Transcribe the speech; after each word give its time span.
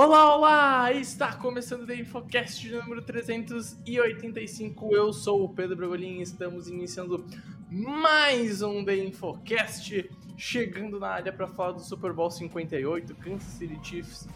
Olá, 0.00 0.36
olá! 0.36 0.92
Está 0.92 1.34
começando 1.34 1.88
o 1.88 1.92
Infocast 1.92 2.70
número 2.70 3.02
385. 3.02 4.94
Eu 4.94 5.12
sou 5.12 5.42
o 5.42 5.48
Pedro 5.48 5.74
Bragolin 5.74 6.20
e 6.20 6.22
estamos 6.22 6.68
iniciando 6.68 7.26
mais 7.68 8.62
um 8.62 8.84
The 8.84 8.96
Infocast, 8.96 10.08
chegando 10.36 11.00
na 11.00 11.08
área 11.08 11.32
para 11.32 11.48
falar 11.48 11.72
do 11.72 11.80
Super 11.80 12.12
Bowl 12.12 12.30
58, 12.30 13.12
Kansas 13.16 13.54
City 13.54 13.76
Chiefs 13.82 14.28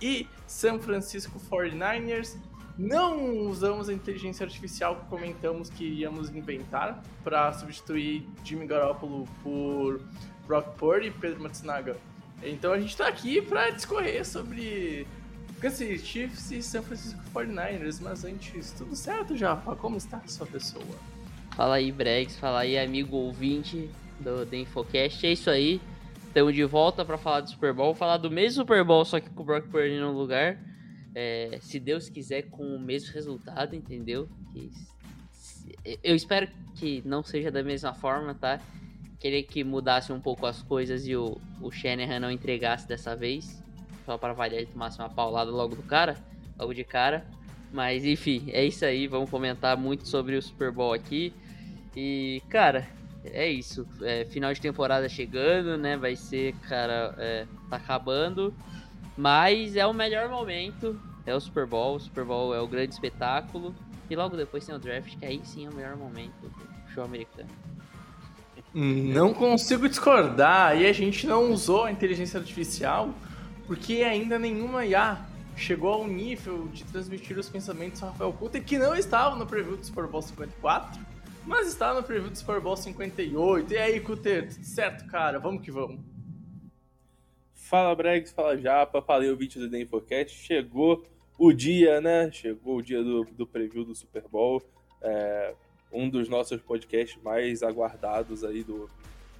e 0.00 0.24
San 0.46 0.78
Francisco 0.78 1.40
49ers. 1.50 2.38
Não 2.78 3.38
usamos 3.48 3.88
a 3.88 3.92
inteligência 3.92 4.46
artificial 4.46 5.00
que 5.00 5.06
comentamos 5.06 5.68
que 5.68 5.84
íamos 5.84 6.30
inventar 6.30 7.02
para 7.24 7.52
substituir 7.54 8.24
Jimmy 8.44 8.68
Garoppolo 8.68 9.26
por 9.42 10.00
Brock 10.46 10.76
Purdy 10.76 11.08
e 11.08 11.10
Pedro 11.10 11.42
Matsunaga. 11.42 11.96
Então 12.42 12.72
a 12.72 12.78
gente 12.78 12.96
tá 12.96 13.08
aqui 13.08 13.42
para 13.42 13.70
discorrer 13.70 14.24
sobre 14.24 15.06
Kansas 15.60 16.00
Chiefs 16.02 16.50
e 16.52 16.62
San 16.62 16.82
Francisco 16.82 17.20
49ers, 17.34 18.00
mas 18.00 18.24
antes, 18.24 18.72
tudo 18.72 18.94
certo, 18.94 19.36
Japa? 19.36 19.74
Como 19.74 19.96
está 19.96 20.18
a 20.18 20.28
sua 20.28 20.46
pessoa? 20.46 20.84
Fala 21.56 21.76
aí, 21.76 21.90
Bregs, 21.90 22.36
fala 22.36 22.60
aí, 22.60 22.78
amigo 22.78 23.16
ouvinte 23.16 23.90
do 24.20 24.46
The 24.46 24.58
Infocast. 24.58 25.26
É 25.26 25.32
isso 25.32 25.50
aí, 25.50 25.80
estamos 26.28 26.54
de 26.54 26.64
volta 26.64 27.04
para 27.04 27.18
falar 27.18 27.40
do 27.40 27.50
Super 27.50 27.72
Bowl, 27.72 27.94
falar 27.94 28.18
do 28.18 28.30
mesmo 28.30 28.62
Super 28.62 28.84
Bowl, 28.84 29.04
só 29.04 29.18
que 29.18 29.28
com 29.30 29.42
o 29.42 29.46
Brock 29.46 29.66
Purdy 29.68 29.98
no 29.98 30.12
lugar. 30.12 30.58
É, 31.14 31.58
se 31.60 31.80
Deus 31.80 32.08
quiser, 32.08 32.42
com 32.42 32.62
o 32.62 32.78
mesmo 32.78 33.12
resultado, 33.12 33.74
entendeu? 33.74 34.28
Que, 34.52 34.70
eu 36.04 36.14
espero 36.14 36.48
que 36.76 37.02
não 37.04 37.24
seja 37.24 37.50
da 37.50 37.62
mesma 37.62 37.92
forma, 37.92 38.34
tá? 38.34 38.60
Queria 39.18 39.42
que 39.42 39.64
mudasse 39.64 40.12
um 40.12 40.20
pouco 40.20 40.46
as 40.46 40.62
coisas 40.62 41.06
e 41.06 41.16
o, 41.16 41.40
o 41.60 41.70
Shanahan 41.70 42.20
não 42.20 42.30
entregasse 42.30 42.86
dessa 42.86 43.16
vez. 43.16 43.62
Só 44.06 44.16
para 44.16 44.32
variar, 44.32 44.62
ele 44.62 44.70
tomasse 44.70 44.98
uma 44.98 45.08
paulada 45.08 45.50
logo 45.50 45.74
do 45.74 45.82
cara, 45.82 46.16
logo 46.58 46.72
de 46.72 46.84
cara. 46.84 47.26
Mas 47.72 48.04
enfim, 48.04 48.48
é 48.52 48.64
isso 48.64 48.84
aí. 48.84 49.06
Vamos 49.06 49.28
comentar 49.28 49.76
muito 49.76 50.06
sobre 50.06 50.36
o 50.36 50.42
Super 50.42 50.70
Bowl 50.70 50.92
aqui. 50.92 51.32
E, 51.96 52.40
cara, 52.48 52.88
é 53.24 53.48
isso. 53.48 53.86
É, 54.02 54.24
final 54.24 54.52
de 54.54 54.60
temporada 54.60 55.08
chegando, 55.08 55.76
né? 55.76 55.96
Vai 55.96 56.14
ser, 56.14 56.54
cara, 56.68 57.14
é, 57.18 57.46
tá 57.68 57.76
acabando. 57.76 58.54
Mas 59.16 59.76
é 59.76 59.84
o 59.84 59.92
melhor 59.92 60.28
momento. 60.28 60.98
É 61.26 61.34
o 61.34 61.40
Super 61.40 61.66
Bowl. 61.66 61.96
O 61.96 62.00
Super 62.00 62.24
Bowl 62.24 62.54
é 62.54 62.60
o 62.60 62.68
grande 62.68 62.94
espetáculo. 62.94 63.74
E 64.08 64.16
logo 64.16 64.36
depois 64.36 64.64
tem 64.64 64.74
o 64.74 64.78
draft, 64.78 65.18
que 65.18 65.26
aí 65.26 65.40
sim 65.44 65.66
é 65.66 65.68
o 65.68 65.74
melhor 65.74 65.96
momento 65.96 66.40
do 66.40 66.92
show 66.94 67.04
americano. 67.04 67.48
Não 68.74 69.32
consigo 69.32 69.88
discordar. 69.88 70.80
E 70.80 70.86
a 70.86 70.92
gente 70.92 71.26
não 71.26 71.50
usou 71.52 71.84
a 71.84 71.92
inteligência 71.92 72.38
artificial 72.38 73.14
porque 73.66 74.02
ainda 74.02 74.38
nenhuma 74.38 74.86
IA 74.86 75.26
chegou 75.54 75.92
ao 75.92 76.08
nível 76.08 76.68
de 76.68 76.84
transmitir 76.84 77.38
os 77.38 77.48
pensamentos 77.48 78.00
do 78.00 78.06
Rafael 78.06 78.32
Cutter, 78.32 78.64
que 78.64 78.78
não 78.78 78.94
estava 78.94 79.36
no 79.36 79.46
preview 79.46 79.76
do 79.76 79.84
Super 79.84 80.06
Bowl 80.06 80.22
54, 80.22 81.00
mas 81.44 81.68
está 81.68 81.92
no 81.92 82.02
preview 82.02 82.30
do 82.30 82.38
Super 82.38 82.60
Bowl 82.60 82.76
58. 82.76 83.72
E 83.72 83.76
aí, 83.76 84.00
Cutter, 84.00 84.48
tudo 84.48 84.64
certo, 84.64 85.06
cara? 85.10 85.38
Vamos 85.38 85.62
que 85.62 85.70
vamos. 85.70 86.00
Fala, 87.52 87.94
Bregs, 87.94 88.32
fala 88.32 88.56
Japa, 88.56 89.02
falei 89.02 89.30
o 89.30 89.36
vídeo 89.36 89.60
do 89.60 89.70
The 89.70 89.82
Infocast. 89.82 90.34
Chegou 90.34 91.04
o 91.38 91.52
dia, 91.52 92.00
né? 92.00 92.30
Chegou 92.32 92.78
o 92.78 92.82
dia 92.82 93.02
do, 93.02 93.24
do 93.24 93.46
preview 93.46 93.84
do 93.84 93.94
Super 93.94 94.24
Bowl. 94.26 94.62
É, 95.02 95.54
um 95.92 96.08
dos 96.08 96.28
nossos 96.28 96.60
podcasts 96.60 97.20
mais 97.22 97.62
aguardados 97.62 98.44
aí 98.44 98.62
do, 98.62 98.88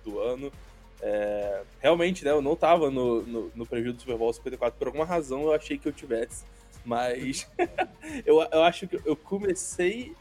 do 0.04 0.18
ano. 0.18 0.52
É, 1.00 1.62
realmente, 1.80 2.24
né, 2.24 2.30
eu 2.30 2.42
não 2.42 2.56
tava 2.56 2.90
no, 2.90 3.22
no, 3.22 3.52
no, 3.54 3.66
preview 3.66 3.92
do 3.92 4.00
Super 4.00 4.16
Bowl 4.16 4.32
54 4.32 4.76
por 4.78 4.88
alguma 4.88 5.04
razão, 5.04 5.42
eu 5.42 5.52
achei 5.52 5.78
que 5.78 5.86
eu 5.86 5.92
tivesse. 5.92 6.44
Mas 6.84 7.48
eu, 8.26 8.40
eu 8.50 8.62
acho 8.62 8.88
que 8.88 9.00
eu 9.04 9.14
comecei. 9.14 10.14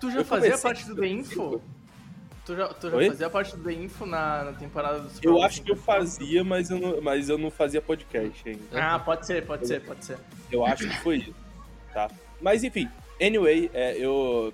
Tu 0.00 0.10
já 0.10 0.24
fazia 0.24 0.56
parte 0.56 0.86
do 0.86 0.96
The 0.96 1.06
Info? 1.06 1.60
Tu 2.44 2.56
já, 2.56 2.68
tu 2.68 2.90
já 2.90 3.08
fazia 3.08 3.30
parte 3.30 3.56
do 3.56 3.62
The 3.62 3.72
Info 3.72 4.06
na, 4.06 4.44
na 4.44 4.52
temporada 4.52 5.00
do 5.00 5.10
Super 5.10 5.28
Eu 5.28 5.32
Bowl 5.34 5.44
acho 5.44 5.56
54? 5.56 5.64
que 5.64 5.70
eu 5.70 5.76
fazia, 5.76 6.44
mas 6.44 6.70
eu 6.70 6.78
não, 6.78 7.00
mas 7.00 7.28
eu 7.28 7.38
não 7.38 7.50
fazia 7.50 7.80
podcast 7.80 8.48
ainda. 8.48 8.62
Ah, 8.72 8.98
pode 8.98 9.26
ser, 9.26 9.46
pode 9.46 9.62
eu, 9.62 9.68
ser, 9.68 9.84
pode 9.84 10.04
ser. 10.04 10.18
Eu 10.50 10.64
acho 10.64 10.88
que 10.88 10.96
foi 11.00 11.18
isso. 11.18 11.34
Tá. 11.92 12.10
Mas 12.40 12.64
enfim, 12.64 12.88
anyway, 13.20 13.70
é, 13.72 13.96
eu 13.96 14.52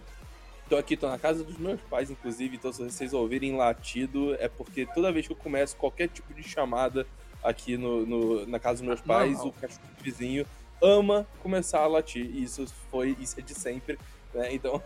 Tô 0.68 0.76
aqui, 0.76 0.96
tô 0.98 1.08
na 1.08 1.18
casa 1.18 1.42
dos 1.42 1.56
meus 1.56 1.80
pais, 1.82 2.10
inclusive, 2.10 2.56
então 2.56 2.70
se 2.70 2.82
vocês 2.82 3.14
ouvirem 3.14 3.56
latido, 3.56 4.34
é 4.34 4.48
porque 4.48 4.84
toda 4.84 5.10
vez 5.10 5.26
que 5.26 5.32
eu 5.32 5.36
começo 5.36 5.74
qualquer 5.76 6.08
tipo 6.08 6.34
de 6.34 6.42
chamada 6.42 7.06
aqui 7.42 7.78
no, 7.78 8.04
no 8.04 8.46
na 8.46 8.58
casa 8.58 8.82
dos 8.82 8.86
meus 8.86 9.00
pais, 9.00 9.40
o 9.40 9.50
cachorro 9.52 9.88
vizinho 10.02 10.44
ama 10.82 11.26
começar 11.42 11.80
a 11.80 11.86
latir. 11.86 12.26
E 12.26 12.42
isso 12.42 12.66
foi, 12.90 13.16
isso 13.18 13.38
é 13.40 13.42
de 13.42 13.54
sempre, 13.54 13.98
né? 14.34 14.52
Então, 14.52 14.82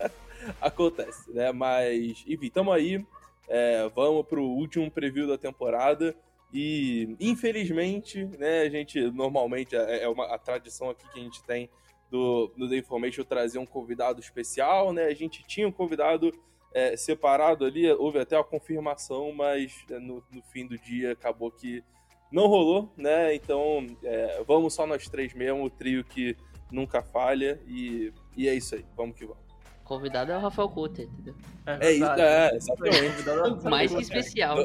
acontece, 0.58 1.30
né? 1.30 1.52
Mas, 1.52 2.24
enfim, 2.26 2.48
tamo 2.48 2.72
aí. 2.72 3.04
É, 3.48 3.88
vamos 3.94 4.26
pro 4.26 4.42
último 4.42 4.90
preview 4.90 5.28
da 5.28 5.38
temporada. 5.38 6.14
E, 6.52 7.14
infelizmente, 7.20 8.24
né, 8.38 8.62
a 8.62 8.68
gente 8.68 9.00
normalmente 9.10 9.76
é, 9.76 10.04
é 10.04 10.08
uma 10.08 10.34
a 10.34 10.38
tradição 10.38 10.88
aqui 10.88 11.06
que 11.12 11.20
a 11.20 11.22
gente 11.22 11.42
tem 11.44 11.68
do, 12.10 12.52
do 12.56 12.68
The 12.68 12.76
Information 12.76 13.24
trazer 13.24 13.58
um 13.58 13.66
convidado 13.66 14.20
especial, 14.20 14.92
né? 14.92 15.04
A 15.04 15.14
gente 15.14 15.44
tinha 15.46 15.66
um 15.66 15.72
convidado 15.72 16.32
é, 16.72 16.96
separado 16.96 17.64
ali, 17.64 17.90
houve 17.92 18.18
até 18.18 18.38
a 18.38 18.44
confirmação, 18.44 19.32
mas 19.32 19.84
é, 19.90 19.98
no, 19.98 20.22
no, 20.30 20.42
fim 20.52 20.66
do 20.66 20.78
dia 20.78 21.12
acabou 21.12 21.50
que 21.50 21.82
não 22.30 22.46
rolou, 22.46 22.92
né? 22.96 23.34
Então 23.34 23.86
é, 24.02 24.42
vamos 24.46 24.74
só 24.74 24.86
nós 24.86 25.08
três 25.08 25.32
mesmo, 25.34 25.64
o 25.64 25.70
trio 25.70 26.04
que 26.04 26.36
nunca 26.70 27.02
falha, 27.02 27.60
e, 27.66 28.12
e 28.36 28.48
é 28.48 28.54
isso 28.54 28.74
aí, 28.74 28.84
vamos 28.96 29.16
que 29.16 29.24
vamos. 29.24 29.46
Convidado 29.84 30.32
é 30.32 30.36
o 30.36 30.40
Rafael 30.40 30.68
Kutter, 30.68 31.06
entendeu? 31.06 31.34
É, 31.64 31.86
é 31.86 31.92
isso, 31.92 32.04
é, 32.04 32.56
exatamente. 32.56 33.68
Mais 33.68 33.94
que 33.94 34.02
especial. 34.02 34.58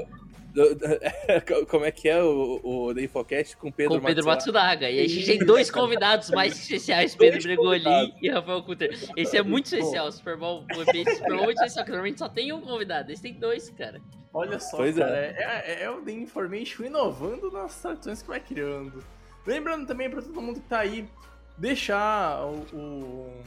Como 1.70 1.86
é 1.86 1.92
que 1.92 2.10
é 2.10 2.22
o, 2.22 2.60
o 2.64 2.94
The 2.94 3.04
Infocast 3.04 3.58
com 3.58 3.72
Pedro 3.72 4.00
Com 4.00 4.06
Pedro 4.06 4.26
Matsunaga. 4.26 4.90
E 4.90 5.00
a 5.00 5.08
gente 5.08 5.26
tem 5.26 5.40
dois 5.40 5.72
convidados 5.72 6.30
mais 6.30 6.54
especiais, 6.54 7.16
Pedro 7.16 7.42
Bregolin 7.42 8.14
e 8.22 8.30
Rafael 8.30 8.64
Cutter. 8.64 8.98
Esse 9.16 9.38
é 9.38 9.44
muito 9.44 9.66
especial, 9.66 10.08
o 10.08 10.12
Super 10.12 10.38
Bowl 10.38 10.66
foi 10.74 10.86
Super 10.86 11.36
Bowl 11.36 11.44
muito 11.46 11.58
especial, 11.58 11.86
que 11.86 11.92
normalmente 11.92 12.20
só 12.20 12.30
tem 12.30 12.52
um 12.52 12.62
convidado. 12.62 13.12
Esse 13.12 13.22
tem 13.22 13.34
dois, 13.34 13.70
cara. 13.70 14.02
Olha 14.34 14.60
só, 14.60 14.78
pois 14.78 14.98
cara, 14.98 15.16
é. 15.16 15.36
É, 15.38 15.72
é, 15.74 15.84
é 15.84 15.90
o 15.90 16.02
The 16.02 16.12
Information 16.12 16.86
inovando 16.86 17.52
nas 17.52 17.82
tradições 17.82 18.22
que 18.22 18.28
vai 18.28 18.40
criando. 18.40 19.04
Lembrando 19.46 19.88
também 19.88 20.10
para 20.10 20.22
todo 20.22 20.42
mundo 20.42 20.62
que 20.62 20.68
tá 20.68 20.80
aí, 20.80 21.08
deixar 21.58 22.46
o, 22.46 22.60
o 22.74 23.44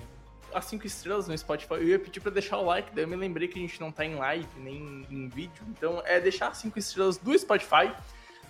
as 0.54 0.64
5 0.66 0.86
estrelas 0.86 1.28
no 1.28 1.36
Spotify. 1.36 1.74
Eu 1.74 1.88
ia 1.88 1.98
pedir 1.98 2.20
pra 2.20 2.30
deixar 2.30 2.58
o 2.58 2.64
like, 2.64 2.94
daí 2.94 3.04
eu 3.04 3.08
me 3.08 3.16
lembrei 3.16 3.48
que 3.48 3.58
a 3.58 3.62
gente 3.62 3.80
não 3.80 3.90
tá 3.90 4.04
em 4.04 4.14
live 4.14 4.48
nem 4.58 5.06
em 5.10 5.28
vídeo. 5.28 5.62
Então 5.68 6.02
é 6.04 6.20
deixar 6.20 6.48
as 6.48 6.58
5 6.58 6.78
estrelas 6.78 7.18
do 7.18 7.36
Spotify, 7.38 7.92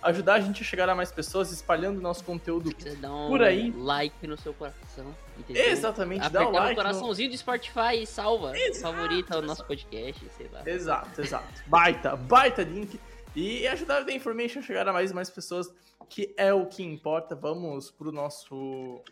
ajudar 0.01 0.35
a 0.35 0.39
gente 0.39 0.61
a 0.61 0.65
chegar 0.65 0.87
a 0.87 0.95
mais 0.95 1.11
pessoas, 1.11 1.51
espalhando 1.51 1.99
nosso 1.99 2.23
conteúdo 2.23 2.69
um 2.69 3.27
por 3.27 3.41
aí. 3.41 3.71
like 3.71 4.27
no 4.27 4.37
seu 4.37 4.53
coração. 4.53 5.15
Entendeu? 5.37 5.65
Exatamente, 5.65 6.29
dá 6.29 6.47
o 6.47 6.51
like. 6.51 6.73
o 6.73 6.75
coraçãozinho 6.75 7.29
no... 7.29 7.35
do 7.35 7.37
Spotify 7.37 8.01
e 8.01 8.05
salva. 8.05 8.57
Exato, 8.57 8.95
favorita 8.95 9.37
o 9.37 9.41
nosso 9.41 9.65
podcast, 9.65 10.25
sei 10.37 10.49
lá. 10.51 10.61
Exato, 10.65 11.21
exato. 11.21 11.63
Baita, 11.67 12.15
baita 12.15 12.61
link. 12.61 12.99
E 13.35 13.67
ajudar 13.67 14.01
a 14.01 14.05
The 14.05 14.13
Information 14.13 14.59
a 14.59 14.61
chegar 14.61 14.87
a 14.87 14.93
mais 14.93 15.11
e 15.11 15.13
mais 15.13 15.29
pessoas, 15.29 15.69
que 16.07 16.33
é 16.37 16.53
o 16.53 16.65
que 16.67 16.81
importa. 16.83 17.35
Vamos 17.35 17.91
pro 17.91 18.09
nosso 18.09 19.03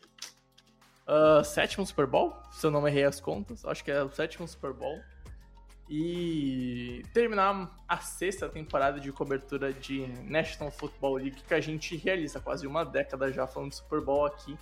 uh, 1.08 1.44
sétimo 1.44 1.86
Super 1.86 2.08
Bowl, 2.08 2.36
se 2.52 2.66
eu 2.66 2.72
não 2.72 2.88
errei 2.88 3.04
as 3.04 3.20
contas, 3.20 3.66
acho 3.66 3.84
que 3.84 3.92
é 3.92 4.04
o 4.04 4.12
sétimo 4.12 4.48
Super 4.48 4.74
Bowl. 4.74 5.00
E 5.90 7.04
terminar 7.14 7.70
a 7.88 7.98
sexta 7.98 8.48
temporada 8.48 9.00
de 9.00 9.12
cobertura 9.12 9.74
de 9.74 10.08
National 10.24 10.72
Football 10.72 11.16
League 11.16 11.44
que 11.46 11.54
a 11.54 11.60
gente 11.60 11.98
realiza 11.98 12.40
quase 12.40 12.66
uma 12.66 12.86
década 12.86 13.32
já 13.32 13.46
falando 13.46 13.72
de 13.72 13.76
Super 13.76 14.00
Bowl 14.00 14.26
aqui, 14.26 14.58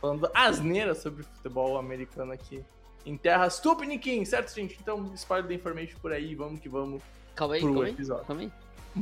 falando 0.00 0.30
asneira 0.34 0.94
sobre 0.94 1.22
futebol 1.22 1.78
americano 1.78 2.32
aqui 2.32 2.62
em 3.06 3.16
terras 3.16 3.58
Tupiniquim, 3.60 4.24
certo, 4.24 4.54
gente? 4.54 4.76
Então, 4.80 5.10
espalhe 5.14 5.48
da 5.48 5.54
information 5.54 5.98
por 6.00 6.12
aí, 6.12 6.34
vamos 6.34 6.60
que 6.60 6.68
vamos 6.68 7.02
calma 7.34 7.54
aí, 7.54 7.60
pro 7.60 7.72
calma 7.72 7.88
episódio. 7.88 8.24
Calma 8.26 8.42
aí. 8.42 8.52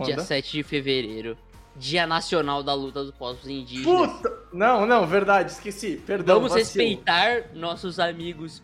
Dia 0.05 0.21
7 0.21 0.53
de 0.53 0.63
fevereiro 0.63 1.37
Dia 1.79 2.07
Nacional 2.07 2.63
da 2.63 2.73
Luta 2.75 3.03
dos 3.03 3.13
Povos 3.13 3.47
Indígenas. 3.47 4.11
Puta! 4.13 4.33
Não, 4.53 4.87
não, 4.87 5.07
verdade, 5.07 5.53
esqueci. 5.53 6.03
Perdão, 6.07 6.37
Vamos 6.37 6.53
vacilo. 6.53 6.85
respeitar 6.85 7.51
nossos 7.55 7.99
amigos 7.99 8.63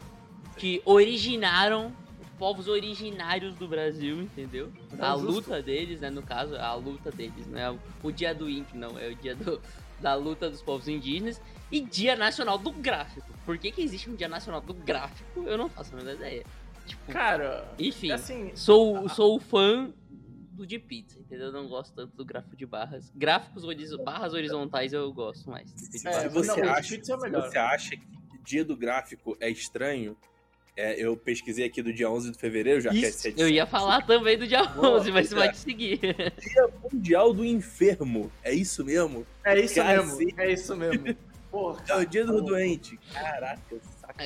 que 0.56 0.80
originaram 0.84 1.92
povos 2.38 2.66
originários 2.66 3.54
do 3.54 3.68
Brasil, 3.68 4.20
entendeu? 4.22 4.72
A 4.98 5.12
justo. 5.12 5.26
luta 5.30 5.62
deles, 5.62 6.00
né? 6.00 6.10
No 6.10 6.22
caso, 6.22 6.56
a 6.56 6.74
luta 6.74 7.10
deles, 7.10 7.46
não 7.46 7.58
é 7.58 7.74
o 8.02 8.10
dia 8.10 8.34
do 8.34 8.48
INPE, 8.50 8.76
não, 8.76 8.98
é 8.98 9.08
o 9.08 9.14
dia 9.14 9.34
do- 9.36 9.60
da 10.00 10.14
luta 10.14 10.50
dos 10.50 10.60
povos 10.60 10.88
indígenas. 10.88 11.40
E 11.70 11.80
Dia 11.80 12.16
Nacional 12.16 12.58
do 12.58 12.72
Gráfico. 12.72 13.26
Por 13.46 13.56
que, 13.58 13.70
que 13.70 13.80
existe 13.82 14.10
um 14.10 14.14
Dia 14.16 14.28
Nacional 14.28 14.60
do 14.60 14.74
Gráfico? 14.74 15.44
Eu 15.46 15.56
não 15.56 15.68
faço 15.68 15.94
a 15.94 15.98
menor 15.98 16.14
ideia. 16.14 16.44
Tipo, 16.86 17.12
Cara, 17.12 17.68
enfim, 17.78 18.10
assim, 18.10 18.50
sou, 18.56 19.08
sou 19.08 19.38
fã 19.38 19.90
do 20.52 20.66
de 20.66 20.78
pizza, 20.78 21.19
entendeu? 21.19 21.46
Eu 21.46 21.52
não 21.52 21.69
gosto 21.69 21.94
tanto 21.94 22.14
do 22.16 22.25
gráfico 22.25 22.56
de 22.56 22.66
barras. 22.66 23.10
Gráficos 23.14 23.64
barras 24.04 24.32
horizontais 24.34 24.93
eu 24.93 25.12
gosto 25.12 25.50
mais. 25.50 25.70
que 25.72 26.06
É, 26.08 26.28
você, 26.28 26.62
não, 26.62 26.70
acha, 26.72 26.94
pizza 26.96 27.12
é 27.12 27.16
o 27.16 27.19
você 27.19 27.58
acha 27.58 27.96
que 27.96 28.02
dia 28.44 28.64
do 28.64 28.76
gráfico 28.76 29.37
é 29.40 29.49
estranho, 29.49 30.16
é, 30.76 30.94
eu 31.04 31.16
pesquisei 31.16 31.64
aqui 31.66 31.82
do 31.82 31.93
dia 31.93 32.10
11 32.10 32.32
de 32.32 32.38
fevereiro, 32.38 32.81
já 32.81 32.90
que 32.90 33.04
é 33.04 33.08
Isso, 33.08 33.19
sete- 33.19 33.40
Eu 33.40 33.49
ia 33.49 33.66
falar 33.66 34.06
também 34.06 34.37
do 34.38 34.46
dia 34.46 34.64
Boa, 34.64 34.99
11, 34.99 35.12
mas 35.12 35.28
você 35.28 35.34
vai 35.34 35.50
te 35.52 35.58
seguir. 35.58 36.00
Mundial 36.93 37.32
do 37.32 37.44
Enfermo. 37.44 38.31
É 38.43 38.52
isso 38.55 38.84
mesmo? 38.84 39.26
é 39.44 39.60
isso 39.60 39.75
Cacete. 39.75 40.06
mesmo, 40.16 40.40
é 40.40 40.52
isso 40.52 40.76
mesmo. 40.76 41.16
Porra, 41.52 41.84
É 41.88 41.96
o 41.96 42.06
dia 42.06 42.25
do 42.25 42.32
pô. 42.32 42.40
doente. 42.40 42.98
Caraca, 43.12 43.76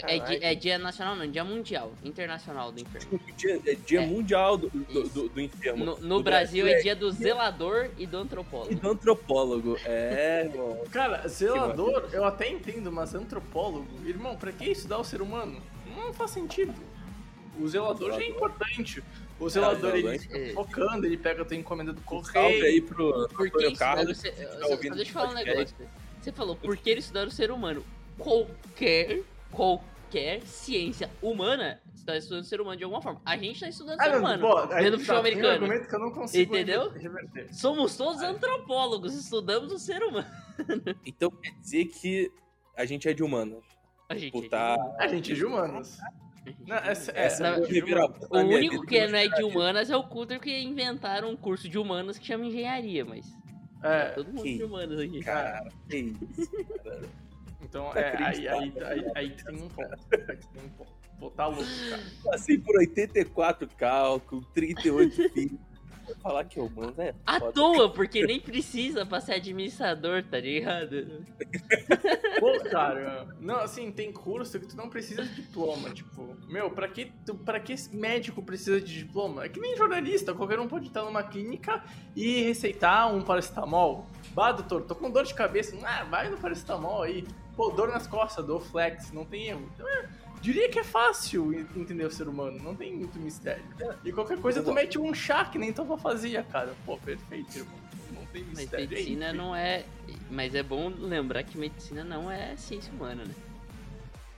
É, 0.04 0.16
é 0.16 0.52
é 0.52 0.54
dia 0.54 0.78
nacional, 0.78 1.16
não, 1.16 1.30
dia 1.30 1.44
mundial, 1.44 1.92
internacional 2.04 2.70
do 2.72 2.80
inferno. 2.80 3.20
Dia, 3.36 3.60
é 3.66 3.74
dia 3.74 4.02
É. 4.02 4.06
mundial 4.06 4.56
do, 4.56 4.68
do, 4.70 5.08
do- 5.08 5.28
do 5.28 5.40
enfermo. 5.40 5.84
No, 5.84 5.98
no 5.98 6.18
Do 6.18 6.22
Brasil 6.24 6.66
é 6.66 6.80
dia 6.80 6.94
do 6.96 7.10
zelador 7.10 7.90
e 7.98 8.06
do 8.06 8.18
E 8.18 8.20
antropólogo. 8.20 8.74
do 8.74 8.90
antropólogo. 8.90 9.76
É, 9.84 10.44
irmão. 10.52 10.82
Cara, 10.90 11.26
zelador, 11.28 12.08
eu 12.12 12.24
até 12.24 12.48
entendo, 12.50 12.90
mas 12.92 13.14
antropólogo, 13.14 13.86
irmão, 14.04 14.36
pra 14.36 14.52
que 14.52 14.64
estudar 14.70 14.98
o 14.98 15.04
ser 15.04 15.20
humano? 15.22 15.60
Não 15.96 16.12
faz 16.12 16.30
sentido. 16.32 16.74
O 17.58 17.66
zelador 17.68 18.12
já 18.12 18.20
é 18.20 18.28
importante. 18.28 19.02
O 19.38 19.48
zelador, 19.50 19.90
zelador 19.92 20.10
ele 20.10 20.18
fica 20.18 20.38
é- 20.38 20.52
focando, 20.52 21.06
ele 21.06 21.16
pega 21.16 21.42
a 21.42 21.44
tua 21.44 21.56
encomenda 21.56 21.92
do 21.92 22.00
Salve 22.02 22.32
correio. 22.32 22.64
aí 22.64 22.80
pro 22.80 23.28
Por 23.28 23.50
que 23.50 23.66
Antônio 23.66 23.68
estudar 23.68 23.92
o 23.92 23.96
Carlos. 23.96 24.18
ser... 24.18 24.32
que 24.32 24.44
tá 24.44 24.60
só- 24.60 24.68
ouvindo 24.70 24.96
Deixa 24.96 25.10
eu 25.10 25.14
falar 25.14 25.30
um 25.30 25.34
negócio. 25.34 25.76
Você 26.20 26.32
falou, 26.32 26.56
por 26.56 26.76
que 26.76 26.90
estudar 26.92 27.26
o 27.28 27.30
ser 27.30 27.50
humano? 27.50 27.84
Qualquer, 28.18 29.20
qualquer 29.56 30.42
ciência 30.42 31.10
humana 31.22 31.80
está 31.94 32.16
estudando 32.16 32.42
o 32.42 32.46
ser 32.46 32.60
humano 32.60 32.76
de 32.76 32.84
alguma 32.84 33.00
forma. 33.02 33.20
A 33.24 33.36
gente 33.36 33.54
está 33.54 33.68
estudando 33.68 33.98
o 33.98 34.02
Ah, 34.02 34.04
ser 34.04 34.10
não, 34.12 34.18
humano. 34.20 34.40
pô, 34.48 34.58
aí 34.58 34.84
vendo 34.84 34.92
tá, 34.92 34.98
futebol 34.98 35.04
tem 35.06 35.14
um 35.14 35.18
americano. 35.18 35.52
argumento 35.64 35.88
que 35.88 35.94
eu 35.94 35.98
não 36.00 36.10
consigo 36.12 36.54
Entendeu? 36.54 36.90
reverter. 36.90 37.54
Somos 37.54 37.96
todos 37.96 38.22
antropólogos, 38.22 39.14
estudamos 39.14 39.72
o 39.72 39.78
ser 39.78 40.02
humano. 40.02 40.26
Então 41.06 41.30
quer 41.30 41.50
dizer 41.60 41.84
que 41.86 42.30
a 42.76 42.84
gente 42.84 43.08
é 43.08 43.12
de 43.14 43.22
humanas. 43.22 43.64
A 44.08 44.14
gente 44.14 44.32
Por 44.32 44.44
é 44.44 44.48
tá- 44.48 44.76
A 45.00 45.08
gente 45.08 45.32
é 45.32 45.34
de 45.34 45.44
humanos. 45.44 45.88
de 45.96 45.98
humano. 45.98 46.16
Não, 46.66 46.76
essa, 46.76 47.10
É, 47.12 47.24
essa 47.24 47.42
na- 47.42 47.56
é 47.56 47.60
de 47.60 47.82
humanos. 47.82 48.18
O 48.30 48.38
único 48.38 48.86
que 48.86 49.06
não 49.08 49.18
é 49.18 49.26
de 49.28 49.42
humanas 49.42 49.90
é 49.90 49.96
o 49.96 50.04
Culter 50.04 50.38
que 50.40 50.56
inventaram 50.62 51.28
um 51.30 51.36
curso 51.36 51.68
de 51.68 51.76
humanas 51.76 52.18
que 52.18 52.24
chama 52.26 52.44
engenharia, 52.46 53.04
mas 53.04 53.26
É, 53.82 54.10
todo 54.10 54.28
mundo 54.28 54.42
que 54.44 54.56
de 54.58 54.62
humanas 54.64 54.98
aqui. 55.00 55.20
Cara, 55.20 55.68
que 55.90 55.96
isso. 55.96 56.50
Então 57.68 57.90
Tá 57.92 58.00
é, 58.00 58.16
aí, 58.24 58.48
aí, 58.48 58.72
aí, 58.84 59.12
aí 59.14 59.30
tem 59.30 59.54
um 59.56 59.68
ponto. 59.68 59.90
Aí 60.12 60.36
tem 60.36 60.62
um 60.64 60.68
ponto. 60.70 60.96
Pô, 61.18 61.30
tá 61.30 61.46
louco, 61.46 61.64
cara. 61.90 62.02
Passei 62.24 62.58
por 62.58 62.76
84 62.76 63.68
cálculo, 63.76 64.42
38 64.54 65.14
filhos. 65.32 65.58
Vou 66.06 66.14
falar 66.18 66.44
que 66.44 66.60
humanos 66.60 66.96
é 67.00 67.12
À 67.26 67.40
foda. 67.40 67.52
toa, 67.52 67.92
porque 67.92 68.24
nem 68.24 68.38
precisa 68.40 69.04
pra 69.04 69.20
ser 69.20 69.32
administrador, 69.32 70.22
tá 70.22 70.38
ligado? 70.38 71.24
Pô, 72.38 72.60
cara, 72.70 73.26
não, 73.40 73.56
assim, 73.56 73.90
tem 73.90 74.12
curso 74.12 74.60
que 74.60 74.66
tu 74.68 74.76
não 74.76 74.88
precisa 74.88 75.24
de 75.24 75.34
diploma, 75.34 75.90
tipo, 75.90 76.36
meu, 76.48 76.70
pra 76.70 76.86
que, 76.86 77.06
tu, 77.24 77.34
pra 77.34 77.58
que 77.58 77.72
esse 77.72 77.96
médico 77.96 78.40
precisa 78.40 78.80
de 78.80 78.98
diploma? 78.98 79.46
É 79.46 79.48
que 79.48 79.58
nem 79.58 79.76
jornalista, 79.76 80.32
qualquer 80.32 80.60
um 80.60 80.68
pode 80.68 80.86
estar 80.86 81.02
numa 81.02 81.24
clínica 81.24 81.82
e 82.14 82.42
receitar 82.42 83.12
um 83.12 83.22
paracetamol. 83.22 84.06
Bah, 84.32 84.52
doutor, 84.52 84.82
tô 84.82 84.94
com 84.94 85.10
dor 85.10 85.24
de 85.24 85.34
cabeça, 85.34 85.76
ah, 85.82 86.04
vai 86.04 86.28
no 86.30 86.36
paracetamol 86.38 87.02
aí. 87.02 87.24
Pô, 87.56 87.70
dor 87.70 87.88
nas 87.88 88.06
costas, 88.06 88.44
dor 88.44 88.60
flex, 88.60 89.10
não 89.12 89.24
tem 89.24 89.46
erro. 89.48 89.68
Então, 89.74 89.88
é, 89.88 90.04
diria 90.42 90.68
que 90.68 90.78
é 90.78 90.84
fácil 90.84 91.52
en- 91.52 91.66
entender 91.74 92.04
o 92.04 92.10
ser 92.10 92.28
humano, 92.28 92.62
não 92.62 92.74
tem 92.74 92.94
muito 92.94 93.18
mistério. 93.18 93.64
E 94.04 94.12
qualquer 94.12 94.38
coisa 94.38 94.62
tu 94.62 94.72
mete 94.72 94.98
um 94.98 95.14
chá 95.14 95.44
que 95.46 95.58
nem 95.58 95.72
tua 95.72 95.84
avó 95.84 95.96
fazia, 95.96 96.42
cara. 96.42 96.74
Pô, 96.84 96.98
perfeito, 96.98 97.56
irmão. 97.56 97.74
Não 98.14 98.26
tem 98.26 98.44
Mas 98.48 98.58
mistério. 98.58 98.88
medicina 98.90 99.32
não 99.32 99.56
é. 99.56 99.84
Mas 100.30 100.54
é 100.54 100.62
bom 100.62 100.92
lembrar 100.98 101.42
que 101.44 101.56
medicina 101.56 102.04
não 102.04 102.30
é 102.30 102.54
ciência 102.56 102.92
humana, 102.92 103.24
né? 103.24 103.34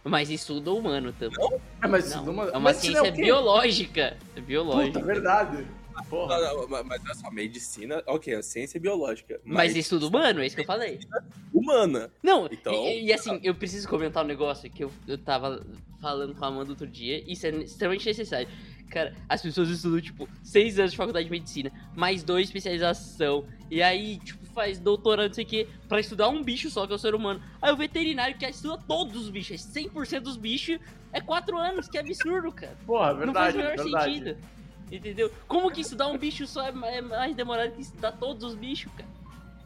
Mas 0.04 0.30
estuda 0.30 0.72
humano 0.72 1.12
também. 1.12 1.60
É, 1.82 1.86
mas 1.88 2.14
Não, 2.14 2.24
numa- 2.24 2.44
é 2.44 2.50
uma 2.52 2.60
mas 2.60 2.76
não 2.76 2.82
ciência 2.82 3.12
quê? 3.12 3.22
biológica. 3.22 4.16
É 4.36 4.40
biológica. 4.40 4.92
Puta, 5.00 5.04
verdade. 5.04 5.66
Porra. 6.08 6.38
Não, 6.40 6.60
não, 6.62 6.68
mas- 6.68 6.86
mas 6.86 7.02
olha 7.04 7.14
só, 7.14 7.30
medicina, 7.30 8.02
ok, 8.06 8.34
a 8.34 8.42
ciência 8.42 8.78
é 8.78 8.80
biológica. 8.80 9.40
Mas 9.44 9.74
estuda 9.76 10.06
humano, 10.06 10.40
é 10.40 10.46
isso 10.46 10.56
que 10.56 10.62
eu 10.62 10.66
falei. 10.66 10.98
humana. 11.52 12.10
Não, 12.22 12.46
Então- 12.50 12.72
e, 12.72 13.06
e 13.06 13.12
assim, 13.12 13.40
eu 13.42 13.54
preciso 13.54 13.88
comentar 13.88 14.24
um 14.24 14.28
negócio 14.28 14.70
que 14.70 14.84
eu, 14.84 14.92
eu 15.06 15.18
tava 15.18 15.64
falando 16.00 16.34
com 16.34 16.44
a 16.44 16.48
Amanda 16.48 16.70
outro 16.70 16.86
dia, 16.86 17.22
isso 17.30 17.46
é 17.46 17.50
extremamente 17.50 18.06
necessário. 18.06 18.48
Cara, 18.90 19.14
as 19.28 19.42
pessoas 19.42 19.68
estudam, 19.68 20.00
tipo, 20.00 20.26
seis 20.42 20.78
anos 20.78 20.92
de 20.92 20.96
faculdade 20.96 21.26
de 21.26 21.30
medicina, 21.30 21.70
mais 21.94 22.22
dois 22.22 22.44
de 22.44 22.56
especialização, 22.56 23.44
e 23.70 23.82
aí, 23.82 24.18
tipo, 24.18 24.46
faz 24.54 24.78
doutorado, 24.78 25.28
não 25.28 25.34
sei 25.34 25.44
o 25.44 25.46
quê, 25.46 25.68
pra 25.88 26.00
estudar 26.00 26.28
um 26.28 26.42
bicho 26.42 26.70
só, 26.70 26.86
que 26.86 26.92
é 26.92 26.96
o 26.96 26.98
ser 26.98 27.14
humano. 27.14 27.42
Aí 27.60 27.70
o 27.72 27.76
veterinário 27.76 28.36
que 28.38 28.46
estuda 28.46 28.78
todos 28.88 29.14
os 29.16 29.30
bichos, 29.30 29.54
é 29.76 29.80
100% 29.82 30.20
dos 30.20 30.36
bichos, 30.38 30.78
é 31.12 31.20
quatro 31.20 31.58
anos, 31.58 31.86
que 31.88 31.98
absurdo, 31.98 32.50
cara. 32.50 32.76
Porra, 32.86 33.12
não 33.26 33.32
faz 33.34 33.54
verdade, 33.54 33.80
o 33.80 33.84
menor 33.84 34.00
verdade. 34.02 34.14
sentido. 34.34 34.57
Entendeu? 34.90 35.30
Como 35.46 35.70
que 35.70 35.80
estudar 35.82 36.06
um 36.08 36.16
bicho 36.16 36.46
só 36.46 36.62
é 36.66 36.72
é 36.96 37.00
mais 37.02 37.34
demorado 37.36 37.72
que 37.72 37.82
estudar 37.82 38.12
todos 38.12 38.42
os 38.44 38.54
bichos, 38.54 38.90
cara? 38.96 39.08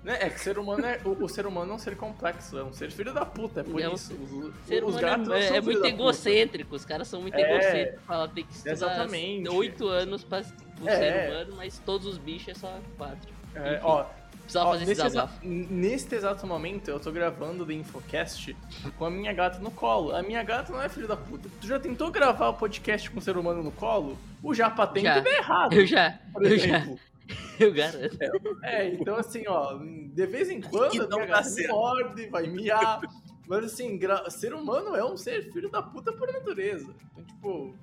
Né, 0.02 0.18
É 0.20 0.28
que 0.28 0.40
ser 0.40 0.58
humano 0.58 0.84
é, 0.84 1.00
o, 1.04 1.10
o 1.10 1.28
ser 1.28 1.46
humano 1.46 1.70
é 1.72 1.74
um 1.76 1.78
ser 1.78 1.96
complexo, 1.96 2.58
é 2.58 2.64
um 2.64 2.72
ser 2.72 2.90
filho 2.90 3.14
da 3.14 3.24
puta, 3.24 3.60
é 3.60 3.62
por 3.62 3.80
É 3.80 3.88
um 3.88 3.94
isso. 3.94 4.12
Os, 4.14 4.66
ser 4.66 4.82
os 4.82 4.96
gatos 4.96 5.28
não 5.28 5.34
é, 5.36 5.46
são 5.46 5.56
é 5.56 5.62
filho 5.62 5.72
muito 5.74 5.86
egocêntrico, 5.86 6.74
os 6.74 6.84
caras 6.84 7.06
são 7.06 7.22
muito 7.22 7.36
É, 7.36 7.40
egocêntricos. 7.40 8.04
Fala, 8.04 8.28
tem 8.28 8.44
que 8.44 8.52
estudar 8.52 8.72
exatamente. 8.72 9.48
oito 9.48 9.86
anos 9.86 10.24
pra 10.24 10.42
o 10.80 10.88
É. 10.88 10.96
ser 10.98 11.30
humano, 11.32 11.54
mas 11.56 11.78
todos 11.86 12.04
os 12.08 12.18
bichos 12.18 12.48
é 12.48 12.54
só 12.54 12.80
quatro. 12.98 13.32
É, 13.54 13.74
Enfim, 13.74 13.80
ó, 13.84 14.04
Precisava 14.42 14.70
ó, 14.70 14.72
fazer 14.72 14.82
esse 14.82 14.90
nesse, 14.90 15.02
desabafo. 15.04 15.34
exa- 15.46 15.66
neste 15.70 16.14
exato 16.16 16.46
momento 16.48 16.88
eu 16.88 16.98
tô 16.98 17.12
gravando 17.12 17.62
o 17.62 17.66
The 17.66 17.74
Infocast 17.74 18.56
com 18.98 19.04
a 19.04 19.10
minha 19.10 19.32
gata 19.32 19.60
no 19.60 19.70
colo. 19.70 20.16
A 20.16 20.20
minha 20.20 20.42
gata 20.42 20.72
não 20.72 20.82
é 20.82 20.88
filho 20.88 21.06
da 21.06 21.16
puta. 21.16 21.48
Tu 21.60 21.66
já 21.68 21.78
tentou 21.78 22.10
gravar 22.10 22.48
o 22.48 22.54
podcast 22.54 23.08
com 23.08 23.20
o 23.20 23.22
ser 23.22 23.36
humano 23.36 23.62
no 23.62 23.70
colo? 23.70 24.18
O 24.42 24.52
Japa 24.54 24.86
tem 24.86 25.04
Já. 25.04 25.14
tudo 25.14 25.28
errado. 25.28 25.72
Eu 25.74 25.86
já, 25.86 26.18
por 26.32 26.44
eu 26.44 26.58
já, 26.58 26.78
exemplo. 26.78 26.98
eu 27.60 27.72
garanto. 27.72 28.18
É, 28.64 28.88
então 28.88 29.16
assim, 29.16 29.44
ó, 29.46 29.74
de 29.78 30.26
vez 30.26 30.50
em 30.50 30.60
quando 30.60 31.02
a 31.02 31.06
não 31.06 31.18
minha 31.18 31.28
dá 31.30 31.42
gata 31.42 31.68
morde, 31.68 32.26
vai 32.26 32.46
miar. 32.46 33.00
Mas 33.46 33.64
assim, 33.64 33.96
gra- 33.98 34.28
ser 34.30 34.54
humano 34.54 34.94
é 34.96 35.04
um 35.04 35.16
ser 35.16 35.52
filho 35.52 35.68
da 35.70 35.82
puta 35.82 36.12
por 36.12 36.32
natureza. 36.32 36.94
Então, 37.12 37.24
tipo, 37.24 37.76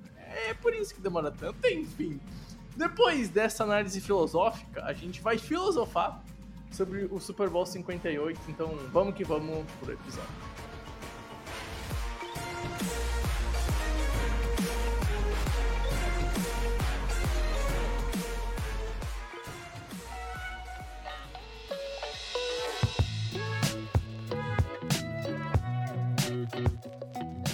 é 0.47 0.53
por 0.53 0.73
isso 0.73 0.93
que 0.95 1.01
demora 1.01 1.31
tanto, 1.31 1.65
enfim. 1.67 2.19
Depois 2.75 3.29
dessa 3.29 3.63
análise 3.63 3.99
filosófica, 3.99 4.83
a 4.85 4.93
gente 4.93 5.21
vai 5.21 5.37
filosofar 5.37 6.23
sobre 6.71 7.05
o 7.11 7.19
Super 7.19 7.49
Bowl 7.49 7.65
58. 7.65 8.39
Então, 8.47 8.77
vamos 8.91 9.15
que 9.15 9.23
vamos 9.23 9.65
pro 9.79 9.93
episódio. 9.93 10.29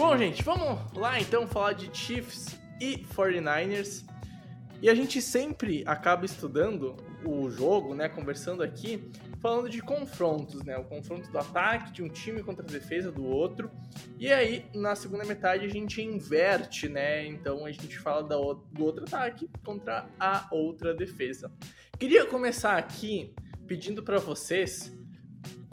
Bom, 0.08 0.16
gente, 0.20 0.44
vamos 0.44 0.94
lá 0.94 1.20
então 1.20 1.48
falar 1.48 1.74
de 1.74 1.90
Chiefs 1.92 2.56
e 2.80 2.98
49ers. 3.16 4.06
E 4.80 4.88
a 4.88 4.94
gente 4.94 5.20
sempre 5.20 5.84
acaba 5.88 6.26
estudando 6.26 6.96
o 7.26 7.50
jogo, 7.50 7.96
né, 7.96 8.08
conversando 8.08 8.62
aqui, 8.62 9.12
falando 9.42 9.68
de 9.68 9.82
confrontos, 9.82 10.64
né, 10.64 10.78
o 10.78 10.84
confronto 10.84 11.32
do 11.32 11.38
ataque 11.40 11.92
de 11.92 12.04
um 12.04 12.08
time 12.08 12.44
contra 12.44 12.64
a 12.64 12.70
defesa 12.70 13.12
do 13.12 13.26
outro. 13.26 13.72
E 14.20 14.32
aí, 14.32 14.68
na 14.76 14.96
segunda 14.96 15.26
metade 15.26 15.66
a 15.66 15.70
gente 15.70 16.04
inverte, 16.04 16.88
né? 16.88 17.26
Então 17.26 17.66
a 17.66 17.72
gente 17.72 17.98
fala 17.98 18.22
do 18.22 18.84
outro 18.84 19.06
ataque 19.06 19.50
contra 19.66 20.08
a 20.20 20.48
outra 20.52 20.94
defesa. 20.94 21.52
Queria 21.98 22.28
começar 22.28 22.78
aqui 22.78 23.34
pedindo 23.66 24.04
para 24.04 24.20
vocês 24.20 24.96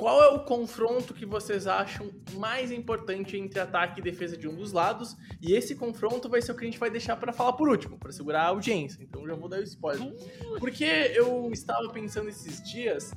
qual 0.03 0.21
é 0.21 0.29
o 0.31 0.41
confronto 0.41 1.15
que 1.15 1.25
vocês 1.25 1.69
acham 1.69 2.11
mais 2.35 2.73
importante 2.73 3.37
entre 3.37 3.61
ataque 3.61 4.01
e 4.01 4.03
defesa 4.03 4.37
de 4.37 4.49
um 4.49 4.57
dos 4.57 4.73
lados? 4.73 5.17
E 5.41 5.53
esse 5.53 5.77
confronto 5.77 6.29
vai 6.29 6.43
ser 6.43 6.51
o 6.51 6.57
que 6.57 6.63
a 6.63 6.65
gente 6.65 6.79
vai 6.81 6.91
deixar 6.91 7.15
para 7.15 7.33
falar 7.33 7.53
por 7.53 7.69
último, 7.69 7.97
para 7.97 8.11
segurar 8.11 8.43
a 8.43 8.47
audiência. 8.49 9.01
Então 9.01 9.25
já 9.25 9.37
vou 9.37 9.49
dar 9.49 9.61
o 9.61 9.63
spoiler. 9.63 10.13
Porque 10.59 10.83
eu 10.85 11.49
estava 11.53 11.89
pensando 11.91 12.29
esses 12.29 12.61
dias 12.69 13.13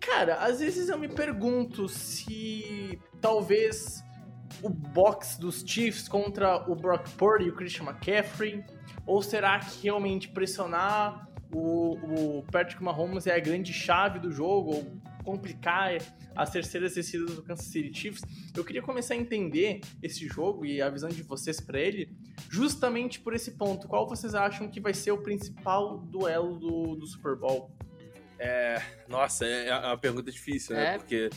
Cara, 0.00 0.36
às 0.36 0.60
vezes 0.60 0.88
eu 0.88 0.98
me 0.98 1.08
pergunto 1.08 1.88
se 1.88 3.00
talvez 3.20 4.04
o 4.62 4.68
box 4.68 5.36
dos 5.36 5.64
Chiefs 5.66 6.06
contra 6.06 6.70
o 6.70 6.76
Brock 6.76 7.08
Purdy 7.16 7.46
e 7.46 7.50
o 7.50 7.56
Christian 7.56 7.86
McCaffrey, 7.86 8.64
ou 9.04 9.20
será 9.20 9.58
que 9.58 9.82
realmente 9.82 10.28
pressionar 10.28 11.28
o, 11.52 12.38
o 12.38 12.42
Patrick 12.52 12.82
Mahomes 12.82 13.26
é 13.26 13.34
a 13.34 13.40
grande 13.40 13.72
chave 13.72 14.20
do 14.20 14.30
jogo, 14.30 14.76
ou 14.76 15.15
complicar 15.26 15.98
as 16.36 16.50
terceiras 16.50 16.94
descidas 16.94 17.34
do 17.34 17.42
Kansas 17.42 17.66
City 17.66 17.92
Chiefs? 17.92 18.22
Eu 18.56 18.64
queria 18.64 18.80
começar 18.80 19.14
a 19.14 19.16
entender 19.16 19.80
esse 20.00 20.26
jogo 20.28 20.64
e 20.64 20.80
a 20.80 20.88
visão 20.88 21.10
de 21.10 21.22
vocês 21.24 21.60
para 21.60 21.80
ele, 21.80 22.16
justamente 22.48 23.18
por 23.18 23.34
esse 23.34 23.50
ponto. 23.52 23.88
Qual 23.88 24.08
vocês 24.08 24.34
acham 24.34 24.70
que 24.70 24.80
vai 24.80 24.94
ser 24.94 25.10
o 25.10 25.18
principal 25.18 25.98
duelo 25.98 26.56
do, 26.58 26.94
do 26.94 27.06
Super 27.06 27.34
Bowl? 27.34 27.70
É, 28.38 28.80
nossa, 29.08 29.44
é 29.44 29.68
é 29.68 29.74
uma 29.74 29.98
pergunta 29.98 30.30
difícil, 30.30 30.76
né? 30.76 30.94
É. 30.94 30.98
Porque 30.98 31.30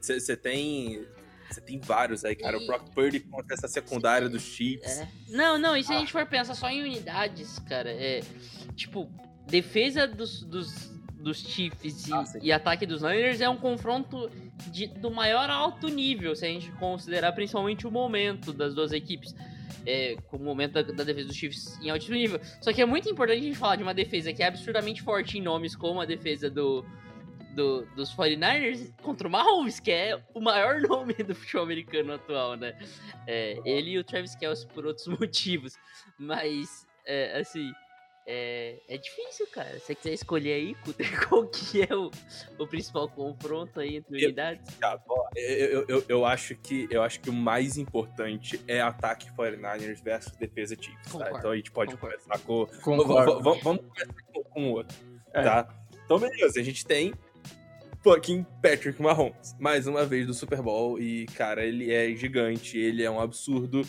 você 0.00 0.36
tem. 0.36 1.06
Você 1.50 1.60
tem 1.60 1.78
vários 1.78 2.24
aí, 2.24 2.34
cara. 2.34 2.56
O 2.58 2.62
E- 2.62 2.66
Brock 2.66 2.90
Purdy 2.94 3.20
contra 3.20 3.54
essa 3.54 3.68
secundária 3.68 4.26
dos 4.28 4.42
Chiefs. 4.42 5.00
É. 5.00 5.08
Não, 5.28 5.58
não, 5.58 5.76
e 5.76 5.84
se 5.84 5.92
a 5.92 5.98
gente 5.98 6.10
for 6.10 6.26
pensar 6.26 6.54
só 6.54 6.68
em 6.70 6.82
unidades, 6.82 7.58
cara, 7.68 7.90
é. 7.92 8.22
Tipo, 8.74 9.10
defesa 9.46 10.06
dos, 10.06 10.42
dos, 10.44 10.91
dos 11.22 11.38
Chiefs 11.38 12.08
e, 12.08 12.12
Ah, 12.12 12.24
e 12.42 12.52
ataque 12.52 12.84
dos 12.84 13.02
Niners 13.02 13.40
é 13.40 13.48
um 13.48 13.56
confronto 13.56 14.28
de, 14.70 14.86
do 14.88 15.10
maior 15.10 15.48
alto 15.48 15.88
nível, 15.88 16.34
se 16.36 16.44
a 16.44 16.48
gente 16.48 16.70
considerar 16.72 17.32
principalmente 17.32 17.86
o 17.86 17.90
momento 17.90 18.52
das 18.52 18.74
duas 18.74 18.92
equipes. 18.92 19.34
É, 19.84 20.14
com 20.28 20.36
o 20.36 20.40
momento 20.40 20.74
da, 20.74 20.82
da 20.82 21.02
defesa 21.02 21.26
dos 21.26 21.36
Chiefs 21.36 21.76
em 21.82 21.90
altíssimo 21.90 22.16
nível. 22.16 22.40
Só 22.60 22.72
que 22.72 22.80
é 22.80 22.84
muito 22.86 23.08
importante 23.10 23.40
a 23.40 23.42
gente 23.42 23.58
falar 23.58 23.74
de 23.74 23.82
uma 23.82 23.92
defesa 23.94 24.32
que 24.32 24.40
é 24.40 24.46
absurdamente 24.46 25.02
forte 25.02 25.38
em 25.38 25.42
nomes, 25.42 25.74
como 25.74 26.00
a 26.00 26.04
defesa 26.04 26.48
do, 26.48 26.84
do- 27.56 27.84
dos 27.96 28.14
49ers 28.14 28.92
contra 29.02 29.26
o 29.26 29.30
Mahomes, 29.30 29.80
que 29.80 29.90
é 29.90 30.22
o 30.34 30.40
maior 30.40 30.80
nome 30.88 31.14
do 31.14 31.34
futebol 31.34 31.64
americano 31.64 32.12
atual, 32.12 32.54
né? 32.56 32.78
É, 33.26 33.58
ele 33.64 33.92
e 33.92 33.98
o 33.98 34.04
Travis 34.04 34.36
Kelce 34.36 34.68
por 34.68 34.86
outros 34.86 35.08
motivos. 35.18 35.74
Mas, 36.16 36.86
é, 37.04 37.40
assim, 37.40 37.72
é, 38.26 38.78
é 38.88 38.96
difícil, 38.96 39.46
cara. 39.48 39.72
Se 39.78 39.86
você 39.86 39.94
quiser 39.94 40.14
escolher 40.14 40.52
aí, 40.52 40.76
qual 41.28 41.46
que 41.46 41.82
é 41.82 41.94
o, 41.94 42.10
o 42.58 42.66
principal 42.66 43.08
confronto 43.08 43.80
aí 43.80 43.96
entre 43.96 44.16
unidades? 44.24 44.76
Eu, 45.34 45.84
eu, 45.88 46.04
eu, 46.08 46.24
acho 46.24 46.54
que, 46.56 46.86
eu 46.90 47.02
acho 47.02 47.20
que 47.20 47.30
o 47.30 47.32
mais 47.32 47.76
importante 47.76 48.60
é 48.68 48.80
ataque 48.80 49.30
49ers 49.32 50.02
versus 50.02 50.32
defesa 50.36 50.76
Chiefs, 50.80 51.12
tá? 51.12 51.32
Então 51.36 51.50
a 51.50 51.56
gente 51.56 51.70
pode 51.70 51.94
concordo. 51.94 52.18
começar 52.24 52.44
com. 52.44 52.66
Concordo. 52.82 53.42
Vamos 53.42 53.62
começar 53.62 54.14
com, 54.32 54.42
com 54.44 54.70
o 54.70 54.72
outro, 54.72 54.96
É. 55.32 55.42
tá? 55.42 55.68
Então, 56.04 56.18
beleza, 56.18 56.60
a 56.60 56.62
gente 56.62 56.84
tem 56.84 57.14
fucking 58.02 58.44
Patrick 58.60 59.00
Mahomes, 59.00 59.54
mais 59.58 59.86
uma 59.86 60.04
vez 60.04 60.26
do 60.26 60.34
Super 60.34 60.60
Bowl, 60.60 61.00
e, 61.00 61.26
cara, 61.26 61.64
ele 61.64 61.92
é 61.92 62.14
gigante, 62.14 62.76
ele 62.76 63.02
é 63.02 63.10
um 63.10 63.20
absurdo, 63.20 63.82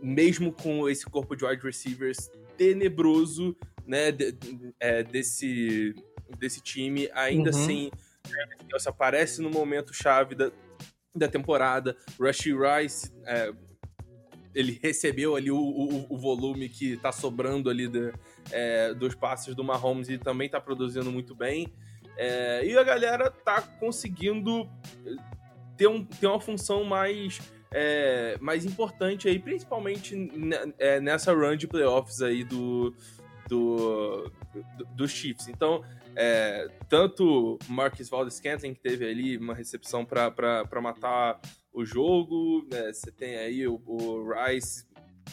mesmo 0.00 0.52
com 0.52 0.88
esse 0.88 1.04
corpo 1.04 1.36
de 1.36 1.44
wide 1.44 1.62
receivers 1.62 2.30
tenebroso, 2.64 3.56
né, 3.86 4.12
de- 4.12 4.36
é, 4.78 5.02
desse, 5.02 5.94
desse 6.38 6.60
time, 6.60 7.08
ainda 7.14 7.50
Uhum. 7.50 7.56
assim, 7.56 7.90
aparece 8.86 9.40
no 9.40 9.48
momento 9.48 9.94
chave 9.94 10.34
da, 10.34 10.52
da 11.14 11.26
temporada, 11.26 11.96
Rushy 12.20 12.52
Rice, 12.52 13.10
é, 13.24 13.50
ele 14.54 14.78
recebeu 14.82 15.36
ali 15.36 15.50
o, 15.50 15.56
o, 15.56 16.06
o 16.14 16.18
volume 16.18 16.68
que 16.68 16.98
tá 16.98 17.10
sobrando 17.10 17.70
ali 17.70 17.88
da- 17.88 18.12
é, 18.52 18.92
dos 18.92 19.14
passes 19.14 19.54
do 19.54 19.64
Mahomes 19.64 20.10
e 20.10 20.18
também 20.18 20.48
tá 20.50 20.60
produzindo 20.60 21.10
muito 21.10 21.34
bem. 21.34 21.66
É, 22.18 22.62
e 22.66 22.76
a 22.76 22.82
galera 22.82 23.30
tá 23.30 23.62
conseguindo 23.62 24.68
ter, 25.78 25.86
um, 25.86 26.04
ter 26.04 26.26
uma 26.26 26.40
função 26.40 26.84
mais, 26.84 27.40
é, 27.72 28.36
mais 28.40 28.64
importante 28.64 29.28
aí, 29.28 29.38
principalmente 29.38 30.16
é, 30.78 31.00
nessa 31.00 31.32
run 31.32 31.56
de 31.56 31.68
playoffs 31.68 32.20
aí 32.20 32.42
do, 32.44 32.94
do, 33.48 34.30
do, 34.52 34.84
dos 34.94 35.10
Chiefs. 35.10 35.48
Então, 35.48 35.84
é, 36.16 36.68
tanto 36.88 37.58
Marcus 37.68 38.08
Valdez 38.08 38.34
Scantling, 38.34 38.74
que 38.74 38.80
teve 38.80 39.08
ali 39.08 39.36
uma 39.36 39.54
recepção 39.54 40.04
para 40.04 40.80
matar 40.82 41.40
o 41.72 41.84
jogo, 41.84 42.66
né, 42.70 42.92
você 42.92 43.12
tem 43.12 43.36
aí 43.36 43.66
o, 43.66 43.80
o 43.86 44.32
Rice 44.32 44.84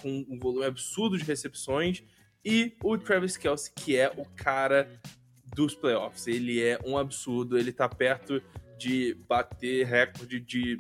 com 0.02 0.26
um 0.30 0.38
volume 0.38 0.66
absurdo 0.66 1.18
de 1.18 1.24
recepções, 1.24 2.04
e 2.46 2.78
o 2.84 2.98
Travis 2.98 3.36
Kelce, 3.36 3.72
que 3.74 3.98
é 3.98 4.12
o 4.16 4.24
cara 4.36 5.02
dos 5.56 5.74
playoffs. 5.74 6.28
Ele 6.28 6.62
é 6.64 6.80
um 6.86 6.98
absurdo, 6.98 7.58
ele 7.58 7.74
tá 7.74 7.90
perto 7.90 8.42
de 8.78 9.16
bater 9.28 9.86
recorde 9.86 10.40
de 10.40 10.78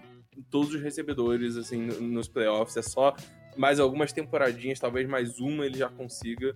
todos 0.49 0.73
os 0.73 0.81
recebedores 0.81 1.55
assim 1.57 1.81
no- 1.87 2.01
nos 2.01 2.27
playoffs. 2.27 2.77
É 2.77 2.81
só 2.81 3.15
mais 3.55 3.79
algumas 3.79 4.11
temporadinhas, 4.13 4.79
talvez 4.79 5.07
mais 5.07 5.39
uma 5.39 5.65
ele 5.65 5.77
já 5.77 5.89
consiga. 5.89 6.55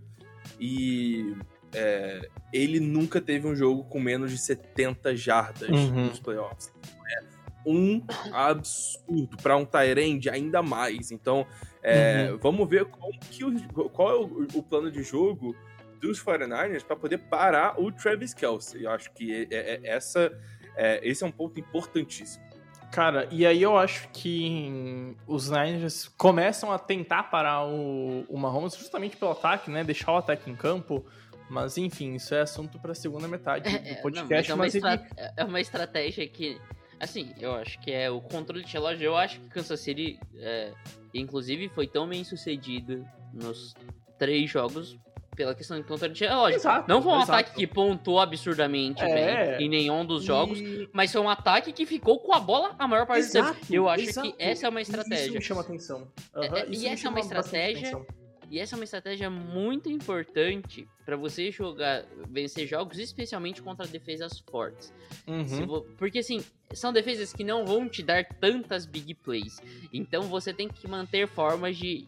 E 0.60 1.36
é, 1.74 2.28
ele 2.54 2.80
nunca 2.80 3.22
teve 3.22 3.48
um 3.48 3.56
jogo 3.56 3.84
com 3.86 4.00
menos 4.00 4.32
de 4.32 4.38
70 4.38 5.16
jardas 5.16 5.70
Uhum. 5.70 6.08
nos 6.08 6.20
playoffs. 6.20 6.72
É 7.10 7.22
um 7.66 8.04
absurdo 8.34 9.38
para 9.42 9.56
um 9.56 9.66
Tyrande 9.66 10.30
ainda 10.30 10.62
mais. 10.62 11.12
Então, 11.12 11.46
é, 11.84 12.32
vamos 12.42 12.68
ver 12.70 12.86
como 12.86 13.18
que 13.20 13.44
o- 13.46 13.90
qual 13.90 14.10
é 14.12 14.16
o, 14.16 14.48
o 14.56 14.64
plano 14.64 14.92
de 14.92 15.02
jogo 15.04 15.56
dos 16.00 16.20
49ers 16.20 16.84
para 16.84 16.96
poder 16.96 17.20
parar 17.20 17.80
o 17.80 17.92
Travis 17.92 18.34
Kelce. 18.34 18.84
Eu 18.84 18.90
acho 18.92 19.12
que 19.14 19.32
é- 19.32 19.48
é- 19.52 19.76
é- 19.76 19.80
essa, 19.84 20.32
é, 20.76 21.00
esse 21.08 21.24
é 21.24 21.28
um 21.28 21.32
ponto 21.32 21.60
importantíssimo. 21.60 22.44
Cara, 22.92 23.28
e 23.32 23.46
aí 23.46 23.62
eu 23.62 23.78
acho 23.78 24.10
que 24.10 25.16
os 25.26 25.50
Niners 25.50 26.10
começam 26.18 26.72
a 26.72 26.78
tentar 26.78 27.24
parar 27.24 27.66
o, 27.66 28.26
o 28.28 28.38
Mahomes 28.38 28.76
justamente 28.76 29.16
pelo 29.16 29.32
ataque, 29.32 29.72
né? 29.72 29.84
Deixar 29.84 30.12
o 30.12 30.18
ataque 30.18 30.50
em 30.50 30.56
campo. 30.56 31.06
Mas 31.50 31.78
enfim, 31.78 32.16
isso 32.16 32.34
é 32.36 32.42
assunto 32.42 32.80
pra 32.80 32.94
segunda 32.94 33.28
metade 33.28 33.68
É, 33.76 33.80
do 33.80 33.88
é, 33.88 33.94
não, 33.96 34.02
podcast. 34.02 34.54
mas 34.56 34.74
mas 34.74 34.76
é, 34.76 34.80
uma 34.80 34.94
ele- 34.94 35.04
estra- 35.04 35.34
é 35.38 35.44
uma 35.44 35.62
estratégia 35.62 36.28
que, 36.28 36.60
assim, 37.00 37.34
eu 37.40 37.54
acho 37.56 37.80
que 37.80 37.92
é 37.92 38.10
o 38.10 38.22
controle 38.22 38.64
de 38.64 38.72
relógio. 38.74 39.06
Eu 39.06 39.18
acho 39.18 39.40
que 39.40 39.48
Kansas 39.50 39.80
City, 39.80 40.20
é, 40.38 40.72
inclusive, 41.14 41.70
foi 41.70 41.88
tão 41.88 42.08
bem 42.08 42.24
sucedido 42.24 43.06
nos 43.34 43.74
três 44.18 44.50
jogos 44.50 44.98
pela 45.36 45.56
questão 45.56 45.80
de 45.82 46.24
relógio. 46.26 46.58
Exato, 46.58 46.90
Não 46.90 47.02
foi 47.02 47.12
um 47.14 47.16
exato. 47.18 47.32
ataque 47.32 47.56
que 47.56 47.68
pontuou 47.68 48.20
absurdamente 48.20 49.02
É. 49.02 49.58
bem 49.58 49.66
em 49.66 49.70
nenhum 49.70 50.06
dos 50.06 50.24
jogos, 50.24 50.60
E- 50.60 50.90
mas 50.92 51.12
foi 51.12 51.22
um 51.22 51.30
ataque 51.30 51.72
que 51.72 51.86
ficou 51.86 52.20
com 52.20 52.34
a 52.34 52.40
bola 52.40 52.76
a 52.78 52.88
maior 52.88 53.06
parte 53.06 53.22
do 53.24 53.28
Exato, 53.28 53.60
tempo. 53.62 53.74
Eu 53.74 53.90
acho 53.90 54.04
exato. 54.04 54.30
que 54.32 54.36
essa 54.44 54.66
é 54.68 54.70
uma 54.70 54.80
E 54.80 54.84
Isso 54.84 54.92
estratégia. 54.92 55.32
me 55.32 55.42
chama 55.42 55.62
atenção. 55.62 56.08
Aham, 56.36 56.58
é, 56.58 56.66
isso 56.70 56.84
e 56.84 56.88
essa 56.88 57.08
é 57.08 57.10
uma 57.10 57.20
estratégia. 57.20 58.06
E 58.50 58.60
essa 58.60 58.76
é 58.76 58.78
uma 58.78 58.84
estratégia 58.84 59.30
muito 59.30 59.90
importante 59.90 60.86
pra 61.06 61.16
você 61.16 61.50
jogar, 61.52 62.04
vencer 62.30 62.68
jogos, 62.68 63.00
especialmente 63.00 63.62
contra 63.62 63.88
defesas 63.88 64.40
fortes. 64.52 64.94
Uhum. 65.26 65.66
vo- 65.66 65.88
Porque 65.98 66.20
assim, 66.20 66.44
são 66.74 66.92
defesas 66.92 67.32
que 67.32 67.46
não 67.46 67.66
vão 67.66 67.88
te 67.88 68.04
dar 68.04 68.26
tantas 68.26 68.86
big 68.86 69.14
plays. 69.14 69.62
Então 69.94 70.24
você 70.24 70.54
tem 70.54 70.68
que 70.68 70.86
manter 70.86 71.30
formas 71.30 71.78
de 71.78 72.06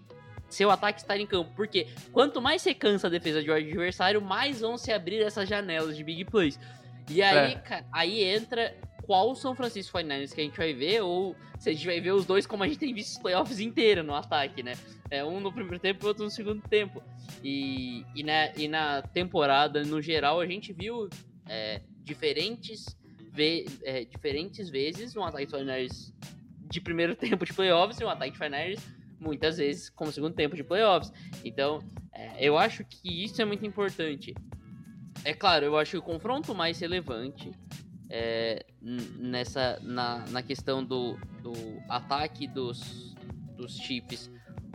seu 0.53 0.71
ataque 0.71 1.01
estar 1.01 1.17
em 1.17 1.25
campo. 1.27 1.51
Porque 1.55 1.87
quanto 2.11 2.41
mais 2.41 2.61
você 2.61 2.73
cansa 2.73 3.07
a 3.07 3.09
defesa 3.09 3.41
de 3.43 3.49
um 3.51 3.53
adversário, 3.53 4.21
mais 4.21 4.61
vão 4.61 4.77
se 4.77 4.91
abrir 4.91 5.21
essas 5.21 5.49
janelas 5.49 5.97
de 5.97 6.03
big 6.03 6.25
plays. 6.25 6.59
E 7.09 7.21
aí, 7.21 7.53
É. 7.53 7.55
cara, 7.55 7.85
aí 7.91 8.23
entra 8.23 8.73
qual 9.05 9.35
São 9.35 9.53
Francisco 9.53 9.97
49ers 9.97 10.33
que 10.33 10.39
a 10.39 10.43
gente 10.45 10.57
vai 10.57 10.73
ver, 10.73 11.01
ou 11.01 11.35
se 11.59 11.69
a 11.69 11.73
gente 11.73 11.85
vai 11.85 11.99
ver 11.99 12.11
os 12.13 12.25
dois 12.25 12.45
como 12.47 12.63
a 12.63 12.67
gente 12.67 12.79
tem 12.79 12.93
visto 12.93 13.11
os 13.11 13.17
playoffs 13.17 13.59
inteiros 13.59 14.05
no 14.05 14.15
ataque, 14.15 14.63
né? 14.63 14.73
É 15.11 15.23
um 15.23 15.39
no 15.41 15.51
primeiro 15.51 15.79
tempo 15.79 16.05
e 16.05 16.07
outro 16.07 16.23
no 16.23 16.31
segundo 16.31 16.61
tempo. 16.69 17.03
E, 17.43 18.05
e, 18.15 18.23
na, 18.23 18.49
e 18.55 18.67
na 18.69 19.01
temporada, 19.01 19.83
no 19.83 20.01
geral, 20.01 20.39
a 20.39 20.45
gente 20.47 20.71
viu 20.71 21.09
é, 21.49 21.81
diferentes, 22.03 22.97
ve 23.31 23.65
é, 23.83 24.05
diferentes 24.05 24.69
vezes 24.69 25.15
um 25.15 25.23
ataque 25.23 25.47
de 25.47 25.53
49ers 25.53 26.13
de 26.69 26.79
primeiro 26.79 27.13
tempo 27.17 27.45
de 27.45 27.53
playoffs 27.53 27.99
e 27.99 28.05
um 28.05 28.09
ataque 28.09 28.31
de 28.31 28.39
49ers 28.39 28.79
muitas 29.23 29.57
vezes 29.57 29.89
como 29.89 30.11
segundo 30.11 30.35
tempo 30.35 30.55
de 30.55 30.63
playoffs. 30.63 31.11
Então, 31.43 31.79
é, 32.11 32.47
eu 32.47 32.57
acho 32.57 32.83
que 32.83 33.23
isso 33.23 33.41
é 33.41 33.45
muito 33.45 33.65
importante. 33.65 34.35
É 35.23 35.33
claro, 35.33 35.65
eu 35.65 35.77
acho 35.77 35.91
que 35.91 35.97
o 35.97 36.01
confronto 36.01 36.53
mais 36.53 36.79
relevante 36.79 37.51
é, 38.09 38.65
nessa 38.81 39.79
na, 39.81 40.25
na 40.27 40.43
questão 40.43 40.83
do, 40.83 41.17
do 41.41 41.53
ataque 41.89 42.47
dos, 42.47 43.15
dos 43.55 43.77
Chiefs 43.77 44.29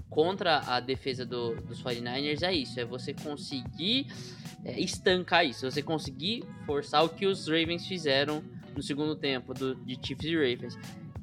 contra 0.09 0.61
a 0.67 0.81
defesa 0.81 1.25
do, 1.25 1.55
dos 1.57 1.83
49ers 1.83 2.43
é 2.43 2.53
isso, 2.55 2.81
é 2.81 2.85
você 2.85 3.13
conseguir 3.13 4.07
é, 4.65 4.81
estancar 4.81 5.47
isso, 5.47 5.71
você 5.71 5.83
conseguir 5.83 6.43
forçar 6.65 7.05
o 7.05 7.09
que 7.09 7.27
os 7.27 7.47
Ravens 7.47 7.87
fizeram 7.87 8.43
no 8.75 8.83
segundo 8.83 9.15
tempo 9.15 9.53
do, 9.53 9.75
de 9.75 9.99
Chiefs 10.05 10.25
e 10.25 10.35
Ravens. 10.35 10.79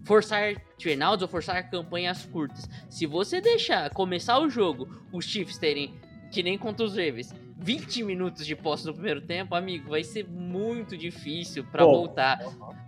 Forçar 0.06 0.56
turnouts 0.78 1.22
ou 1.24 1.28
forçar 1.28 1.70
campanhas 1.70 2.26
curtas. 2.26 2.70
Se 2.90 3.06
você 3.06 3.42
deixar 3.42 3.90
começar 3.90 4.40
o 4.40 4.50
jogo, 4.50 4.88
os 5.12 5.26
Chiefs 5.26 5.58
terem, 5.58 5.96
que 6.32 6.44
nem 6.44 6.58
contra 6.58 6.86
os 6.86 6.92
Ravens, 6.92 7.34
20 7.58 8.04
minutos 8.04 8.46
de 8.46 8.56
posse 8.56 8.86
no 8.86 8.94
primeiro 8.94 9.22
tempo, 9.22 9.56
amigo, 9.56 9.90
vai 9.90 10.04
ser 10.04 10.28
muito 10.30 10.96
difícil 10.98 11.64
para 11.64 11.84
voltar. 11.84 12.40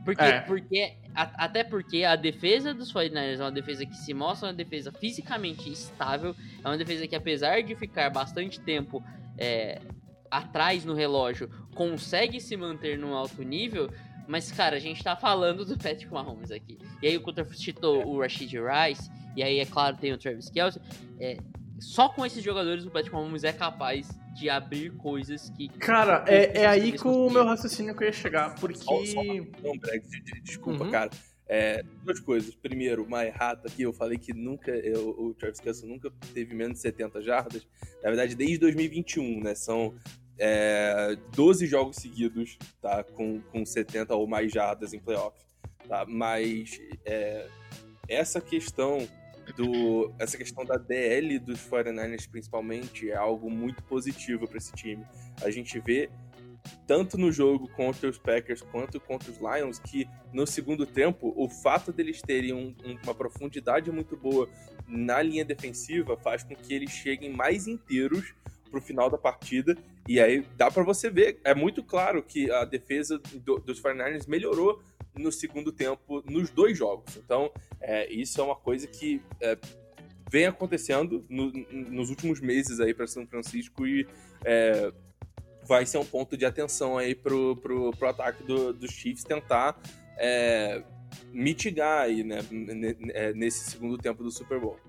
Porque, 0.05 0.21
É. 0.23 0.41
porque 0.41 0.93
a- 1.15 1.45
até 1.45 1.63
porque 1.63 2.03
a 2.03 2.15
defesa 2.15 2.73
dos 2.73 2.91
49ers 2.93 3.39
é 3.39 3.43
uma 3.43 3.51
defesa 3.51 3.85
que 3.85 3.95
se 3.95 4.13
mostra 4.13 4.49
uma 4.49 4.53
defesa 4.53 4.91
fisicamente 4.91 5.71
estável, 5.71 6.35
é 6.63 6.67
uma 6.67 6.77
defesa 6.77 7.07
que 7.07 7.15
apesar 7.15 7.61
de 7.63 7.75
ficar 7.75 8.09
bastante 8.11 8.59
tempo 8.59 9.03
é, 9.39 9.79
atrás 10.29 10.83
no 10.83 10.93
relógio, 10.93 11.49
consegue 11.73 12.39
se 12.41 12.57
manter 12.57 12.97
num 12.97 13.13
alto 13.13 13.41
nível, 13.43 13.89
mas 14.27 14.51
cara, 14.51 14.75
a 14.75 14.79
gente 14.79 15.03
tá 15.03 15.15
falando 15.15 15.65
do 15.65 15.75
Patrick 15.77 16.11
Mahomes 16.11 16.51
aqui. 16.51 16.77
E 17.01 17.07
aí 17.07 17.17
o 17.17 17.21
Coulter 17.21 17.45
citou 17.55 18.05
o 18.07 18.19
Rashid 18.21 18.53
Rice, 18.57 19.09
e 19.35 19.43
aí 19.43 19.59
é 19.59 19.65
claro 19.65 19.97
tem 19.97 20.13
o 20.13 20.17
Travis 20.17 20.49
Kelce, 20.49 20.79
é, 21.19 21.37
só 21.79 22.09
com 22.09 22.25
esses 22.25 22.43
jogadores 22.43 22.85
o 22.85 22.89
Patrick 22.91 23.13
Mahomes 23.15 23.43
é 23.43 23.53
capaz 23.53 24.07
de 24.35 24.49
abrir 24.49 24.91
coisas 24.97 25.49
que 25.51 25.67
Cara, 25.69 26.23
é, 26.27 26.61
é 26.61 26.65
aí 26.67 26.91
que 26.91 27.07
o 27.07 27.29
meu 27.29 27.43
raciocínio 27.45 27.95
que 27.95 28.03
eu 28.03 28.07
ia 28.07 28.13
chegar, 28.13 28.53
porque. 28.55 28.77
Só- 28.83 29.03
só 29.05 29.23
Não, 29.23 29.77
Brex, 29.79 30.09
de- 30.09 30.21
de- 30.21 30.41
desculpa, 30.41 30.83
Uhum. 30.83 30.91
cara. 30.91 31.09
É, 31.49 31.81
duas 32.03 32.19
coisas. 32.19 32.53
Primeiro, 32.53 33.03
uma 33.05 33.25
errata 33.25 33.67
aqui, 33.69 33.81
eu 33.83 33.93
falei 33.93 34.17
que 34.17 34.33
nunca, 34.33 34.69
eu- 34.71 35.09
o 35.17 35.33
Travis 35.33 35.59
Kelce 35.61 35.85
nunca 35.87 36.11
teve 36.33 36.53
menos 36.53 36.73
de 36.75 36.81
70 36.81 37.21
jardas. 37.21 37.65
Na 38.03 38.09
verdade, 38.09 38.35
desde 38.35 38.57
2021, 38.57 39.41
né? 39.41 39.55
São 39.55 39.95
é, 40.39 41.17
12 41.35 41.65
jogos 41.67 41.97
seguidos, 41.97 42.57
tá? 42.81 43.03
Com, 43.03 43.41
com 43.41 43.65
70 43.65 44.15
ou 44.15 44.27
mais 44.27 44.51
jardas 44.51 44.93
em 44.93 44.99
playoff, 44.99 45.37
tá? 45.87 46.05
Mas 46.07 46.79
é, 47.05 47.47
essa 48.07 48.39
questão 48.41 49.07
do 49.55 50.13
essa 50.19 50.37
questão 50.37 50.65
da 50.65 50.75
DL 50.75 51.39
dos 51.39 51.59
49ers 51.69 52.29
principalmente 52.29 53.09
é 53.09 53.15
algo 53.15 53.49
muito 53.49 53.81
positivo 53.83 54.45
para 54.47 54.57
esse 54.57 54.73
time. 54.73 55.05
A 55.41 55.49
gente 55.49 55.79
vê 55.79 56.09
tanto 56.85 57.17
no 57.17 57.31
jogo 57.31 57.69
contra 57.69 58.09
os 58.09 58.17
Packers 58.17 58.61
quanto 58.61 58.99
contra 58.99 59.31
os 59.31 59.37
Lions, 59.37 59.79
que 59.79 60.05
no 60.33 60.45
segundo 60.45 60.85
tempo, 60.85 61.33
o 61.37 61.47
fato 61.47 61.93
deles 61.93 62.21
terem 62.21 62.51
um- 62.51 62.75
um- 62.85 62.97
uma 63.03 63.15
profundidade 63.15 63.89
muito 63.89 64.17
boa 64.17 64.49
na 64.85 65.21
linha 65.21 65.45
defensiva 65.45 66.17
faz 66.17 66.43
com 66.43 66.53
que 66.53 66.73
eles 66.73 66.91
cheguem 66.91 67.31
mais 67.31 67.67
inteiros 67.67 68.33
pro 68.67 68.81
final 68.81 69.09
da 69.09 69.17
partida. 69.17 69.77
E 70.07 70.19
aí 70.19 70.45
dá 70.55 70.69
para 70.71 70.83
você 70.83 71.09
ver, 71.09 71.39
é 71.43 71.53
muito 71.55 71.83
claro 71.83 72.21
que 72.23 72.49
a 72.51 72.63
defesa 72.65 73.19
do- 73.43 73.59
dos 73.59 73.79
49ers 73.81 74.27
melhorou 74.27 74.81
no 75.17 75.31
segundo 75.31 75.71
tempo 75.71 76.23
nos 76.29 76.49
dois 76.49 76.77
jogos. 76.77 77.17
Então, 77.17 77.51
é, 77.81 78.11
isso 78.11 78.39
é 78.39 78.43
uma 78.43 78.55
coisa 78.55 78.85
que 78.87 79.21
é, 79.41 79.57
vem 80.29 80.45
acontecendo 80.45 81.25
no- 81.29 81.51
nos 81.51 82.09
últimos 82.09 82.39
meses 82.39 82.79
aí 82.79 82.93
para 82.93 83.07
São 83.07 83.25
Francisco 83.25 83.85
e 83.87 84.07
é, 84.45 84.91
vai 85.63 85.85
ser 85.85 85.97
um 85.97 86.05
ponto 86.05 86.37
de 86.37 86.45
atenção 86.45 86.97
aí 86.97 87.13
pro, 87.15 87.55
pro, 87.57 87.91
pro 87.91 88.07
ataque 88.07 88.43
do- 88.43 88.71
dos 88.73 88.91
Chiefs 88.91 89.23
tentar 89.23 89.79
é, 90.19 90.81
mitigar 91.31 92.01
aí, 92.03 92.23
né, 92.23 92.39
é, 93.13 93.33
nesse 93.33 93.69
segundo 93.69 93.97
tempo 93.97 94.23
do 94.23 94.31
Super 94.31 94.59
Bowl. 94.59 94.79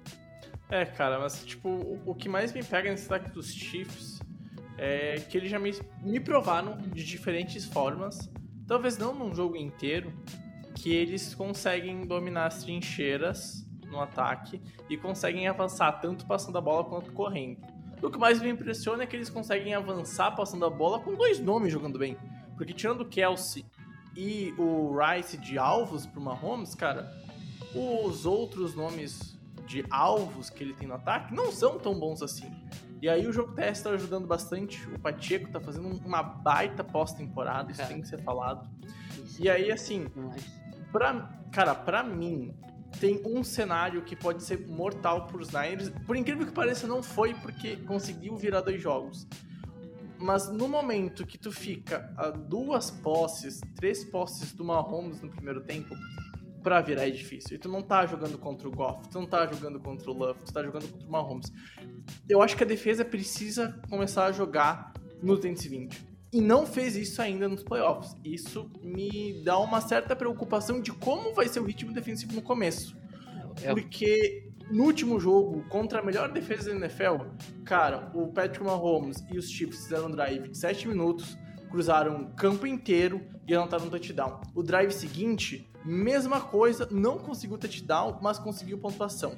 É, 0.70 0.84
cara, 0.84 1.18
mas 1.18 1.44
tipo, 1.44 1.68
o, 1.68 2.02
o 2.06 2.14
que 2.14 2.28
mais 2.28 2.52
me 2.52 2.62
pega 2.62 2.90
nesse 2.90 3.06
ataque 3.06 3.30
dos 3.30 3.52
Chiefs 3.52 4.20
é 4.76 5.16
que 5.16 5.36
eles 5.36 5.50
já 5.50 5.58
me, 5.58 5.72
me 6.02 6.20
provaram 6.20 6.76
de 6.78 7.04
diferentes 7.04 7.64
formas, 7.64 8.30
talvez 8.66 8.98
não 8.98 9.14
num 9.14 9.34
jogo 9.34 9.56
inteiro, 9.56 10.12
que 10.74 10.94
eles 10.94 11.34
conseguem 11.34 12.06
dominar 12.06 12.46
as 12.46 12.62
trincheiras 12.62 13.66
no 13.86 14.00
ataque 14.00 14.60
e 14.88 14.96
conseguem 14.96 15.48
avançar 15.48 15.92
tanto 15.92 16.26
passando 16.26 16.58
a 16.58 16.60
bola 16.60 16.84
quanto 16.84 17.12
correndo. 17.12 17.60
O 18.00 18.10
que 18.10 18.18
mais 18.18 18.40
me 18.40 18.48
impressiona 18.48 19.02
é 19.02 19.06
que 19.06 19.16
eles 19.16 19.30
conseguem 19.30 19.74
avançar 19.74 20.30
passando 20.32 20.64
a 20.64 20.70
bola 20.70 21.00
com 21.00 21.14
dois 21.14 21.40
nomes 21.40 21.72
jogando 21.72 21.98
bem. 21.98 22.16
Porque 22.56 22.72
tirando 22.72 23.00
o 23.00 23.08
Kelsey 23.08 23.64
e 24.16 24.54
o 24.56 24.96
Rice 24.96 25.36
de 25.36 25.58
alvos 25.58 26.06
pro 26.06 26.20
Mahomes, 26.20 26.74
cara, 26.74 27.10
os 27.74 28.24
outros 28.24 28.74
nomes 28.74 29.37
de 29.68 29.84
alvos 29.90 30.48
que 30.50 30.64
ele 30.64 30.72
tem 30.74 30.88
no 30.88 30.94
ataque 30.94 31.34
não 31.34 31.52
são 31.52 31.78
tão 31.78 31.98
bons 31.98 32.22
assim. 32.22 32.50
E 33.00 33.08
aí 33.08 33.26
o 33.28 33.32
jogo 33.32 33.52
terrestre 33.52 33.90
tá 33.90 33.94
ajudando 33.94 34.26
bastante. 34.26 34.84
O 34.88 34.98
Pacheco 34.98 35.48
tá 35.50 35.60
fazendo 35.60 35.86
uma 36.04 36.22
baita 36.22 36.82
pós-temporada, 36.82 37.70
isso 37.70 37.80
Cara. 37.80 37.92
tem 37.92 38.02
que 38.02 38.08
ser 38.08 38.20
falado. 38.24 38.68
E 39.38 39.48
aí, 39.48 39.70
assim, 39.70 40.06
Mas- 40.16 40.58
Pra, 40.90 41.28
cara, 41.52 41.74
pra 41.74 42.02
mim, 42.02 42.54
tem 42.98 43.20
um 43.26 43.44
cenário 43.44 44.00
que 44.02 44.16
pode 44.16 44.42
ser 44.42 44.66
mortal 44.66 45.26
pros 45.26 45.48
Niners. 45.50 45.90
Por 46.06 46.16
incrível 46.16 46.46
que 46.46 46.52
pareça, 46.52 46.86
não 46.86 47.02
foi 47.02 47.34
porque 47.34 47.76
conseguiu 47.76 48.34
virar 48.36 48.62
dois 48.62 48.80
jogos. 48.80 49.26
Mas 50.18 50.48
no 50.50 50.66
momento 50.66 51.26
que 51.26 51.38
tu 51.38 51.52
fica 51.52 52.12
a 52.16 52.30
duas 52.30 52.90
posses, 52.90 53.60
três 53.76 54.02
posses 54.02 54.52
do 54.52 54.64
Mahomes 54.64 55.20
no 55.20 55.28
primeiro 55.28 55.60
tempo, 55.60 55.94
pra 56.62 56.80
virar 56.80 57.06
é 57.06 57.10
difícil. 57.10 57.56
E 57.56 57.58
tu 57.58 57.68
não 57.68 57.82
tá 57.82 58.06
jogando 58.06 58.38
contra 58.38 58.68
o 58.68 58.70
Goff, 58.70 59.08
tu 59.08 59.20
não 59.20 59.26
tá 59.26 59.46
jogando 59.46 59.80
contra 59.80 60.10
o 60.10 60.14
Love, 60.14 60.40
tu 60.44 60.52
tá 60.52 60.62
jogando 60.62 60.88
contra 60.88 61.06
o 61.06 61.10
Mahomes. 61.10 61.52
Eu 62.28 62.42
acho 62.42 62.56
que 62.56 62.64
a 62.64 62.66
defesa 62.66 63.04
precisa 63.04 63.80
começar 63.88 64.26
a 64.26 64.32
jogar 64.32 64.92
no 65.22 65.36
220. 65.36 66.06
E 66.32 66.40
não 66.40 66.66
fez 66.66 66.94
isso 66.94 67.22
ainda 67.22 67.48
nos 67.48 67.62
playoffs. 67.62 68.14
Isso 68.22 68.70
me 68.82 69.42
dá 69.44 69.58
uma 69.58 69.80
certa 69.80 70.14
preocupação 70.14 70.80
de 70.80 70.92
como 70.92 71.32
vai 71.32 71.48
ser 71.48 71.60
o 71.60 71.64
ritmo 71.64 71.92
defensivo 71.92 72.34
no 72.34 72.42
começo. 72.42 72.96
É 73.62 73.72
Porque 73.72 74.48
no 74.70 74.84
último 74.84 75.18
jogo, 75.18 75.64
contra 75.68 76.00
a 76.00 76.02
melhor 76.02 76.30
defesa 76.30 76.70
da 76.70 76.76
NFL, 76.76 77.24
cara, 77.64 78.10
o 78.14 78.28
Patrick 78.28 78.62
Mahomes 78.62 79.24
e 79.32 79.38
os 79.38 79.50
Chiefs 79.50 79.84
fizeram 79.84 80.08
um 80.08 80.10
drive 80.10 80.48
de 80.48 80.58
7 80.58 80.88
minutos, 80.88 81.38
cruzaram 81.68 82.22
o 82.22 82.34
campo 82.34 82.66
inteiro 82.66 83.24
e 83.46 83.54
anotaram 83.54 83.86
um 83.86 83.90
touchdown. 83.90 84.40
O 84.54 84.62
drive 84.62 84.90
seguinte, 84.92 85.70
mesma 85.84 86.40
coisa, 86.40 86.88
não 86.90 87.18
conseguiu 87.18 87.58
touchdown, 87.58 88.18
mas 88.22 88.38
conseguiu 88.38 88.78
pontuação. 88.78 89.34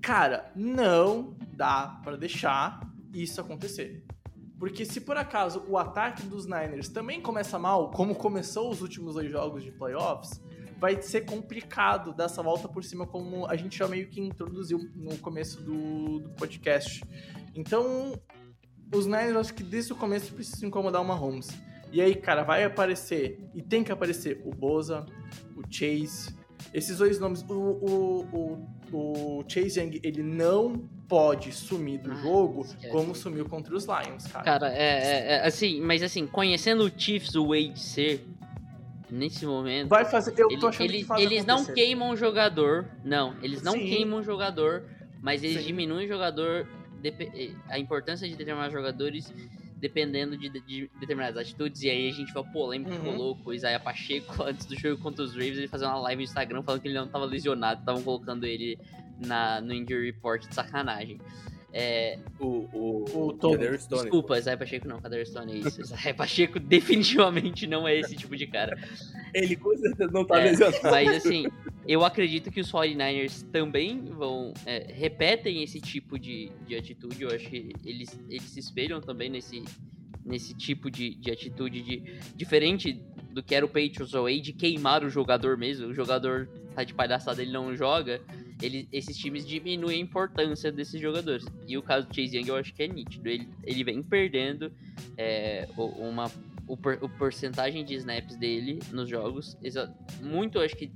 Cara, 0.00 0.50
não 0.54 1.36
dá 1.52 2.00
pra 2.02 2.16
deixar 2.16 2.80
isso 3.12 3.40
acontecer. 3.40 4.04
Porque 4.58 4.84
se 4.84 5.00
por 5.00 5.16
acaso 5.16 5.64
o 5.68 5.78
ataque 5.78 6.22
dos 6.26 6.44
Niners 6.44 6.88
também 6.88 7.20
começa 7.20 7.58
mal, 7.58 7.90
como 7.90 8.14
começou 8.14 8.70
os 8.70 8.82
últimos 8.82 9.14
dois 9.14 9.30
jogos 9.30 9.64
de 9.64 9.72
playoffs, 9.72 10.40
vai 10.78 11.00
ser 11.02 11.22
complicado 11.22 12.14
dar 12.14 12.24
essa 12.24 12.42
volta 12.42 12.68
por 12.68 12.82
cima, 12.82 13.06
como 13.06 13.46
a 13.46 13.56
gente 13.56 13.78
já 13.78 13.86
meio 13.86 14.08
que 14.08 14.20
introduziu 14.20 14.78
no 14.94 15.16
começo 15.18 15.62
do, 15.62 16.20
do 16.20 16.30
podcast. 16.30 17.02
Então, 17.54 18.12
os 18.92 19.06
Niners, 19.06 19.36
acho 19.36 19.54
que 19.54 19.62
desde 19.62 19.92
o 19.92 19.96
começo 19.96 20.32
precisam 20.32 20.68
incomodar 20.68 21.00
o 21.00 21.04
Mahomes. 21.04 21.48
E 21.92 22.00
aí, 22.00 22.14
cara, 22.14 22.42
vai 22.44 22.62
aparecer, 22.64 23.40
e 23.54 23.60
tem 23.62 23.82
que 23.82 23.90
aparecer, 23.90 24.40
o 24.44 24.50
Boza, 24.54 25.04
o 25.56 25.62
Chase, 25.68 26.34
esses 26.72 26.98
dois 26.98 27.18
nomes. 27.18 27.42
O, 27.48 27.52
o, 27.52 28.66
o, 28.92 28.96
o 29.40 29.44
Chase 29.48 29.80
Young, 29.80 30.00
ele 30.02 30.22
não 30.22 30.88
pode 31.08 31.50
sumir 31.52 31.98
do 32.00 32.12
Ah, 32.12 32.16
jogo 32.16 32.62
esquece. 32.62 32.92
como 32.92 33.14
sumiu 33.14 33.44
contra 33.46 33.74
os 33.74 33.84
Lions, 33.86 34.26
cara. 34.28 34.44
Cara, 34.44 34.72
é, 34.72 34.76
é- 34.82 35.32
é, 35.32 35.46
assim, 35.46 35.80
mas 35.80 36.02
assim, 36.02 36.26
conhecendo 36.28 36.84
o 36.84 36.90
Chiefs, 36.96 37.34
o 37.34 37.48
Wade 37.48 37.80
ser, 37.80 38.24
nesse 39.10 39.44
momento, 39.44 39.88
Vai 39.88 40.04
fazer. 40.04 40.32
Eu 40.38 40.48
ele- 40.48 40.60
tô 40.60 40.68
achando 40.68 40.88
ele- 40.90 40.98
que 40.98 41.04
faz 41.04 41.20
eles 41.20 41.44
não 41.44 41.56
acontecer. 41.56 41.74
queimam 41.74 42.10
o 42.10 42.16
jogador, 42.16 42.86
não, 43.04 43.34
eles 43.42 43.60
não 43.62 43.72
Sim. 43.72 43.80
queimam 43.86 44.20
o 44.20 44.22
jogador, 44.22 44.84
mas 45.20 45.42
eles 45.42 45.60
Sim. 45.62 45.66
diminuem 45.66 46.04
o 46.06 46.08
jogador, 46.08 46.68
a 47.68 47.78
importância 47.78 48.28
de 48.28 48.34
determinados 48.34 48.72
jogadores 48.72 49.32
dependendo 49.80 50.36
de, 50.36 50.50
de 50.50 50.90
determinadas 51.00 51.38
atitudes, 51.38 51.82
e 51.82 51.88
aí 51.88 52.10
a 52.10 52.12
gente 52.12 52.32
vai 52.34 52.44
polêmica 52.52 52.90
que 52.90 52.98
Uhum. 52.98 53.12
rolou 53.12 53.36
com 53.36 53.48
o 53.48 53.54
Isaiah 53.54 53.80
Pacheco 53.80 54.42
antes 54.44 54.66
do 54.66 54.78
jogo 54.78 55.02
contra 55.02 55.24
os 55.24 55.32
Ravens, 55.32 55.56
ele 55.56 55.68
fazer 55.68 55.86
uma 55.86 55.98
live 56.00 56.22
no 56.22 56.24
Instagram 56.24 56.62
falando 56.62 56.82
que 56.82 56.88
ele 56.88 56.98
não 56.98 57.08
tava 57.08 57.24
lesionado, 57.24 57.80
estavam 57.80 58.02
colocando 58.02 58.44
ele 58.44 58.78
na, 59.18 59.60
no 59.60 59.72
injury 59.72 60.10
report 60.10 60.46
de 60.46 60.54
sacanagem. 60.54 61.18
É, 61.72 62.18
O, 62.38 62.68
o, 62.72 63.04
O. 63.28 63.34
Kadarius 63.38 63.86
Toney. 63.86 64.02
Desculpa, 64.04 64.38
Isaiah 64.38 64.56
Pacheco 64.58 64.88
não, 64.88 65.00
Kader 65.00 65.26
Stone 65.26 65.52
é 65.52 65.56
isso. 65.56 65.80
Isaiah 65.80 66.14
Pacheco 66.14 66.58
definitivamente 66.60 67.66
não 67.66 67.86
é 67.86 67.98
esse 67.98 68.16
tipo 68.16 68.36
de 68.36 68.46
cara. 68.46 68.76
Ele 69.32 69.54
com 69.56 69.76
certeza 69.76 70.10
não 70.12 70.24
tá 70.24 70.40
É, 70.40 70.44
lesionado. 70.44 70.78
Mas 70.90 71.08
assim, 71.16 71.46
eu 71.86 72.04
acredito 72.04 72.50
que 72.50 72.60
os 72.60 72.70
49ers 72.72 73.44
também 73.52 74.04
vão. 74.04 74.52
é, 74.66 74.92
repetem 74.92 75.62
esse 75.62 75.80
tipo 75.80 76.18
de, 76.18 76.50
de 76.66 76.74
atitude. 76.74 77.22
Eu 77.22 77.30
acho 77.30 77.48
que 77.48 77.72
eles, 77.84 78.18
eles 78.28 78.42
se 78.44 78.58
espelham 78.58 79.00
também 79.00 79.30
nesse, 79.30 79.62
nesse 80.24 80.52
tipo 80.54 80.90
de, 80.90 81.14
de 81.14 81.30
atitude 81.30 81.82
de, 81.82 82.02
diferente 82.34 83.00
do 83.32 83.42
que 83.44 83.54
era 83.54 83.64
o 83.64 83.68
Patriots 83.68 84.12
ou 84.12 84.28
de 84.28 84.52
queimar 84.52 85.04
o 85.04 85.08
jogador 85.08 85.56
mesmo. 85.56 85.86
O 85.86 85.94
jogador 85.94 86.48
tá 86.74 86.82
de 86.82 86.92
palhaçada, 86.92 87.40
ele 87.40 87.52
não 87.52 87.76
joga. 87.76 88.20
Ele, 88.62 88.88
esses 88.92 89.16
times 89.16 89.46
diminuem 89.46 89.98
a 89.98 90.02
importância 90.02 90.70
desses 90.70 91.00
jogadores. 91.00 91.46
E 91.66 91.76
o 91.76 91.82
caso 91.82 92.06
do 92.06 92.14
Chase 92.14 92.36
Young 92.36 92.48
eu 92.48 92.56
acho 92.56 92.74
que 92.74 92.82
é 92.82 92.88
nítido. 92.88 93.28
Ele, 93.28 93.48
ele 93.64 93.84
vem 93.84 94.02
perdendo 94.02 94.72
é, 95.16 95.68
uma, 95.76 96.26
o, 96.66 96.74
o 96.74 97.08
porcentagem 97.08 97.84
de 97.84 97.94
snaps 97.94 98.36
dele 98.36 98.78
nos 98.92 99.08
jogos. 99.08 99.56
Muito, 100.20 100.58
acho 100.58 100.76
que 100.76 100.92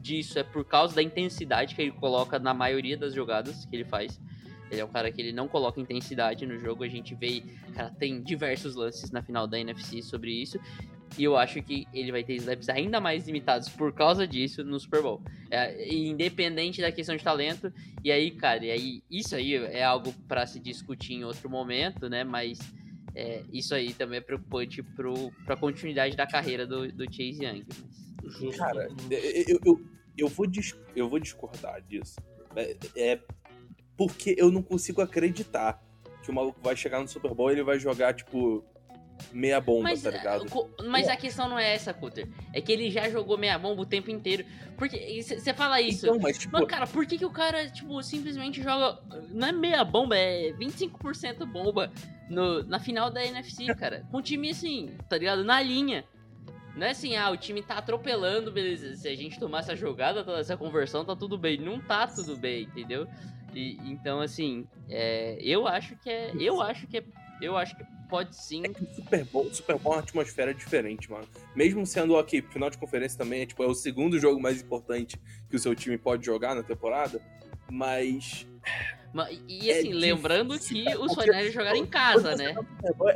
disso 0.00 0.38
é 0.38 0.44
por 0.44 0.64
causa 0.64 0.94
da 0.94 1.02
intensidade 1.02 1.74
que 1.74 1.82
ele 1.82 1.90
coloca 1.90 2.38
na 2.38 2.54
maioria 2.54 2.96
das 2.96 3.12
jogadas 3.12 3.64
que 3.64 3.74
ele 3.74 3.84
faz. 3.84 4.20
Ele 4.70 4.80
é 4.80 4.84
um 4.84 4.88
cara 4.88 5.10
que 5.10 5.20
ele 5.20 5.32
não 5.32 5.48
coloca 5.48 5.80
intensidade 5.80 6.46
no 6.46 6.58
jogo. 6.58 6.84
A 6.84 6.88
gente 6.88 7.14
vê, 7.14 7.42
cara, 7.74 7.90
tem 7.90 8.22
diversos 8.22 8.74
lances 8.74 9.10
na 9.10 9.22
final 9.22 9.46
da 9.46 9.58
NFC 9.58 10.02
sobre 10.02 10.30
isso. 10.30 10.58
E 11.18 11.24
eu 11.24 11.36
acho 11.36 11.62
que 11.62 11.86
ele 11.92 12.12
vai 12.12 12.22
ter 12.22 12.34
snaps 12.34 12.68
ainda 12.68 13.00
mais 13.00 13.26
limitados 13.26 13.68
por 13.68 13.92
causa 13.92 14.26
disso 14.26 14.62
no 14.62 14.78
Super 14.78 15.02
Bowl. 15.02 15.22
É, 15.50 15.94
independente 15.94 16.80
da 16.80 16.92
questão 16.92 17.16
de 17.16 17.24
talento. 17.24 17.72
E 18.04 18.12
aí, 18.12 18.30
cara, 18.30 18.64
e 18.64 18.70
aí, 18.70 19.02
isso 19.10 19.34
aí 19.34 19.54
é 19.54 19.82
algo 19.82 20.12
para 20.28 20.46
se 20.46 20.60
discutir 20.60 21.14
em 21.14 21.24
outro 21.24 21.48
momento, 21.48 22.08
né? 22.08 22.22
Mas 22.24 22.58
é, 23.14 23.42
isso 23.50 23.74
aí 23.74 23.94
também 23.94 24.18
é 24.18 24.20
preocupante 24.20 24.82
para 24.82 25.54
a 25.54 25.56
continuidade 25.56 26.16
da 26.16 26.26
carreira 26.26 26.66
do, 26.66 26.92
do 26.92 27.04
Chase 27.04 27.44
Young. 27.44 27.64
Mas... 28.22 28.56
Cara, 28.56 28.88
eu, 29.10 29.58
eu, 29.64 29.80
eu, 30.18 30.28
vou, 30.28 30.46
eu 30.94 31.08
vou 31.08 31.18
discordar 31.18 31.80
disso. 31.82 32.16
É, 32.54 32.76
é 32.96 33.20
porque 33.96 34.34
eu 34.36 34.50
não 34.50 34.62
consigo 34.62 35.00
acreditar 35.00 35.82
que 36.22 36.30
o 36.30 36.34
maluco 36.34 36.60
vai 36.60 36.76
chegar 36.76 37.00
no 37.00 37.08
Super 37.08 37.32
Bowl 37.32 37.50
e 37.50 37.54
ele 37.54 37.62
vai 37.62 37.78
jogar, 37.78 38.12
tipo, 38.12 38.62
meia 39.32 39.60
bomba, 39.60 39.84
mas, 39.84 40.02
tá 40.02 40.10
ligado? 40.10 40.46
Mas 40.86 41.08
a 41.08 41.16
questão 41.16 41.48
não 41.48 41.58
é 41.58 41.74
essa, 41.74 41.92
Cutter. 41.92 42.28
É 42.52 42.60
que 42.60 42.72
ele 42.72 42.90
já 42.90 43.08
jogou 43.08 43.36
meia 43.36 43.58
bomba 43.58 43.82
o 43.82 43.86
tempo 43.86 44.10
inteiro. 44.10 44.44
Porque 44.76 45.22
você 45.22 45.52
fala 45.52 45.80
isso. 45.80 46.06
Então, 46.06 46.18
mas, 46.18 46.38
tipo... 46.38 46.52
mas, 46.52 46.66
cara, 46.66 46.86
por 46.86 47.06
que, 47.06 47.18
que 47.18 47.24
o 47.24 47.30
cara, 47.30 47.68
tipo, 47.68 48.02
simplesmente 48.02 48.62
joga. 48.62 49.00
Não 49.30 49.48
é 49.48 49.52
meia 49.52 49.84
bomba, 49.84 50.16
é 50.16 50.52
25% 50.52 51.44
bomba 51.46 51.92
no, 52.28 52.62
na 52.64 52.78
final 52.78 53.10
da 53.10 53.24
NFC, 53.24 53.66
cara. 53.76 54.06
Com 54.10 54.18
um 54.18 54.22
time 54.22 54.50
assim, 54.50 54.96
tá 55.08 55.18
ligado? 55.18 55.44
Na 55.44 55.60
linha. 55.60 56.04
Não 56.76 56.86
é 56.86 56.90
assim, 56.90 57.16
ah, 57.16 57.30
o 57.30 57.38
time 57.38 57.62
tá 57.62 57.78
atropelando, 57.78 58.52
beleza. 58.52 58.94
Se 58.96 59.08
a 59.08 59.16
gente 59.16 59.40
tomar 59.40 59.60
essa 59.60 59.74
jogada, 59.74 60.20
essa 60.38 60.58
conversão, 60.58 61.06
tá 61.06 61.16
tudo 61.16 61.38
bem. 61.38 61.56
Não 61.56 61.80
tá 61.80 62.06
tudo 62.06 62.36
bem, 62.36 62.64
entendeu? 62.64 63.08
E, 63.54 63.78
então, 63.84 64.20
assim, 64.20 64.66
é, 64.90 65.38
eu 65.40 65.66
acho 65.66 65.96
que 65.96 66.10
é. 66.10 66.32
Eu 66.38 66.60
acho 66.60 66.86
que 66.86 66.98
é. 66.98 67.04
Eu 67.40 67.56
acho 67.56 67.74
que 67.76 67.95
pode 68.08 68.36
sim. 68.36 68.62
É 68.64 68.68
que 68.68 68.82
o 68.82 68.94
Super 68.94 69.24
Bowl, 69.24 69.52
Super 69.52 69.78
Bowl 69.78 69.94
é 69.94 69.96
uma 69.96 70.02
atmosfera 70.02 70.54
diferente, 70.54 71.10
mano. 71.10 71.26
Mesmo 71.54 71.84
sendo, 71.86 72.14
ok, 72.14 72.42
final 72.42 72.70
de 72.70 72.78
conferência 72.78 73.18
também 73.18 73.42
é, 73.42 73.46
tipo, 73.46 73.62
é 73.62 73.66
o 73.66 73.74
segundo 73.74 74.18
jogo 74.18 74.40
mais 74.40 74.62
importante 74.62 75.20
que 75.48 75.56
o 75.56 75.58
seu 75.58 75.74
time 75.74 75.98
pode 75.98 76.24
jogar 76.24 76.54
na 76.54 76.62
temporada, 76.62 77.20
mas. 77.70 78.46
E 79.48 79.70
assim, 79.70 79.92
é 79.92 79.94
lembrando 79.94 80.58
que 80.58 80.84
os 80.96 81.14
Fortnite 81.14 81.50
jogaram 81.50 81.76
em 81.76 81.86
casa, 81.86 82.36
né? 82.36 82.54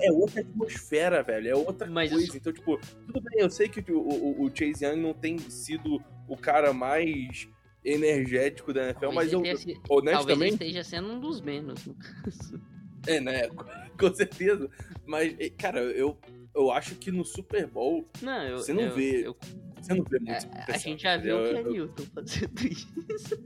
É 0.00 0.10
outra 0.12 0.40
atmosfera, 0.40 1.22
velho. 1.22 1.48
É 1.48 1.54
outra 1.54 1.90
mas 1.90 2.10
coisa. 2.10 2.36
Então, 2.36 2.52
tipo, 2.52 2.80
tudo 3.06 3.20
bem, 3.20 3.40
eu 3.40 3.50
sei 3.50 3.68
que 3.68 3.92
o, 3.92 3.98
o, 3.98 4.44
o 4.44 4.48
Chase 4.48 4.84
Young 4.84 4.96
não 4.96 5.12
tem 5.12 5.38
sido 5.38 6.02
o 6.26 6.36
cara 6.38 6.72
mais 6.72 7.46
energético 7.84 8.72
da 8.72 8.84
NFL, 8.84 9.00
talvez 9.00 9.16
mas 9.16 9.32
eu, 9.32 9.42
tenha, 9.42 9.54
honestamente... 9.88 10.26
Talvez 10.26 10.40
ele 10.40 10.50
esteja 10.50 10.84
sendo 10.84 11.12
um 11.12 11.20
dos 11.20 11.40
menos, 11.40 11.86
no 11.86 11.94
caso. 11.94 12.60
É, 13.06 13.20
né? 13.20 13.48
Com 13.98 14.14
certeza. 14.14 14.70
Mas, 15.06 15.34
cara, 15.58 15.80
eu, 15.80 16.18
eu 16.54 16.70
acho 16.70 16.94
que 16.94 17.10
no 17.10 17.24
Super 17.24 17.66
Bowl 17.66 18.08
não, 18.22 18.42
eu, 18.42 18.58
você 18.58 18.72
não 18.72 18.84
eu, 18.84 18.94
vê. 18.94 19.26
Eu, 19.26 19.36
você 19.80 19.94
não 19.94 20.04
vê 20.04 20.18
muito. 20.18 20.48
A, 20.52 20.74
a 20.74 20.78
gente 20.78 21.02
já 21.02 21.16
viu 21.16 21.38
o 21.38 21.48
que 21.48 21.56
é 21.56 21.62
Newton 21.62 22.04
fazendo 22.14 22.66
isso. 22.66 22.88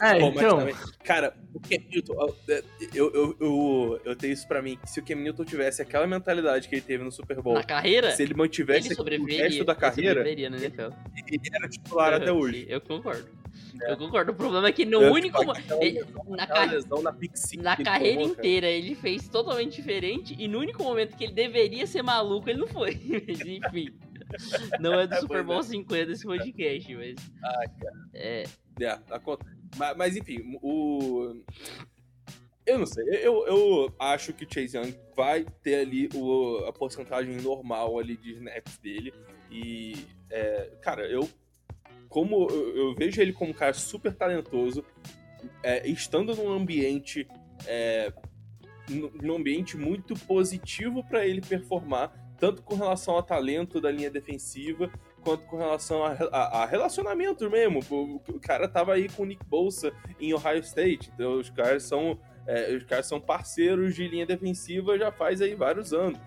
é, 0.00 0.18
Bom, 0.18 0.28
então... 0.28 0.58
Também, 0.58 0.74
cara, 1.04 1.34
o 1.54 1.60
Cam 1.60 1.82
Newton, 1.90 2.34
é, 2.48 2.62
eu, 2.94 3.12
eu, 3.14 3.36
eu, 3.40 4.00
eu 4.04 4.16
tenho 4.16 4.32
isso 4.32 4.46
pra 4.46 4.60
mim, 4.60 4.76
que 4.76 4.90
se 4.90 5.00
o 5.00 5.04
Cam 5.04 5.16
Newton 5.16 5.44
tivesse 5.44 5.80
aquela 5.80 6.06
mentalidade 6.06 6.68
que 6.68 6.74
ele 6.74 6.82
teve 6.82 7.02
no 7.02 7.10
Super 7.10 7.40
Bowl, 7.40 7.54
na 7.54 7.64
carreira, 7.64 8.10
se 8.10 8.22
ele 8.22 8.34
mantivesse 8.34 8.92
ele 8.92 9.18
o 9.18 9.24
resto 9.24 9.64
da 9.64 9.74
carreira, 9.74 10.28
ele, 10.28 10.44
ele 10.44 10.60
era 11.52 11.68
titular 11.68 12.12
até 12.14 12.30
hoje. 12.30 12.66
Eu 12.68 12.80
concordo. 12.80 13.26
É. 13.82 13.92
Eu 13.92 13.96
concordo. 13.96 14.32
O 14.32 14.34
problema 14.34 14.68
é 14.68 14.72
que 14.72 14.84
no 14.84 15.02
eu 15.02 15.12
único. 15.12 15.38
Ele, 15.80 16.04
na, 16.28 16.46
car... 16.46 16.66
na, 16.66 17.62
na 17.62 17.76
carreira 17.76 18.20
tomou, 18.20 18.32
inteira 18.32 18.66
ele 18.66 18.94
fez 18.94 19.28
totalmente 19.28 19.76
diferente 19.76 20.34
e 20.38 20.48
no 20.48 20.58
único 20.58 20.82
momento 20.82 21.16
que 21.16 21.24
ele 21.24 21.32
deveria 21.32 21.86
ser 21.86 22.02
maluco, 22.02 22.48
ele 22.48 22.60
não 22.60 22.68
foi. 22.68 22.92
Enfim. 22.94 23.94
Não 24.80 24.94
é 24.94 25.06
do 25.06 25.14
é, 25.14 25.20
Super 25.20 25.42
Bowl 25.42 25.60
é. 25.60 25.62
50 25.62 26.12
esse 26.12 26.24
podcast, 26.24 26.94
mas. 26.94 27.16
Ah, 27.42 27.68
cara. 27.80 28.08
É. 28.14 28.44
É, 28.80 28.98
mas, 29.76 29.96
mas 29.96 30.16
enfim, 30.16 30.58
o. 30.62 31.42
Eu 32.66 32.78
não 32.78 32.86
sei, 32.86 33.04
eu, 33.24 33.46
eu 33.46 33.94
acho 33.96 34.32
que 34.32 34.44
o 34.44 34.48
Chase 34.52 34.76
Young 34.76 34.92
vai 35.14 35.46
ter 35.62 35.76
ali 35.76 36.08
o, 36.12 36.64
a 36.66 36.72
porcentagem 36.72 37.36
normal 37.36 37.96
ali 37.96 38.16
de 38.16 38.32
snaps 38.32 38.76
dele. 38.78 39.14
E, 39.48 39.94
é, 40.28 40.72
cara, 40.82 41.08
eu 41.08 41.28
como 42.08 42.48
eu, 42.50 42.76
eu, 42.76 42.94
vejo 42.94 43.20
ele 43.20 43.32
como 43.32 43.50
um 43.50 43.54
cara 43.54 43.74
super 43.74 44.14
talentoso, 44.14 44.84
é, 45.62 45.86
estando 45.88 46.34
num 46.34 46.50
ambiente 46.50 47.26
é, 47.66 48.12
num 48.88 49.36
ambiente 49.36 49.76
muito 49.76 50.14
positivo 50.26 51.02
para 51.04 51.26
ele 51.26 51.40
performar, 51.40 52.12
tanto 52.38 52.62
com 52.62 52.74
relação 52.76 53.14
ao 53.14 53.22
talento 53.22 53.80
da 53.80 53.90
linha 53.90 54.10
defensiva, 54.10 54.90
quanto 55.22 55.44
com 55.46 55.56
relação 55.56 56.04
a, 56.04 56.12
a, 56.12 56.62
a, 56.62 56.66
relacionamento 56.66 57.50
mesmo. 57.50 57.80
O, 57.90 58.16
o, 58.16 58.40
cara 58.40 58.68
tava 58.68 58.94
aí 58.94 59.08
com 59.08 59.22
o 59.24 59.26
Nick 59.26 59.44
Bolsa 59.44 59.92
em 60.20 60.32
Ohio 60.32 60.60
State, 60.60 61.10
então 61.14 61.38
os 61.38 61.50
caras 61.50 61.82
são 61.82 62.18
é, 62.46 62.76
os 62.76 62.84
caras 62.84 63.06
são 63.06 63.20
parceiros 63.20 63.94
de 63.94 64.06
linha 64.06 64.24
defensiva 64.24 64.96
já 64.96 65.10
faz 65.10 65.40
aí 65.40 65.54
vários 65.54 65.92
anos, 65.92 66.20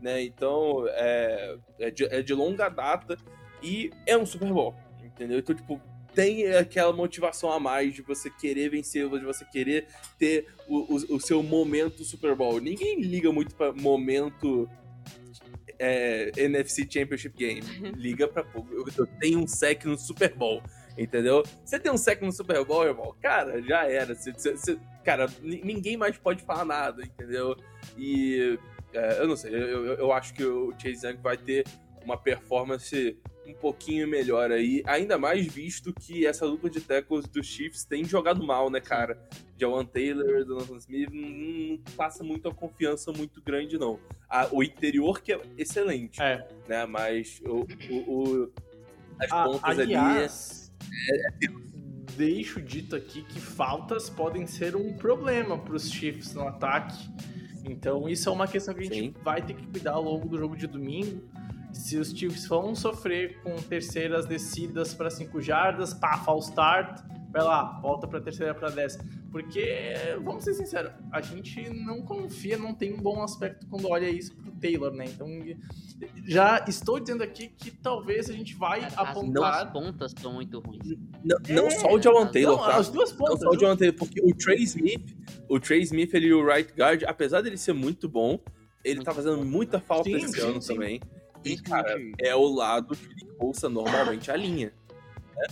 né? 0.00 0.22
Então 0.22 0.84
é, 0.88 1.56
é, 1.80 1.90
de, 1.90 2.04
é 2.04 2.22
de 2.22 2.32
longa 2.32 2.68
data 2.68 3.16
e 3.60 3.90
é 4.06 4.16
um 4.16 4.24
Super 4.24 4.52
Bowl 4.52 4.74
entendeu? 5.14 5.38
Então, 5.38 5.54
tipo, 5.54 5.80
tem 6.14 6.46
aquela 6.54 6.92
motivação 6.92 7.50
a 7.50 7.58
mais 7.58 7.94
de 7.94 8.02
você 8.02 8.30
querer 8.30 8.68
vencer, 8.68 9.08
de 9.08 9.24
você 9.24 9.44
querer 9.44 9.86
ter 10.18 10.46
o, 10.68 10.94
o, 10.94 11.16
o 11.16 11.20
seu 11.20 11.42
momento 11.42 12.04
Super 12.04 12.34
Bowl. 12.36 12.60
Ninguém 12.60 13.00
liga 13.00 13.32
muito 13.32 13.54
para 13.54 13.72
momento 13.72 14.68
é, 15.78 16.30
NFC 16.36 16.86
Championship 16.88 17.36
Game. 17.36 17.62
Liga 17.96 18.28
pra. 18.28 18.44
Eu, 18.54 18.84
eu 18.96 19.06
tenho 19.18 19.40
um 19.40 19.46
sec 19.46 19.84
no 19.84 19.98
Super 19.98 20.34
Bowl. 20.34 20.62
Entendeu? 20.96 21.42
Você 21.64 21.80
tem 21.80 21.90
um 21.90 21.96
sec 21.96 22.22
no 22.22 22.30
Super 22.30 22.64
Bowl, 22.64 22.84
irmão, 22.84 23.16
cara, 23.20 23.60
já 23.60 23.84
era. 23.90 24.14
Você, 24.14 24.32
você, 24.32 24.78
cara, 25.02 25.26
ninguém 25.42 25.96
mais 25.96 26.16
pode 26.16 26.44
falar 26.44 26.64
nada, 26.64 27.02
entendeu? 27.02 27.56
E 27.98 28.56
é, 28.92 29.20
eu 29.20 29.26
não 29.26 29.36
sei, 29.36 29.52
eu, 29.52 29.84
eu, 29.86 29.94
eu 29.94 30.12
acho 30.12 30.32
que 30.32 30.44
o 30.44 30.72
Chase 30.78 31.04
Young 31.04 31.16
vai 31.20 31.36
ter 31.36 31.66
uma 32.04 32.16
performance 32.16 33.18
um 33.46 33.54
pouquinho 33.54 34.08
melhor 34.08 34.50
aí, 34.50 34.82
ainda 34.86 35.18
mais 35.18 35.46
visto 35.46 35.92
que 35.92 36.26
essa 36.26 36.46
dupla 36.46 36.70
de 36.70 36.80
tackles 36.80 37.26
dos 37.26 37.46
Chiefs 37.46 37.84
tem 37.84 38.04
jogado 38.04 38.44
mal, 38.44 38.70
né, 38.70 38.80
cara? 38.80 39.18
Jawan 39.58 39.84
Taylor, 39.84 40.44
Donovan 40.44 40.76
Smith, 40.78 41.10
não, 41.12 41.28
não, 41.28 41.78
passa 41.96 42.24
muito 42.24 42.48
a 42.48 42.54
confiança 42.54 43.12
muito 43.12 43.42
grande, 43.42 43.78
não. 43.78 43.98
A, 44.28 44.48
o 44.50 44.62
interior 44.62 45.20
que 45.20 45.32
é 45.32 45.40
excelente, 45.56 46.20
é. 46.20 46.46
né? 46.68 46.86
Mas 46.86 47.40
o, 47.44 47.66
o, 47.90 48.12
o 48.12 48.52
as 49.18 49.30
a, 49.30 49.44
pontas 49.44 49.78
ali... 49.78 49.94
É, 49.94 50.26
é... 50.26 51.64
Deixo 52.16 52.62
dito 52.62 52.94
aqui 52.94 53.24
que 53.24 53.40
faltas 53.40 54.08
podem 54.08 54.46
ser 54.46 54.76
um 54.76 54.92
problema 54.96 55.58
para 55.58 55.74
os 55.74 55.90
Chiefs 55.90 56.32
no 56.32 56.46
ataque. 56.46 57.10
Então 57.64 58.08
isso 58.08 58.28
é 58.28 58.32
uma 58.32 58.46
questão 58.46 58.72
que 58.72 58.80
a 58.80 58.84
gente 58.84 58.94
Sim. 58.94 59.14
vai 59.22 59.42
ter 59.42 59.54
que 59.54 59.66
cuidar 59.66 59.94
ao 59.94 60.02
longo 60.02 60.28
do 60.28 60.38
jogo 60.38 60.56
de 60.56 60.68
domingo 60.68 61.28
se 61.74 61.96
os 61.96 62.10
Chiefs 62.10 62.46
vão 62.46 62.74
sofrer 62.74 63.40
com 63.42 63.54
terceiras 63.56 64.26
descidas 64.26 64.94
para 64.94 65.10
5 65.10 65.40
jardas, 65.40 65.92
pá, 65.92 66.16
false 66.18 66.50
start, 66.50 67.00
vai 67.30 67.42
lá, 67.42 67.80
volta 67.80 68.06
para 68.06 68.20
terceira 68.20 68.54
para 68.54 68.70
10. 68.70 68.98
Porque, 69.30 69.94
vamos 70.22 70.44
ser 70.44 70.54
sinceros, 70.54 70.92
a 71.10 71.20
gente 71.20 71.68
não 71.68 72.00
confia, 72.02 72.56
não 72.56 72.72
tem 72.72 72.94
um 72.94 73.02
bom 73.02 73.20
aspecto 73.20 73.66
quando 73.66 73.88
olha 73.88 74.08
isso 74.08 74.32
pro 74.36 74.52
Taylor, 74.52 74.92
né? 74.92 75.06
Então, 75.06 75.28
já 76.24 76.64
estou 76.68 77.00
dizendo 77.00 77.24
aqui 77.24 77.48
que 77.48 77.72
talvez 77.72 78.30
a 78.30 78.32
gente 78.32 78.54
vai 78.54 78.84
as 78.84 78.96
apontar... 78.96 79.66
As 79.66 79.72
pontas 79.72 80.12
estão 80.12 80.34
muito 80.34 80.60
ruins. 80.60 80.96
Não, 81.24 81.36
não 81.48 81.66
é, 81.66 81.70
só 81.70 81.92
o 81.92 82.00
Jawan 82.00 82.28
Taylor, 82.28 82.56
não, 82.56 82.64
tá? 82.64 82.76
As 82.76 82.88
duas 82.88 83.12
pontas. 83.12 83.40
Não 83.40 83.50
só 83.50 83.56
o 83.56 83.60
Jawan 83.60 83.76
Taylor, 83.76 83.96
porque 83.98 84.20
o 84.22 84.32
Trey 84.32 84.62
Smith, 84.62 85.16
o 85.48 85.58
Trey 85.58 85.82
Smith, 85.82 86.14
ele 86.14 86.28
e 86.28 86.32
o 86.32 86.46
right 86.46 86.72
guard, 86.72 87.02
apesar 87.04 87.40
dele 87.40 87.56
ser 87.56 87.72
muito 87.72 88.08
bom, 88.08 88.38
ele 88.84 88.96
muito 88.96 89.06
tá 89.06 89.12
fazendo 89.12 89.38
bom. 89.38 89.44
muita 89.44 89.80
falta 89.80 90.04
sim, 90.04 90.14
esse 90.14 90.28
sim, 90.28 90.40
ano 90.40 90.62
sim. 90.62 90.74
também. 90.74 91.00
E, 91.44 91.56
cara, 91.58 91.96
é 92.18 92.34
o 92.34 92.46
lado 92.46 92.96
que 92.96 93.24
Bolsa 93.38 93.68
normalmente 93.68 94.30
alinha. 94.30 94.72
Né? 95.36 95.46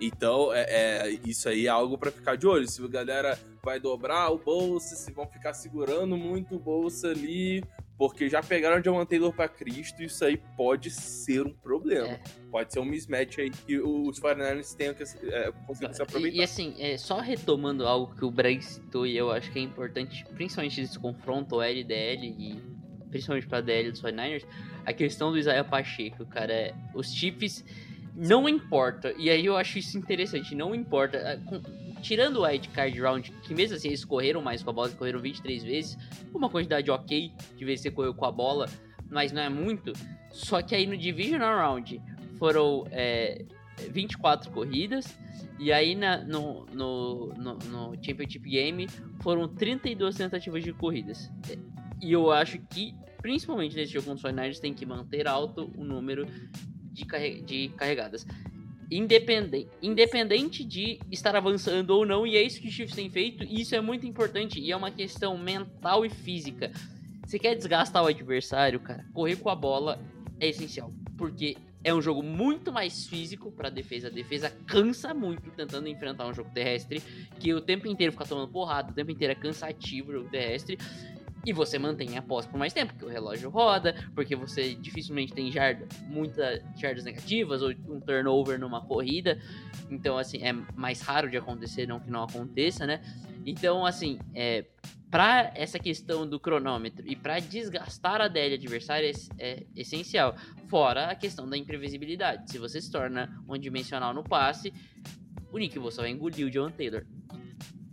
Então, 0.00 0.52
é, 0.52 0.66
é, 0.68 1.18
isso 1.24 1.48
aí 1.48 1.66
é 1.66 1.70
algo 1.70 1.96
para 1.96 2.10
ficar 2.10 2.36
de 2.36 2.46
olho. 2.46 2.68
Se 2.68 2.82
a 2.82 2.88
galera 2.88 3.38
vai 3.62 3.80
dobrar 3.80 4.30
o 4.30 4.38
bolsa, 4.38 4.94
se 4.94 5.10
vão 5.12 5.26
ficar 5.26 5.54
segurando 5.54 6.16
muito 6.16 6.56
o 6.56 6.58
bolsa 6.58 7.08
ali, 7.08 7.64
porque 7.96 8.28
já 8.28 8.42
pegaram 8.42 8.78
o 8.78 8.82
John 8.82 9.04
Taylor 9.06 9.32
para 9.32 9.48
Cristo, 9.48 10.02
isso 10.02 10.24
aí 10.24 10.36
pode 10.56 10.90
ser 10.90 11.46
um 11.46 11.52
problema. 11.52 12.08
É. 12.08 12.20
Pode 12.50 12.72
ser 12.72 12.80
um 12.80 12.84
mismatch 12.84 13.38
aí 13.38 13.50
que 13.50 13.78
os 13.78 14.20
49ers 14.20 14.74
tenham 14.74 14.94
que 14.94 15.02
é, 15.02 15.52
conseguir 15.66 15.94
se 15.94 16.02
aproveitar. 16.02 16.36
E, 16.36 16.40
e 16.40 16.42
assim, 16.42 16.74
é, 16.78 16.98
só 16.98 17.20
retomando 17.20 17.86
algo 17.86 18.14
que 18.14 18.24
o 18.24 18.30
Breg 18.30 18.62
citou, 18.62 19.06
e 19.06 19.16
eu 19.16 19.30
acho 19.30 19.50
que 19.50 19.58
é 19.58 19.62
importante, 19.62 20.24
principalmente 20.34 20.80
nesse 20.80 20.98
confronto 20.98 21.62
LDL 21.62 22.26
e 22.26 22.73
principalmente 23.14 23.46
pra 23.46 23.60
DL 23.60 23.92
dos 23.92 24.02
49ers, 24.02 24.44
a 24.84 24.92
questão 24.92 25.30
do 25.30 25.38
Isaiah 25.38 25.62
Pacheco, 25.62 26.26
cara, 26.26 26.52
é, 26.52 26.74
os 26.92 27.14
Chiefs 27.14 27.64
não 28.16 28.48
importa, 28.48 29.14
e 29.16 29.30
aí 29.30 29.46
eu 29.46 29.56
acho 29.56 29.78
isso 29.78 29.96
interessante, 29.96 30.52
não 30.52 30.74
importa, 30.74 31.40
tirando 32.02 32.38
o 32.38 32.42
Wild 32.44 32.68
Card 32.70 33.00
Round, 33.00 33.32
que 33.44 33.54
mesmo 33.54 33.76
assim 33.76 33.88
eles 33.88 34.04
correram 34.04 34.42
mais 34.42 34.64
com 34.64 34.70
a 34.70 34.72
bola, 34.72 34.90
correram 34.90 35.20
23 35.20 35.62
vezes, 35.62 35.96
uma 36.34 36.50
quantidade 36.50 36.90
ok 36.90 37.32
de 37.56 37.64
vezes 37.64 37.82
você 37.82 37.90
correu 37.92 38.12
com 38.12 38.24
a 38.24 38.32
bola, 38.32 38.68
mas 39.08 39.30
não 39.30 39.42
é 39.42 39.48
muito. 39.48 39.92
Só 40.32 40.60
que 40.60 40.74
aí 40.74 40.86
no 40.86 40.96
Divisional 40.96 41.56
Round 41.56 42.02
foram 42.36 42.84
é, 42.90 43.44
24 43.90 44.50
corridas, 44.50 45.16
e 45.58 45.72
aí 45.72 45.94
na, 45.94 46.18
no, 46.18 46.66
no, 46.72 47.28
no, 47.34 47.54
no 47.54 47.94
Championship 48.04 48.48
Game 48.48 48.88
foram 49.20 49.46
32 49.46 50.16
tentativas 50.16 50.64
de 50.64 50.72
corridas. 50.72 51.30
E 52.04 52.12
eu 52.12 52.30
acho 52.30 52.58
que, 52.58 52.94
principalmente 53.24 53.74
nesse 53.74 53.90
jogo 53.90 54.08
contra 54.08 54.28
os 54.28 54.36
49ers, 54.36 54.60
tem 54.60 54.74
que 54.74 54.84
manter 54.84 55.26
alto 55.26 55.72
o 55.78 55.82
número 55.82 56.28
de, 56.92 57.06
carre 57.06 57.40
de 57.40 57.70
carregadas. 57.70 58.26
Independente, 58.90 59.70
independente 59.80 60.62
de 60.62 61.00
estar 61.10 61.34
avançando 61.34 61.88
ou 61.88 62.04
não, 62.04 62.26
e 62.26 62.36
é 62.36 62.42
isso 62.42 62.60
que 62.60 62.68
o 62.68 62.70
Chiefs 62.70 62.94
tem 62.94 63.08
feito, 63.08 63.42
e 63.42 63.62
isso 63.62 63.74
é 63.74 63.80
muito 63.80 64.06
importante, 64.06 64.60
e 64.60 64.70
é 64.70 64.76
uma 64.76 64.90
questão 64.90 65.38
mental 65.38 66.04
e 66.04 66.10
física. 66.10 66.70
Você 67.24 67.38
quer 67.38 67.54
desgastar 67.54 68.04
o 68.04 68.08
adversário, 68.08 68.78
cara? 68.78 69.06
Correr 69.14 69.36
com 69.36 69.48
a 69.48 69.54
bola 69.54 69.98
é 70.38 70.50
essencial, 70.50 70.92
porque 71.16 71.56
é 71.82 71.94
um 71.94 72.02
jogo 72.02 72.22
muito 72.22 72.70
mais 72.70 73.06
físico 73.06 73.50
para 73.50 73.70
defesa. 73.70 74.08
A 74.08 74.10
defesa 74.10 74.50
cansa 74.66 75.14
muito 75.14 75.50
tentando 75.50 75.88
enfrentar 75.88 76.26
um 76.26 76.34
jogo 76.34 76.50
terrestre, 76.52 77.02
que 77.40 77.54
o 77.54 77.60
tempo 77.62 77.88
inteiro 77.88 78.12
fica 78.12 78.26
tomando 78.26 78.52
porrada, 78.52 78.90
o 78.90 78.94
tempo 78.94 79.10
inteiro 79.10 79.32
é 79.32 79.34
cansativo 79.34 80.10
o 80.10 80.12
jogo 80.12 80.28
terrestre. 80.28 80.76
E 81.46 81.52
você 81.52 81.78
mantém 81.78 82.16
a 82.16 82.22
posse 82.22 82.48
por 82.48 82.58
mais 82.58 82.72
tempo, 82.72 82.92
porque 82.92 83.04
o 83.04 83.08
relógio 83.08 83.50
roda, 83.50 83.94
porque 84.14 84.34
você 84.34 84.74
dificilmente 84.74 85.32
tem 85.32 85.50
jarda, 85.50 85.86
muitas 86.06 86.62
jardas 86.76 87.04
negativas 87.04 87.62
ou 87.62 87.70
um 87.88 88.00
turnover 88.00 88.58
numa 88.58 88.80
corrida. 88.80 89.38
Então, 89.90 90.16
assim, 90.16 90.38
é 90.42 90.52
mais 90.74 91.00
raro 91.02 91.28
de 91.28 91.36
acontecer, 91.36 91.86
não 91.86 92.00
que 92.00 92.10
não 92.10 92.24
aconteça, 92.24 92.86
né? 92.86 93.02
Então, 93.44 93.84
assim, 93.84 94.18
é, 94.34 94.64
para 95.10 95.52
essa 95.54 95.78
questão 95.78 96.26
do 96.26 96.40
cronômetro 96.40 97.06
e 97.06 97.14
para 97.14 97.38
desgastar 97.38 98.20
a 98.20 98.26
DL 98.26 98.54
adversária 98.54 99.08
é, 99.08 99.12
é, 99.38 99.66
essencial. 99.76 100.34
Fora 100.66 101.06
a 101.06 101.14
questão 101.14 101.48
da 101.48 101.56
imprevisibilidade. 101.56 102.50
Se 102.50 102.58
você 102.58 102.80
se 102.80 102.90
torna 102.90 103.40
um 103.48 103.56
dimensional 103.56 104.12
no 104.12 104.24
passe, 104.24 104.74
o 105.52 105.58
Nick 105.58 105.78
você 105.78 106.00
vai 106.00 106.10
engolir 106.10 106.46
o 106.46 106.50
John 106.50 106.68
Taylor. 106.70 107.04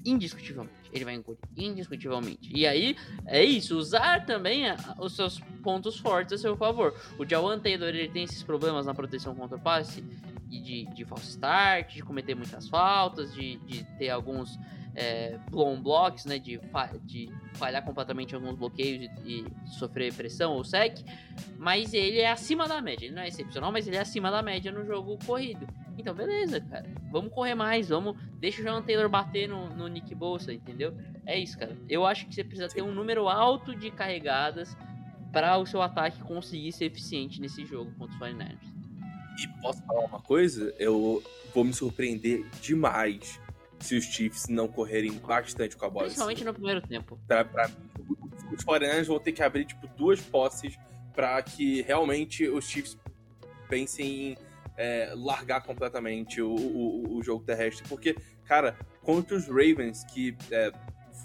Indiscutivelmente. 0.04 0.81
Ele 0.92 1.06
vai 1.06 1.16
engolir. 1.16 1.40
Indiscutivelmente. 1.58 2.52
E 2.54 2.68
aí, 2.68 2.96
é 3.26 3.44
isso. 3.44 3.78
Usar 3.78 4.26
também 4.26 4.64
os 5.00 5.16
seus 5.16 5.40
pontos 5.64 5.98
fortes 5.98 6.34
a 6.34 6.38
seu 6.38 6.58
favor. 6.58 6.94
O 7.18 7.28
Jawan 7.28 7.60
Taylor 7.60 7.90
ele 7.90 8.10
tem 8.10 8.24
esses 8.24 8.44
problemas 8.44 8.86
na 8.86 8.94
proteção 8.94 9.36
contra 9.36 9.58
o 9.58 9.60
passe. 9.60 10.04
De, 10.48 10.86
de 10.94 11.06
false 11.06 11.30
start, 11.30 11.94
de 11.94 12.02
cometer 12.02 12.36
muitas 12.36 12.68
faltas, 12.68 13.34
de, 13.34 13.56
de 13.60 13.86
ter 13.98 14.10
alguns 14.10 14.60
é, 14.96 15.38
blown 15.50 15.82
blocks, 15.82 16.26
né, 16.26 16.38
de, 16.38 16.60
de 17.04 17.32
falhar 17.54 17.84
completamente 17.84 18.36
alguns 18.36 18.56
bloqueios 18.56 19.10
e, 19.26 19.40
e, 19.40 19.46
sofrer 19.78 20.14
pressão 20.14 20.54
ou 20.54 20.64
sec, 20.64 21.00
mas 21.58 21.94
ele 21.94 22.20
é 22.20 22.30
acima 22.30 22.68
da 22.68 22.82
média. 22.82 23.06
Ele 23.06 23.16
não 23.16 23.22
é 23.22 23.28
excepcional, 23.28 23.72
mas 23.72 23.88
ele 23.88 23.98
é 23.98 24.02
acima 24.02 24.30
da 24.30 24.42
média 24.42 24.72
no 24.72 24.86
jogo 24.86 25.18
corrido. 25.26 25.68
Então, 25.98 26.14
beleza, 26.14 26.60
cara. 26.62 26.90
Vamos 27.12 27.34
correr 27.34 27.56
mais, 27.56 27.90
vamos. 27.90 28.18
Deixa 28.40 28.62
o 28.62 28.66
John 28.66 28.82
Taylor 28.82 29.10
bater 29.10 29.48
no, 29.48 29.70
no 29.76 29.88
Nick 29.88 30.16
Bolsa, 30.16 30.54
entendeu? 30.54 30.96
É 31.26 31.38
isso, 31.38 31.58
cara. 31.58 31.78
Eu 31.88 32.06
acho 32.06 32.28
que 32.28 32.34
você 32.34 32.44
precisa 32.44 32.68
ter 32.68 32.82
um 32.82 32.94
número 32.94 33.28
alto 33.28 33.76
de 33.76 33.92
carregadas 33.92 34.76
para 35.32 35.58
o 35.58 35.66
seu 35.66 35.82
ataque 35.82 36.20
conseguir 36.24 36.72
ser 36.72 36.86
eficiente 36.86 37.40
nesse 37.40 37.66
jogo 37.66 37.92
contra 37.98 38.16
os 38.16 38.22
49ers. 38.22 38.58
E 39.40 39.62
posso 39.62 39.82
falar 39.84 40.06
uma 40.06 40.22
coisa? 40.22 40.74
Eu 40.78 41.24
vou 41.54 41.64
me 41.64 41.74
surpreender 41.74 42.46
demais 42.62 43.40
se 43.82 43.96
os 43.96 44.06
Chiefs 44.06 44.48
não 44.48 44.68
correrem 44.68 45.12
bastante 45.14 45.76
com 45.76 45.86
a 45.86 45.90
bola. 45.90 46.06
Principalmente 46.06 46.44
no 46.44 46.54
primeiro 46.54 46.82
tempo. 46.82 47.20
Pra, 47.28 47.44
pra, 47.46 47.70
os 48.52 48.64
49 48.64 49.04
vão 49.04 49.20
ter 49.20 49.32
que 49.32 49.44
abrir 49.44 49.66
tipo, 49.66 49.88
duas 49.98 50.20
posses 50.22 50.78
para 51.14 51.42
que 51.42 51.82
realmente 51.82 52.48
os 52.48 52.68
Chiefs 52.68 52.98
pensem 53.70 54.32
em 54.32 54.38
é, 54.78 55.14
largar 55.16 55.62
completamente 55.62 56.42
o, 56.42 56.54
o, 56.54 57.18
o, 57.18 57.24
jogo 57.24 57.44
terrestre. 57.44 57.88
Porque, 57.88 58.16
cara, 58.46 58.78
contra 59.02 59.36
os 59.36 59.48
Ravens, 59.48 60.04
que 60.06 60.36
é, 60.52 60.72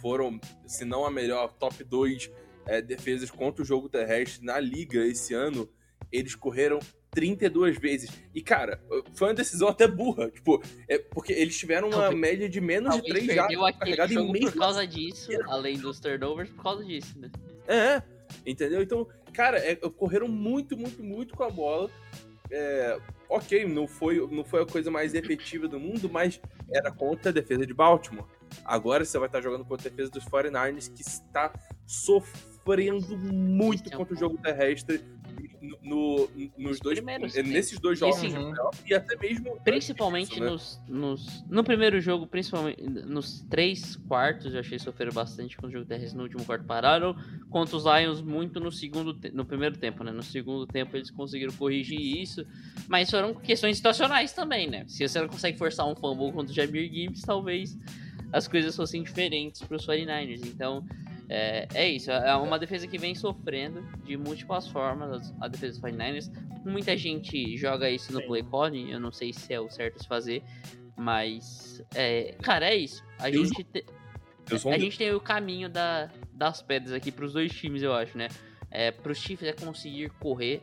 foram, 0.00 0.40
se 0.66 0.84
não 0.84 1.04
a 1.04 1.10
melhor, 1.10 1.52
top 1.54 1.82
2 1.82 2.30
é, 2.66 2.82
defesas 2.82 3.30
contra 3.30 3.62
o 3.62 3.64
jogo 3.64 3.88
terrestre 3.88 4.44
na 4.44 4.58
liga 4.58 5.04
esse 5.06 5.34
ano, 5.34 5.68
eles 6.12 6.34
correram 6.34 6.78
32 7.16 7.78
vezes. 7.78 8.10
E, 8.34 8.42
cara, 8.42 8.78
foi 9.14 9.28
uma 9.28 9.34
decisão 9.34 9.68
até 9.68 9.88
burra. 9.88 10.30
Tipo, 10.30 10.62
é 10.86 10.98
porque 10.98 11.32
eles 11.32 11.56
tiveram 11.56 11.88
uma 11.88 11.96
Talvez. 11.96 12.20
média 12.20 12.46
de 12.46 12.60
menos 12.60 12.94
de 12.96 13.02
3 13.04 13.34
jardas 13.34 13.76
carregado 13.78 14.12
em 14.12 14.30
meio. 14.30 14.52
Por 14.52 14.58
causa 14.58 14.86
disso, 14.86 15.30
além 15.48 15.78
dos 15.78 15.98
turnovers, 15.98 16.50
por 16.50 16.62
causa 16.62 16.84
disso, 16.84 17.18
né? 17.18 17.30
É, 17.66 18.02
entendeu? 18.44 18.82
Então, 18.82 19.08
cara, 19.32 19.56
é, 19.56 19.74
correram 19.76 20.28
muito, 20.28 20.76
muito, 20.76 21.02
muito 21.02 21.34
com 21.34 21.42
a 21.42 21.48
bola. 21.48 21.90
É, 22.50 23.00
ok, 23.30 23.66
não 23.66 23.88
foi, 23.88 24.18
não 24.30 24.44
foi 24.44 24.62
a 24.62 24.66
coisa 24.66 24.90
mais 24.90 25.14
efetiva 25.14 25.66
do 25.66 25.80
mundo, 25.80 26.10
mas 26.10 26.38
era 26.70 26.92
contra 26.92 27.30
a 27.30 27.32
defesa 27.32 27.66
de 27.66 27.72
Baltimore. 27.72 28.26
Agora 28.62 29.06
você 29.06 29.18
vai 29.18 29.28
estar 29.28 29.40
jogando 29.40 29.64
contra 29.64 29.88
a 29.88 29.90
defesa 29.90 30.10
dos 30.10 30.26
49ers, 30.26 30.92
que 30.92 31.00
está 31.00 31.50
sofrendo 31.86 33.16
muito 33.16 33.88
é 33.90 33.96
contra 33.96 34.14
o 34.14 34.18
jogo 34.18 34.36
terrestre 34.36 35.02
no, 35.82 36.28
nos 36.56 36.80
dois 36.80 37.00
nesses 37.02 37.78
dois 37.78 37.98
jogos 37.98 38.22
e, 38.22 38.30
sim, 38.30 38.52
e 38.86 38.94
até 38.94 39.16
mesmo 39.16 39.58
principalmente 39.62 40.30
disso, 40.30 40.40
né? 40.40 40.50
nos, 40.50 40.80
nos, 40.88 41.44
no 41.48 41.64
primeiro 41.64 42.00
jogo 42.00 42.26
principalmente 42.26 42.82
nos 42.82 43.40
três 43.42 43.96
quartos 44.08 44.54
eu 44.54 44.60
achei 44.60 44.78
sofrer 44.78 45.12
bastante 45.12 45.56
com 45.56 45.66
o 45.66 45.70
jogo 45.70 45.84
terrestre 45.84 46.16
no 46.16 46.24
último 46.24 46.44
quarto 46.44 46.64
pararam. 46.64 47.16
Contra 47.50 47.76
os 47.76 47.84
Lions 47.84 48.20
muito 48.20 48.60
no 48.60 48.70
segundo 48.70 49.18
no 49.32 49.44
primeiro 49.44 49.76
tempo 49.76 50.04
né? 50.04 50.12
No 50.12 50.22
segundo 50.22 50.66
tempo 50.66 50.96
eles 50.96 51.10
conseguiram 51.10 51.52
corrigir 51.52 52.00
isso. 52.00 52.46
Mas 52.88 53.10
foram 53.10 53.34
questões 53.34 53.76
situacionais 53.76 54.32
também 54.32 54.68
né? 54.68 54.84
Se 54.86 55.06
você 55.06 55.20
não 55.20 55.28
consegue 55.28 55.58
forçar 55.58 55.86
um 55.86 55.94
fumble 55.94 56.32
contra 56.32 56.52
o 56.52 56.54
Jabir 56.54 56.92
Gibbs 56.92 57.22
talvez 57.22 57.78
as 58.32 58.48
coisas 58.48 58.74
fossem 58.74 59.02
diferentes 59.02 59.62
para 59.62 59.76
os 59.76 59.86
49ers. 59.86 60.46
Então 60.46 60.84
é, 61.28 61.66
é 61.74 61.88
isso, 61.88 62.10
é 62.10 62.34
uma 62.36 62.58
defesa 62.58 62.86
que 62.86 62.98
vem 62.98 63.14
sofrendo 63.14 63.82
de 64.04 64.16
múltiplas 64.16 64.68
formas, 64.68 65.34
a 65.40 65.48
defesa 65.48 65.80
dos 65.80 65.90
49ers. 65.90 66.30
Muita 66.64 66.96
gente 66.96 67.56
joga 67.56 67.90
isso 67.90 68.12
no 68.12 68.22
play 68.22 68.42
calling, 68.42 68.90
eu 68.90 69.00
não 69.00 69.12
sei 69.12 69.32
se 69.32 69.52
é 69.52 69.60
o 69.60 69.68
certo 69.68 70.00
se 70.00 70.08
fazer, 70.08 70.42
mas, 70.96 71.82
é, 71.94 72.36
cara, 72.42 72.66
é 72.66 72.76
isso. 72.76 73.04
A 73.18 73.28
eu 73.28 73.44
gente, 73.44 73.64
te, 73.64 73.84
a 74.72 74.78
gente 74.78 74.96
tem 74.96 75.12
o 75.12 75.20
caminho 75.20 75.68
da, 75.68 76.08
das 76.32 76.62
pedras 76.62 76.92
aqui 76.92 77.10
para 77.10 77.24
os 77.24 77.32
dois 77.32 77.52
times, 77.52 77.82
eu 77.82 77.92
acho, 77.92 78.16
né? 78.16 78.28
É, 78.70 78.90
para 78.90 79.12
os 79.12 79.18
Chiefs 79.18 79.48
é 79.48 79.52
conseguir 79.52 80.10
correr, 80.20 80.62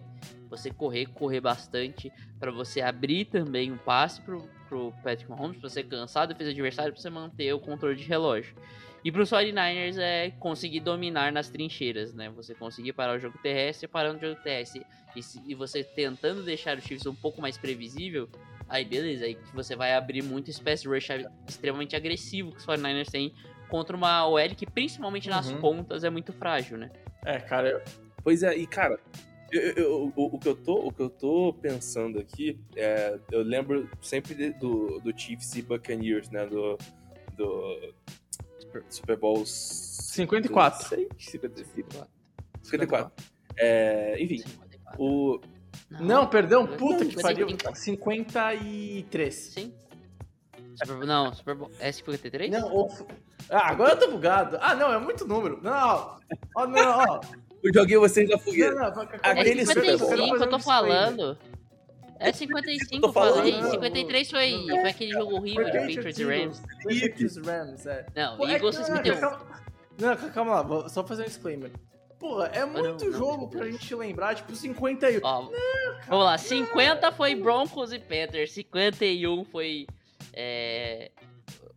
você 0.50 0.72
correr, 0.72 1.08
correr 1.08 1.42
bastante, 1.42 2.12
para 2.40 2.52
você 2.52 2.82
abrir 2.82 3.26
também 3.26 3.72
um 3.72 3.78
passe 3.78 4.22
pro, 4.22 4.48
pro 4.70 4.94
Patrick 5.04 5.30
Mahomes, 5.30 5.58
para 5.58 5.70
você 5.70 5.84
cansar 5.84 6.24
a 6.24 6.26
defesa 6.28 6.52
adversária, 6.52 6.92
para 6.92 7.02
você 7.02 7.10
manter 7.10 7.54
o 7.54 7.60
controle 7.60 7.96
de 7.96 8.04
relógio. 8.04 8.56
E 9.04 9.12
para 9.12 9.22
os 9.22 9.30
49ers 9.30 9.98
é 9.98 10.32
conseguir 10.40 10.80
dominar 10.80 11.32
nas 11.32 11.50
trincheiras, 11.50 12.14
né? 12.14 12.30
Você 12.36 12.56
conseguir 12.56 12.94
parar 12.94 13.16
o 13.16 13.20
jogo 13.20 13.38
terrestre, 13.44 13.88
parando 13.88 14.18
o 14.18 14.22
jogo 14.22 14.42
terrestre. 14.42 14.86
E, 15.16 15.52
e 15.52 15.56
você 15.56 15.84
tentando 15.84 16.42
deixar 16.44 16.78
o 16.78 16.82
Chiefs 16.82 17.06
um 17.06 17.14
pouco 17.14 17.42
mais 17.42 17.58
previsível, 17.58 18.30
aí 18.68 18.86
beleza, 18.86 19.26
aí 19.26 19.38
você 19.54 19.76
vai 19.76 19.94
abrir 19.94 20.24
muito 20.24 20.50
espaço 20.50 20.90
rush 20.90 21.10
extremamente 21.48 21.96
agressivo 21.96 22.52
que 22.52 22.58
os 22.58 22.66
49ers 22.66 23.12
têm 23.12 23.34
contra 23.70 23.96
uma 23.96 24.26
OL 24.28 24.50
que 24.56 24.66
principalmente 24.66 25.30
nas 25.30 25.50
uhum. 25.50 25.60
pontas 25.60 26.04
é 26.04 26.10
muito 26.10 26.32
frágil, 26.32 26.78
né? 26.78 26.90
É, 27.26 27.40
cara. 27.40 27.70
Eu... 27.70 27.82
Pois 28.24 28.42
é, 28.42 28.56
e 28.56 28.66
cara, 28.66 28.98
eu, 29.52 29.62
eu, 29.62 30.14
o, 30.16 30.36
o, 30.36 30.40
que 30.40 30.48
eu 30.48 30.56
tô, 30.56 30.88
o 30.88 30.92
que 30.92 31.02
eu 31.02 31.10
tô 31.10 31.54
pensando 31.62 32.20
aqui, 32.20 32.58
é, 32.76 33.20
eu 33.32 33.44
lembro 33.44 33.90
sempre 34.02 34.34
de, 34.34 34.52
do, 34.54 35.00
do 35.00 35.18
Chiefs 35.18 35.56
e 35.56 35.62
Buccaneers, 35.62 36.30
né? 36.30 36.46
Do, 36.46 36.78
do 37.36 37.94
Super 38.90 39.18
Bowl 39.18 39.46
54. 39.46 40.88
54. 41.18 42.08
54. 42.62 43.12
É, 43.58 44.16
enfim, 44.22 44.38
54. 44.38 45.04
o. 45.04 45.42
Não, 45.90 46.02
não, 46.02 46.28
perdão, 46.28 46.66
puta 46.66 47.06
que 47.06 47.22
pariu. 47.22 47.48
53. 47.74 49.36
Sim. 49.36 49.74
Super, 50.84 51.06
não, 51.06 51.34
Super 51.34 51.56
Bowl. 51.56 51.72
É 51.80 51.92
53? 51.92 52.50
Não, 52.52 52.74
o... 52.74 52.90
Ah, 53.50 53.70
agora 53.72 53.94
eu 53.94 54.00
tô 54.00 54.12
bugado. 54.12 54.58
Ah, 54.60 54.74
não, 54.74 54.92
é 54.92 55.00
muito 55.00 55.28
número. 55.28 55.60
Não, 55.62 56.18
ó, 56.56 56.68
não, 56.68 57.00
ó. 57.00 57.22
Eu 57.64 57.74
joguei 57.74 57.98
vocês 57.98 58.30
na 58.30 58.38
fogueira. 58.38 58.76
Não, 58.76 58.94
não, 58.94 59.02
Aquele 59.24 59.62
é 59.62 59.66
55, 59.66 60.36
eu 60.36 60.50
tô 60.50 60.60
falando. 60.60 61.38
É 62.20 62.32
55, 62.32 63.08
eu 63.08 63.14
falei. 63.14 63.62
53 63.72 64.30
foi, 64.30 64.66
foi 64.68 64.90
aquele 64.90 65.12
jogo 65.12 65.36
horrível 65.36 65.66
de 65.66 65.72
Patriots 65.72 66.20
e 66.20 66.24
Rams. 66.24 66.62
Patriots 66.84 67.38
Rams, 67.38 67.86
é. 67.86 68.06
Não, 68.16 68.38
Pô, 68.38 68.48
Eagles 68.48 68.80
é, 68.80 68.84
51. 68.84 69.20
Calma, 69.20 69.64
não, 70.00 70.32
calma 70.32 70.52
lá, 70.56 70.62
vou 70.62 70.90
só 70.90 71.06
fazer 71.06 71.24
um 71.24 71.26
disclaimer. 71.26 71.72
Porra, 72.20 72.48
é 72.48 72.66
muito 72.66 73.06
não, 73.06 73.12
jogo 73.12 73.42
não, 73.42 73.50
pra 73.50 73.70
gente 73.70 73.94
lembrar, 73.96 74.36
tipo, 74.36 74.56
51. 74.56 75.20
Ó, 75.24 75.42
não, 75.42 75.52
vamos 76.08 76.26
lá, 76.26 76.38
50 76.38 77.12
foi 77.12 77.36
Broncos 77.36 77.92
e 77.92 78.00
Panthers, 78.00 78.54
51 78.54 79.44
foi. 79.46 79.86
É, 80.34 81.12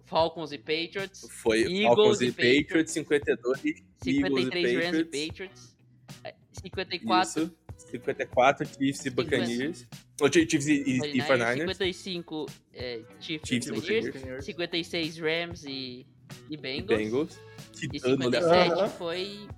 Falcons 0.07 0.53
e 0.53 0.59
Patriots. 0.59 1.27
Foi 1.31 1.63
Eagles 1.63 1.85
Falcons 1.85 2.21
e 2.21 2.27
e 2.27 2.33
Patriots, 2.33 2.93
52 2.93 3.65
Eagles 3.65 3.85
53 4.03 4.71
e 4.71 4.77
Rams 4.77 4.99
e 4.99 5.05
Patriots. 5.05 5.27
Patriots. 5.29 5.77
é, 6.25 6.35
54 6.53 7.43
Isso. 7.43 7.57
54 7.77 8.67
Chiefs 8.67 9.07
e 9.07 9.11
Buccaneers. 9.11 9.87
Ou 10.21 10.33
Chi- 10.33 10.49
Chiefs 10.49 10.67
e, 10.67 10.83
e, 10.83 11.19
e 11.19 11.23
49ers. 11.23 11.59
55 11.59 12.47
é, 12.75 13.01
Chiefs, 13.21 13.49
Chiefs 13.49 13.67
e 13.67 13.71
e 13.71 13.73
Buccaneers. 13.75 14.07
Buccaneers. 14.07 14.45
56 14.45 15.19
Rams 15.19 15.65
e, 15.65 16.07
e 16.51 16.57
Bengals. 16.57 16.99
Bengals. 16.99 17.41
E 17.83 17.89
Que 17.89 17.99
dano, 18.01 18.31
né? 18.31 18.41
57 18.41 18.73
Aham. 18.73 18.89
foi 18.89 19.49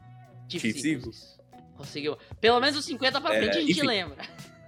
Chiefs, 0.48 0.60
Chiefs 0.62 0.84
e 0.84 0.88
e 0.88 0.92
Eagles. 0.94 1.38
Conseguiu. 1.76 2.16
Pelo 2.40 2.60
menos 2.60 2.76
os 2.76 2.84
50 2.84 3.20
pra 3.20 3.34
É, 3.34 3.38
frente 3.40 3.56
a 3.56 3.60
gente 3.60 3.72
enfim. 3.72 3.86
lembra. 3.86 4.16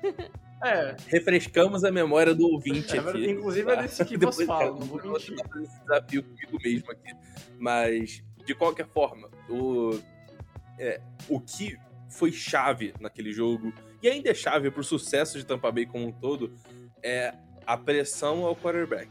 É, 0.63 0.95
Refrescamos 1.07 1.85
a 1.85 1.91
memória 1.91 2.35
do 2.35 2.47
ouvinte 2.47 2.95
É 2.95 3.01
aqui. 3.01 3.31
inclusive 3.31 3.71
é 3.73 3.77
desse 3.83 4.05
que 4.05 4.19
falo, 4.21 4.47
cara, 4.47 4.67
não 4.73 4.81
vou 4.81 5.03
mentir. 5.03 5.35
desafio 5.35 6.23
comigo 6.23 6.59
mesmo 6.63 6.91
aqui. 6.91 7.15
Mas, 7.59 8.23
de 8.45 8.55
qualquer 8.55 8.87
forma, 8.89 9.31
o, 9.49 9.99
é, 10.79 11.01
o 11.31 11.41
que 11.41 11.79
foi 12.11 12.33
chave 12.33 12.93
naquele 13.01 13.33
jogo, 13.33 13.73
e 14.03 14.09
ainda 14.09 14.31
é 14.31 14.35
chave 14.35 14.71
pro 14.71 14.83
sucesso 14.85 15.39
de 15.39 15.45
Tampa 15.47 15.71
Bay 15.71 15.87
como 15.87 16.07
um 16.07 16.13
todo, 16.13 16.53
é 17.03 17.33
a 17.67 17.77
pressão 17.77 18.45
ao 18.45 18.57
quarterback, 18.57 19.11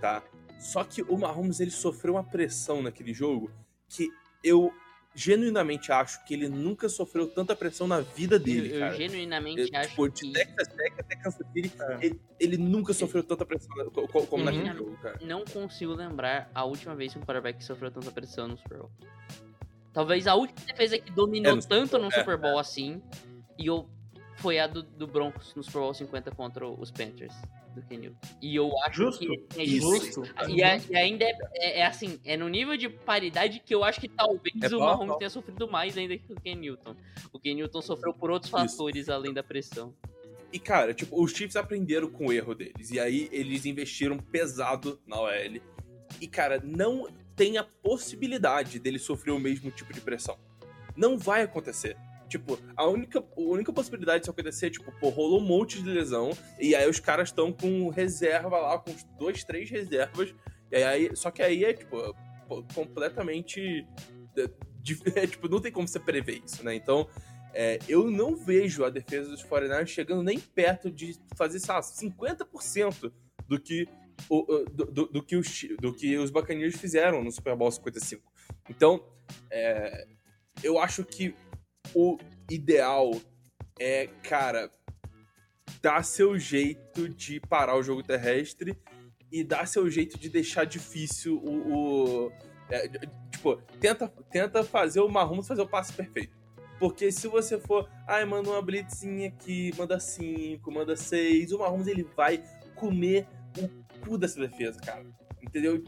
tá? 0.00 0.22
Só 0.58 0.82
que 0.84 1.02
o 1.02 1.16
Mahomes, 1.16 1.60
ele 1.60 1.70
sofreu 1.70 2.14
uma 2.14 2.24
pressão 2.24 2.82
naquele 2.82 3.12
jogo 3.14 3.50
que 3.88 4.08
eu 4.42 4.72
genuinamente 5.14 5.90
acho 5.90 6.24
que 6.24 6.34
ele 6.34 6.48
nunca 6.48 6.88
sofreu 6.88 7.26
tanta 7.26 7.56
pressão 7.56 7.86
na 7.88 8.00
vida 8.00 8.36
Eu, 8.36 8.38
dele, 8.38 8.74
eu 8.74 8.78
cara. 8.78 8.94
genuinamente 8.94 9.60
Eu, 9.72 9.80
acho 9.80 9.88
tipo, 9.90 10.08
de 10.08 10.20
que 10.20 10.32
Texas 10.32 10.68
Tech 10.68 10.94
até 11.00 11.16
Kansas 11.16 11.46
City, 11.52 11.72
É. 11.80 11.98
ele, 12.06 12.20
ele 12.38 12.56
nunca 12.56 12.92
sofreu 12.92 13.22
tanta 13.24 13.44
pressão 13.44 13.68
co- 13.90 14.06
co- 14.06 14.26
como 14.26 14.44
Uhum. 14.44 14.50
naquele 14.62 14.78
jogo, 14.78 14.96
cara. 15.02 15.18
não 15.22 15.44
consigo 15.44 15.94
lembrar 15.94 16.48
a 16.54 16.64
última 16.64 16.94
vez 16.94 17.12
que 17.12 17.18
um 17.18 17.22
quarterback 17.22 17.62
sofreu 17.64 17.90
tanta 17.90 18.10
pressão 18.12 18.46
no 18.48 18.56
Super 18.56 18.78
Bowl. 18.78 18.90
Talvez 19.92 20.26
a 20.26 20.34
última 20.34 20.64
defesa 20.66 20.98
que 20.98 21.10
dominou 21.12 21.56
É, 21.58 21.60
tanto 21.60 21.98
no 21.98 22.06
é, 22.08 22.10
Super 22.10 22.36
Bowl 22.36 22.58
assim, 22.58 23.02
e 23.58 23.66
eu, 23.66 23.88
foi 24.36 24.58
a 24.58 24.66
do, 24.66 24.82
do 24.82 25.06
Broncos 25.06 25.54
no 25.54 25.62
Super 25.62 25.80
Bowl 25.80 25.94
50 25.94 26.30
contra 26.30 26.66
os 26.68 26.90
Panthers, 26.90 27.34
do 27.74 27.82
Ken 27.82 27.98
Newton. 27.98 28.16
E 28.40 28.54
eu 28.56 28.70
acho 28.84 29.02
Justo. 29.02 29.18
que 29.26 29.60
é 29.60 29.64
justo. 29.66 30.22
E, 30.48 30.62
a- 30.62 30.76
e 30.78 30.96
ainda 30.96 31.24
é, 31.24 31.32
é- 31.54 31.78
é 31.80 31.86
assim, 31.86 32.20
é 32.24 32.36
no 32.36 32.48
nível 32.48 32.76
de 32.76 32.88
paridade 32.88 33.60
que 33.64 33.74
eu 33.74 33.82
acho 33.84 34.00
que 34.00 34.08
talvez 34.08 34.54
É 34.62 34.66
o 34.68 34.78
pau 34.78 34.80
a 34.88 34.92
Mahomes 34.92 35.08
pau. 35.08 35.18
tenha 35.18 35.30
sofrido 35.30 35.68
mais 35.68 35.96
ainda 35.98 36.16
que 36.16 36.32
o 36.32 36.36
Ken 36.40 36.54
Newton. 36.54 36.94
O 37.32 37.38
Ken 37.38 37.54
Newton 37.54 37.82
sofreu 37.82 38.14
por 38.14 38.30
outros 38.30 38.50
Isso. 38.52 38.76
fatores 38.76 39.08
além 39.08 39.34
da 39.34 39.42
pressão. 39.42 39.92
E, 40.52 40.58
cara, 40.58 40.92
tipo, 40.94 41.22
os 41.22 41.30
Chiefs 41.32 41.54
aprenderam 41.54 42.10
com 42.10 42.26
o 42.26 42.32
erro 42.32 42.54
deles. 42.56 42.90
E 42.90 42.98
aí 42.98 43.28
eles 43.30 43.66
investiram 43.66 44.18
pesado 44.18 45.00
na 45.06 45.20
OL. 45.20 45.60
E, 46.20 46.26
cara, 46.26 46.60
não 46.64 47.06
tem 47.40 47.56
a 47.56 47.64
possibilidade 47.64 48.78
dele 48.78 48.98
sofrer 48.98 49.30
o 49.30 49.38
mesmo 49.38 49.70
tipo 49.70 49.94
de 49.94 50.00
pressão. 50.02 50.38
Não 50.94 51.16
vai 51.16 51.40
acontecer. 51.40 51.96
Tipo, 52.28 52.58
a 52.76 52.86
única, 52.86 53.18
a 53.18 53.40
única 53.40 53.72
possibilidade 53.72 54.20
disso 54.20 54.30
acontecer 54.30 54.66
é, 54.66 54.70
tipo, 54.70 54.92
pô, 55.00 55.08
rolou 55.08 55.40
um 55.40 55.44
monte 55.46 55.82
de 55.82 55.88
lesão. 55.88 56.36
E 56.58 56.74
aí 56.74 56.86
os 56.86 57.00
caras 57.00 57.30
estão 57.30 57.50
com 57.50 57.88
reserva 57.88 58.58
lá, 58.58 58.78
com 58.78 58.94
dois, 59.18 59.42
três 59.42 59.70
reservas. 59.70 60.34
E 60.70 60.82
aí, 60.82 61.16
só 61.16 61.30
que 61.30 61.40
aí 61.40 61.64
é, 61.64 61.72
tipo, 61.72 62.14
completamente. 62.74 63.86
é, 64.36 64.50
é, 65.22 65.26
tipo, 65.26 65.48
não 65.48 65.62
tem 65.62 65.72
como 65.72 65.88
você 65.88 65.98
prever 65.98 66.42
isso, 66.44 66.62
né? 66.62 66.74
Então, 66.74 67.08
é, 67.54 67.78
eu 67.88 68.10
não 68.10 68.36
vejo 68.36 68.84
a 68.84 68.90
defesa 68.90 69.30
dos 69.30 69.42
49ers 69.42 69.86
chegando 69.86 70.22
nem 70.22 70.38
perto 70.38 70.90
de 70.90 71.18
fazer, 71.34 71.58
sei 71.58 71.74
lá, 71.74 71.80
50% 71.80 73.10
do 73.48 73.58
que, 73.58 73.88
o, 74.28 74.64
do, 74.70 74.84
do- 74.86 75.06
do 75.06 75.22
que 75.22 75.36
os, 75.36 75.66
do 75.80 75.92
que 75.94 76.16
os 76.18 76.30
Buccaneers 76.30 76.76
fizeram 76.76 77.22
no 77.24 77.30
Super 77.32 77.56
Bowl 77.56 77.70
55. 77.70 78.22
Então, 78.68 79.04
é, 79.50 80.06
eu 80.62 80.78
acho 80.78 81.04
que 81.04 81.34
o 81.94 82.18
ideal 82.50 83.10
é, 83.78 84.08
cara, 84.22 84.70
dar 85.82 86.04
seu 86.04 86.38
jeito 86.38 87.08
de 87.08 87.40
parar 87.40 87.76
o 87.76 87.82
jogo 87.82 88.02
terrestre 88.02 88.76
e 89.32 89.42
dar 89.44 89.66
seu 89.66 89.88
jeito 89.88 90.18
de 90.18 90.28
deixar 90.28 90.64
difícil 90.64 91.36
o. 91.38 92.26
o- 92.26 92.32
é, 92.70 92.86
tipo, 93.32 93.56
tenta, 93.80 94.06
tenta 94.30 94.62
fazer 94.62 95.00
o 95.00 95.08
Mahomes 95.08 95.48
fazer 95.48 95.62
o 95.62 95.68
passe 95.68 95.92
perfeito. 95.92 96.38
Porque 96.78 97.10
se 97.12 97.26
você 97.28 97.58
for, 97.58 97.90
ai, 98.06 98.24
manda 98.24 98.48
uma 98.48 98.62
blitzinha 98.62 99.28
aqui, 99.28 99.70
manda 99.76 99.98
cinco, 100.00 100.70
manda 100.72 100.96
seis, 100.96 101.52
o 101.52 101.58
Mahomes 101.58 101.86
ele 101.88 102.04
vai 102.16 102.42
comer 102.74 103.26
o 103.58 103.68
cu 104.00 104.18
dessa 104.18 104.40
defesa, 104.40 104.80
cara. 104.80 105.04
Entendeu? 105.42 105.82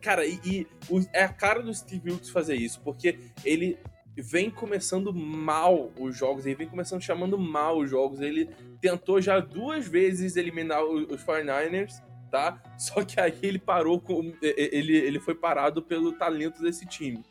Cara, 0.00 0.26
e, 0.26 0.38
e 0.44 0.66
é 1.12 1.24
a 1.24 1.32
cara 1.32 1.62
do 1.62 1.72
Steve 1.74 2.10
Wilkes 2.10 2.30
fazer 2.30 2.54
isso, 2.54 2.80
porque 2.82 3.18
ele 3.44 3.78
vem 4.16 4.50
começando 4.50 5.12
mal 5.12 5.90
os 5.98 6.16
jogos, 6.16 6.46
ele 6.46 6.54
vem 6.54 6.68
começando 6.68 7.02
chamando 7.02 7.38
mal 7.38 7.78
os 7.78 7.90
jogos. 7.90 8.20
Ele 8.20 8.48
tentou 8.80 9.20
já 9.20 9.40
duas 9.40 9.88
vezes 9.88 10.36
eliminar 10.36 10.84
os 10.84 11.24
49ers, 11.24 12.02
tá? 12.30 12.62
Só 12.78 13.04
que 13.04 13.18
aí 13.20 13.34
ele 13.42 13.58
parou 13.58 14.00
com. 14.00 14.32
Ele, 14.42 14.96
ele 14.96 15.20
foi 15.20 15.34
parado 15.34 15.82
pelo 15.82 16.12
talento 16.12 16.62
desse 16.62 16.86
time. 16.86 17.22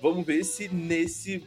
Vamos 0.00 0.24
ver 0.24 0.44
se 0.44 0.68
nesse. 0.68 1.44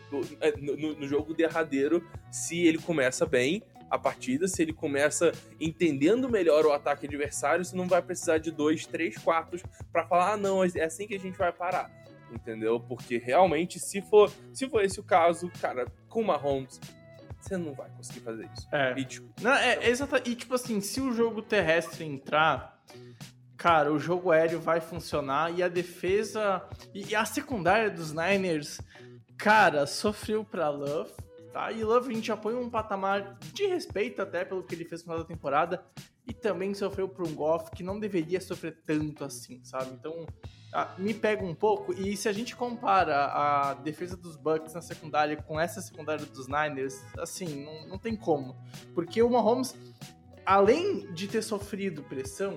No, 0.59 0.95
no 0.95 1.07
jogo 1.07 1.33
derradeiro, 1.33 2.05
se 2.31 2.65
ele 2.65 2.77
começa 2.77 3.25
bem 3.25 3.63
a 3.93 3.97
partida, 3.99 4.47
se 4.47 4.59
ele 4.59 4.73
começa 4.73 5.31
entendendo 5.59 6.27
melhor 6.27 6.65
o 6.65 6.71
ataque 6.71 7.05
adversário, 7.05 7.63
se 7.63 7.75
não 7.75 7.87
vai 7.87 8.01
precisar 8.01 8.39
de 8.39 8.49
dois, 8.49 8.87
três 8.87 9.15
quartos 9.19 9.61
pra 9.91 10.07
falar, 10.07 10.33
ah, 10.33 10.37
não, 10.37 10.63
é 10.63 10.83
assim 10.83 11.05
que 11.05 11.13
a 11.13 11.19
gente 11.19 11.37
vai 11.37 11.53
parar. 11.53 11.91
Entendeu? 12.31 12.79
Porque 12.79 13.19
realmente, 13.19 13.79
se 13.79 14.01
for, 14.01 14.31
se 14.51 14.67
for 14.67 14.83
esse 14.83 14.99
o 14.99 15.03
caso, 15.03 15.51
cara, 15.61 15.85
com 16.09 16.21
o 16.21 16.25
Mahomes, 16.25 16.81
você 17.39 17.55
não 17.55 17.75
vai 17.75 17.87
conseguir 17.91 18.21
fazer 18.21 18.49
isso. 18.57 18.67
É. 18.71 18.95
E, 18.97 19.05
tipo, 19.05 19.29
Não, 19.39 19.53
é, 19.53 19.75
é. 19.75 19.91
E 20.25 20.35
tipo 20.35 20.55
assim, 20.55 20.81
se 20.81 20.99
o 20.99 21.13
jogo 21.13 21.43
terrestre 21.43 22.03
entrar, 22.03 22.81
cara, 23.55 23.93
o 23.93 23.99
jogo 23.99 24.31
aéreo 24.31 24.59
vai 24.59 24.81
funcionar 24.81 25.51
e 25.55 25.61
a 25.61 25.67
defesa. 25.67 26.67
E, 26.95 27.09
e 27.09 27.15
a 27.15 27.25
secundária 27.25 27.91
dos 27.91 28.11
Niners, 28.11 28.81
cara, 29.37 29.85
sofreu 29.85 30.43
pra 30.43 30.71
Love, 30.71 31.11
tá? 31.53 31.71
E 31.71 31.83
Love 31.83 32.11
a 32.11 32.15
gente 32.15 32.27
já 32.27 32.35
põe 32.35 32.55
um 32.55 32.69
patamar 32.69 33.37
de 33.53 33.67
respeito 33.67 34.21
até 34.21 34.43
pelo 34.43 34.63
que 34.63 34.73
ele 34.73 34.83
fez 34.83 35.01
no 35.01 35.05
final 35.05 35.19
da 35.19 35.25
temporada. 35.25 35.85
E 36.25 36.33
também 36.33 36.73
sofreu 36.73 37.07
por 37.07 37.27
um 37.27 37.35
Goff 37.35 37.69
que 37.71 37.83
não 37.83 37.99
deveria 37.99 38.41
sofrer 38.41 38.81
tanto 38.85 39.23
assim, 39.23 39.63
sabe? 39.63 39.91
Então, 39.91 40.25
me 40.97 41.13
pega 41.13 41.45
um 41.45 41.53
pouco. 41.53 41.93
E 41.93 42.17
se 42.17 42.27
a 42.27 42.33
gente 42.33 42.55
compara 42.55 43.25
a 43.25 43.73
defesa 43.75 44.17
dos 44.17 44.35
Bucks 44.35 44.73
na 44.73 44.81
secundária 44.81 45.35
com 45.37 45.59
essa 45.59 45.81
secundária 45.81 46.25
dos 46.25 46.47
Niners, 46.47 46.99
assim, 47.17 47.65
não, 47.65 47.89
não 47.89 47.97
tem 47.99 48.15
como. 48.15 48.55
Porque 48.95 49.21
o 49.21 49.29
Mahomes, 49.29 49.75
além 50.45 51.13
de 51.13 51.27
ter 51.27 51.41
sofrido 51.41 52.01
pressão, 52.03 52.55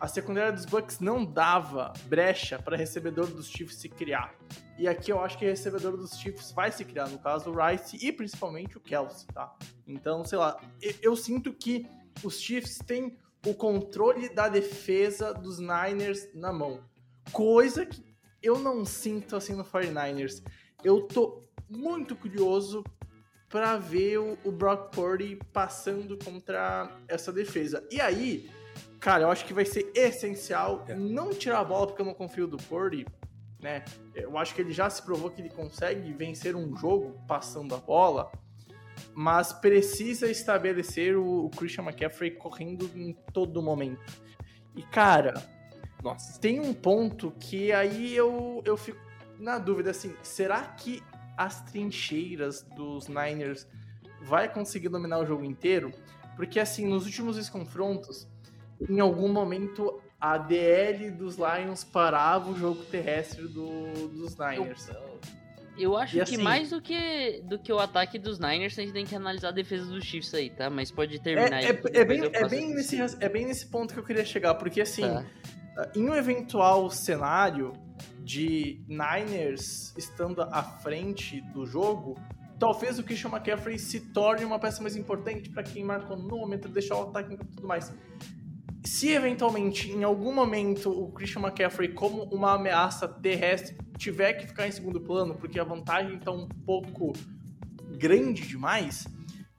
a 0.00 0.08
secundária 0.08 0.52
dos 0.52 0.66
Bucks 0.66 1.00
não 1.00 1.24
dava 1.24 1.92
brecha 2.06 2.58
para 2.58 2.76
recebedor 2.76 3.28
dos 3.28 3.48
Chiefs 3.48 3.76
se 3.76 3.88
criar. 3.88 4.34
E 4.78 4.86
aqui 4.86 5.10
eu 5.10 5.20
acho 5.20 5.38
que 5.38 5.44
o 5.44 5.48
recebedor 5.48 5.96
dos 5.96 6.18
Chiefs 6.18 6.52
vai 6.52 6.70
se 6.70 6.84
criar, 6.84 7.08
no 7.08 7.18
caso 7.18 7.50
o 7.50 7.54
Rice 7.54 7.96
e 8.04 8.12
principalmente 8.12 8.76
o 8.76 8.80
Kelsey, 8.80 9.26
tá? 9.32 9.54
Então, 9.86 10.24
sei 10.24 10.38
lá, 10.38 10.60
eu, 10.82 10.94
eu 11.02 11.16
sinto 11.16 11.52
que 11.52 11.86
os 12.22 12.38
Chiefs 12.40 12.78
têm 12.78 13.16
o 13.46 13.54
controle 13.54 14.28
da 14.28 14.48
defesa 14.48 15.32
dos 15.32 15.58
Niners 15.58 16.28
na 16.34 16.52
mão. 16.52 16.80
Coisa 17.32 17.86
que 17.86 18.04
eu 18.42 18.58
não 18.58 18.84
sinto 18.84 19.34
assim 19.36 19.54
no 19.54 19.64
49ers. 19.64 20.42
Eu 20.84 21.02
tô 21.02 21.42
muito 21.68 22.14
curioso 22.14 22.84
para 23.48 23.76
ver 23.78 24.18
o, 24.18 24.36
o 24.44 24.52
Brock 24.52 24.94
Purdy 24.94 25.38
passando 25.52 26.18
contra 26.22 26.90
essa 27.08 27.32
defesa. 27.32 27.86
E 27.90 28.00
aí, 28.00 28.50
cara, 29.00 29.22
eu 29.22 29.30
acho 29.30 29.44
que 29.44 29.54
vai 29.54 29.64
ser 29.64 29.90
essencial 29.94 30.84
É. 30.88 30.94
não 30.94 31.30
tirar 31.30 31.60
a 31.60 31.64
bola 31.64 31.86
porque 31.86 32.02
eu 32.02 32.06
não 32.06 32.14
confio 32.14 32.46
do 32.46 32.56
Purdy, 32.56 33.06
né? 33.60 33.84
Eu 34.14 34.36
acho 34.38 34.54
que 34.54 34.60
ele 34.60 34.72
já 34.72 34.88
se 34.88 35.02
provou 35.02 35.30
que 35.30 35.40
ele 35.40 35.50
consegue 35.50 36.12
vencer 36.12 36.54
um 36.54 36.76
jogo 36.76 37.20
passando 37.26 37.74
a 37.74 37.78
bola, 37.78 38.30
mas 39.14 39.52
precisa 39.52 40.30
estabelecer 40.30 41.16
o, 41.16 41.50
Christian 41.56 41.84
McCaffrey 41.84 42.32
correndo 42.32 42.90
em 42.94 43.12
todo 43.32 43.62
momento. 43.62 44.22
E 44.74 44.82
cara, 44.82 45.34
nossa. 46.02 46.38
tem 46.38 46.60
um 46.60 46.74
ponto 46.74 47.32
que 47.40 47.72
aí 47.72 48.14
eu, 48.14 48.62
eu 48.64 48.76
fico 48.76 49.00
na 49.38 49.58
dúvida, 49.58 49.90
assim, 49.90 50.14
será 50.22 50.62
que 50.62 51.02
as 51.36 51.62
trincheiras 51.62 52.62
dos 52.62 53.08
Niners 53.08 53.68
vai 54.22 54.52
conseguir 54.52 54.88
dominar 54.88 55.18
o 55.18 55.26
jogo 55.26 55.44
inteiro? 55.44 55.92
Porque, 56.36 56.58
assim, 56.60 56.86
nos 56.86 57.06
últimos 57.06 57.48
confrontos, 57.48 58.28
em 58.88 59.00
algum 59.00 59.32
momento 59.32 60.00
a 60.20 60.38
DL 60.38 61.10
dos 61.10 61.36
Lions 61.36 61.84
parava 61.84 62.50
o 62.50 62.56
jogo 62.58 62.82
terrestre 62.84 63.46
do, 63.48 64.08
dos 64.08 64.36
Niners. 64.36 64.88
Eu 65.78 65.94
acho 65.94 66.14
E 66.16 66.16
que 66.16 66.22
assim- 66.22 66.36
mais 66.38 66.70
do 66.70 66.80
que, 66.80 67.42
do 67.42 67.58
que 67.58 67.70
o 67.70 67.78
ataque 67.78 68.18
dos 68.18 68.38
Niners, 68.38 68.78
a 68.78 68.82
gente 68.82 68.92
tem 68.94 69.04
que 69.04 69.14
analisar 69.14 69.48
a 69.48 69.52
defesa 69.52 69.84
dos 69.84 70.04
Chiefs 70.04 70.32
aí, 70.32 70.48
tá? 70.48 70.70
Mas 70.70 70.90
pode 70.90 71.16
É, 71.16 71.18
terminar 71.18 71.56
aí. 71.58 71.66
é, 71.66 71.74
que 71.74 71.88
é 71.88 71.90
depois 71.90 72.08
bem, 72.08 72.18
eu 72.20 72.30
é, 72.32 72.48
bem 72.48 72.66
isso. 72.80 72.96
nesse, 72.96 73.24
é 73.24 73.28
bem 73.28 73.44
nesse 73.46 73.66
ponto 73.66 73.92
que 73.92 74.00
eu 74.00 74.04
queria 74.04 74.24
chegar, 74.24 74.54
porque 74.54 74.80
assim, 74.80 75.02
Tá. 75.02 75.24
em 75.94 76.08
um 76.08 76.14
eventual 76.14 76.88
cenário 76.90 77.74
de 78.24 78.80
Niners 78.88 79.94
estando 79.98 80.40
à 80.40 80.62
frente 80.62 81.42
do 81.52 81.66
jogo, 81.66 82.18
talvez 82.58 82.98
o 82.98 83.04
Christian 83.04 83.28
McCaffrey 83.30 83.78
se 83.78 84.00
torne 84.00 84.46
uma 84.46 84.58
peça 84.58 84.80
mais 84.80 84.96
importante 84.96 85.50
para 85.50 85.62
quem 85.62 85.84
marca 85.84 86.14
o 86.14 86.16
nômetro, 86.16 86.70
deixar 86.70 86.96
o 86.96 87.02
ataque 87.10 87.34
e 87.34 87.36
tudo 87.36 87.66
mais. 87.66 87.92
Se 88.86 89.10
eventualmente, 89.10 89.90
em 89.90 90.04
algum 90.04 90.32
momento, 90.32 90.90
o 90.90 91.10
Christian 91.10 91.42
McCaffrey, 91.42 91.92
como 91.92 92.22
uma 92.24 92.54
ameaça 92.54 93.08
terrestre, 93.08 93.76
tiver 93.98 94.34
que 94.34 94.46
ficar 94.46 94.68
em 94.68 94.70
segundo 94.70 95.00
plano, 95.00 95.34
porque 95.34 95.58
a 95.58 95.64
vantagem 95.64 96.16
está 96.16 96.30
um 96.30 96.46
pouco 96.64 97.12
grande 97.98 98.46
demais, 98.46 99.04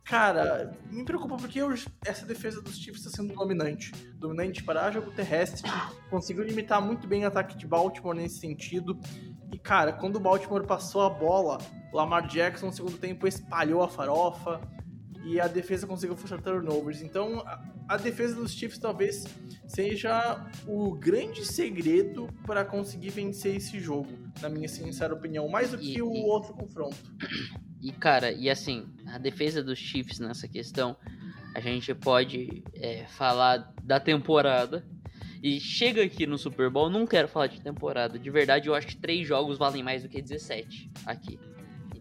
cara, 0.06 0.72
me 0.90 1.04
preocupa 1.04 1.36
porque 1.36 1.60
eu, 1.60 1.74
essa 2.06 2.26
defesa 2.26 2.62
dos 2.62 2.78
Chiefs 2.78 3.06
está 3.06 3.18
sendo 3.18 3.34
dominante. 3.34 3.92
Dominante 4.16 4.64
para 4.64 4.90
jogo 4.92 5.12
terrestre, 5.12 5.70
conseguiu 6.10 6.46
limitar 6.46 6.82
muito 6.82 7.06
bem 7.06 7.26
o 7.26 7.28
ataque 7.28 7.58
de 7.58 7.68
Baltimore 7.68 8.16
nesse 8.16 8.40
sentido. 8.40 8.98
E, 9.52 9.60
cara, 9.60 9.92
quando 9.92 10.16
o 10.16 10.22
Baltimore 10.22 10.66
passou 10.66 11.02
a 11.02 11.10
bola, 11.10 11.58
Lamar 11.94 12.28
Jackson 12.28 12.68
no 12.68 12.74
segundo 12.74 12.98
tempo 12.98 13.28
espalhou 13.28 13.84
a 13.84 13.90
farofa 13.90 14.62
e 15.28 15.42
a 15.42 15.48
defesa 15.48 15.86
conseguiu 15.86 16.16
forçar 16.16 16.42
turnovers. 16.42 17.02
Então, 17.02 17.42
a, 17.42 17.62
a 17.90 17.98
defesa 17.98 18.36
dos 18.36 18.54
Chiefs 18.54 18.80
talvez 18.80 19.26
seja 19.68 20.50
o 20.66 20.96
grande 20.96 21.44
segredo 21.44 22.30
para 22.46 22.64
conseguir 22.64 23.10
vencer 23.10 23.58
esse 23.58 23.78
jogo, 23.80 24.08
na 24.42 24.48
minha 24.48 24.70
sincera 24.70 25.14
opinião, 25.14 25.50
mais 25.50 25.72
do 25.72 25.78
que 25.78 25.98
e, 25.98 26.02
o 26.02 26.14
e, 26.14 26.24
outro 26.24 26.54
confronto. 26.54 26.98
E, 27.80 27.92
cara, 27.92 28.32
e 28.32 28.50
assim, 28.50 28.88
a 29.06 29.20
defesa 29.20 29.62
dos 29.62 29.78
Chiefs 29.78 30.18
nessa 30.18 30.48
questão, 30.48 30.98
a 31.54 31.60
gente 31.60 31.94
pode 31.94 32.64
é, 32.74 33.06
falar 33.06 33.72
da 33.84 34.00
temporada. 34.00 34.84
E 35.44 35.60
chega 35.60 36.04
aqui 36.04 36.26
no 36.26 36.40
Super 36.40 36.72
Bowl, 36.72 36.90
não 36.90 37.06
quero 37.06 37.28
falar 37.28 37.46
de 37.46 37.62
temporada. 37.62 38.18
De 38.18 38.32
verdade, 38.32 38.68
eu 38.68 38.74
acho 38.74 38.88
que 38.88 38.98
três 38.98 39.28
jogos 39.28 39.60
valem 39.60 39.84
mais 39.84 40.02
do 40.02 40.10
que 40.10 40.20
17 40.20 40.90
aqui. 41.06 41.40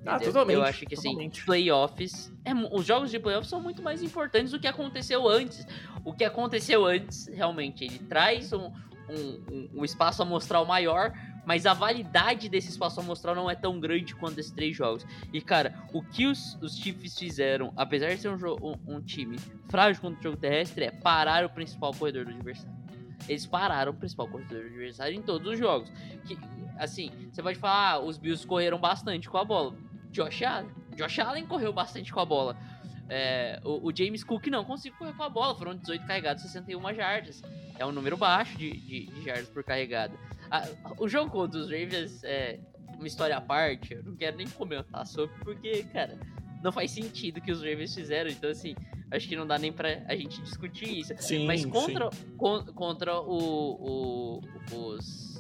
Ah, 0.06 0.18
totalmente. 0.18 0.56
Eu 0.56 0.62
acho 0.62 0.86
que 0.86 0.94
assim, 0.94 1.10
totalmente. 1.10 1.44
playoffs. 1.44 2.32
É, 2.44 2.52
os 2.54 2.84
jogos 2.84 3.10
de 3.10 3.18
playoffs 3.18 3.48
são 3.48 3.60
muito 3.60 3.82
mais 3.82 4.02
importantes 4.02 4.52
do 4.52 4.60
que 4.60 4.66
aconteceu 4.66 5.28
antes. 5.28 5.66
O 6.04 6.12
que 6.12 6.24
aconteceu 6.24 6.86
antes, 6.86 7.26
realmente, 7.28 7.84
ele 7.84 7.98
traz 7.98 8.52
um, 8.52 8.72
um, 9.08 9.68
um 9.74 9.84
espaço 9.84 10.22
amostral 10.22 10.64
maior, 10.64 11.12
mas 11.44 11.66
a 11.66 11.74
validade 11.74 12.48
desse 12.48 12.70
espaço 12.70 13.00
amostral 13.00 13.34
não 13.34 13.50
é 13.50 13.54
tão 13.54 13.78
grande 13.78 14.14
quanto 14.14 14.38
esses 14.38 14.52
três 14.52 14.76
jogos. 14.76 15.06
E, 15.32 15.40
cara, 15.40 15.74
o 15.92 16.02
que 16.02 16.26
os, 16.26 16.56
os 16.60 16.76
Chiefs 16.76 17.18
fizeram, 17.18 17.72
apesar 17.76 18.08
de 18.08 18.18
ser 18.18 18.28
um, 18.28 18.36
um, 18.36 18.96
um 18.96 19.00
time 19.00 19.36
frágil 19.68 20.00
contra 20.00 20.20
o 20.20 20.22
jogo 20.22 20.36
terrestre, 20.36 20.86
é 20.86 20.90
parar 20.90 21.44
o 21.44 21.50
principal 21.50 21.92
corredor 21.92 22.24
do 22.24 22.32
adversário. 22.32 22.74
Eles 23.28 23.46
pararam 23.46 23.92
o 23.92 23.94
principal 23.94 24.28
corredor 24.28 24.60
do 24.60 24.66
adversário 24.66 25.16
em 25.16 25.22
todos 25.22 25.52
os 25.52 25.58
jogos. 25.58 25.90
Que, 26.26 26.38
assim, 26.78 27.10
você 27.32 27.42
pode 27.42 27.58
falar, 27.58 27.92
ah, 27.92 27.98
os 28.00 28.18
Bills 28.18 28.46
correram 28.46 28.78
bastante 28.78 29.28
com 29.28 29.38
a 29.38 29.44
bola. 29.44 29.74
Josh 30.16 30.42
Allen. 30.42 30.70
Josh 30.96 31.18
Allen 31.18 31.46
correu 31.46 31.72
bastante 31.74 32.10
com 32.10 32.20
a 32.20 32.24
bola. 32.24 32.56
É, 33.08 33.60
o, 33.62 33.88
o, 33.88 33.94
James 33.94 34.24
Cook 34.24 34.46
não 34.46 34.64
conseguiu 34.64 34.98
correr 34.98 35.12
com 35.12 35.22
a 35.22 35.28
bola, 35.28 35.54
foram 35.54 35.76
18 35.76 36.06
carregados, 36.06 36.42
61 36.42 36.94
jardas. 36.94 37.42
É 37.78 37.84
um 37.84 37.92
número 37.92 38.16
baixo 38.16 38.56
de, 38.56 38.72
de, 38.72 39.06
de 39.06 39.22
jardas 39.22 39.48
por 39.48 39.62
carregada. 39.62 40.14
o 40.98 41.06
jogo 41.06 41.30
contra 41.30 41.60
os 41.60 41.70
Ravens 41.70 42.24
é 42.24 42.58
uma 42.96 43.06
história 43.06 43.36
à 43.36 43.40
parte, 43.40 43.92
eu 43.92 44.02
não 44.02 44.16
quero 44.16 44.38
nem 44.38 44.48
comentar 44.48 45.06
sobre, 45.06 45.36
porque, 45.44 45.84
cara, 45.92 46.18
não 46.62 46.72
faz 46.72 46.90
sentido 46.90 47.40
que 47.40 47.52
os 47.52 47.60
Ravens 47.60 47.94
fizeram. 47.94 48.30
Então, 48.30 48.50
assim, 48.50 48.74
acho 49.10 49.28
que 49.28 49.36
não 49.36 49.46
dá 49.46 49.58
nem 49.58 49.70
pra 49.70 50.02
a 50.08 50.16
gente 50.16 50.40
discutir 50.40 50.98
isso. 50.98 51.14
Sim, 51.18 51.46
Mas 51.46 51.64
contra, 51.64 52.08
con, 52.38 52.64
contra 52.72 53.20
o, 53.20 54.40
o, 54.40 54.40
os. 54.72 55.36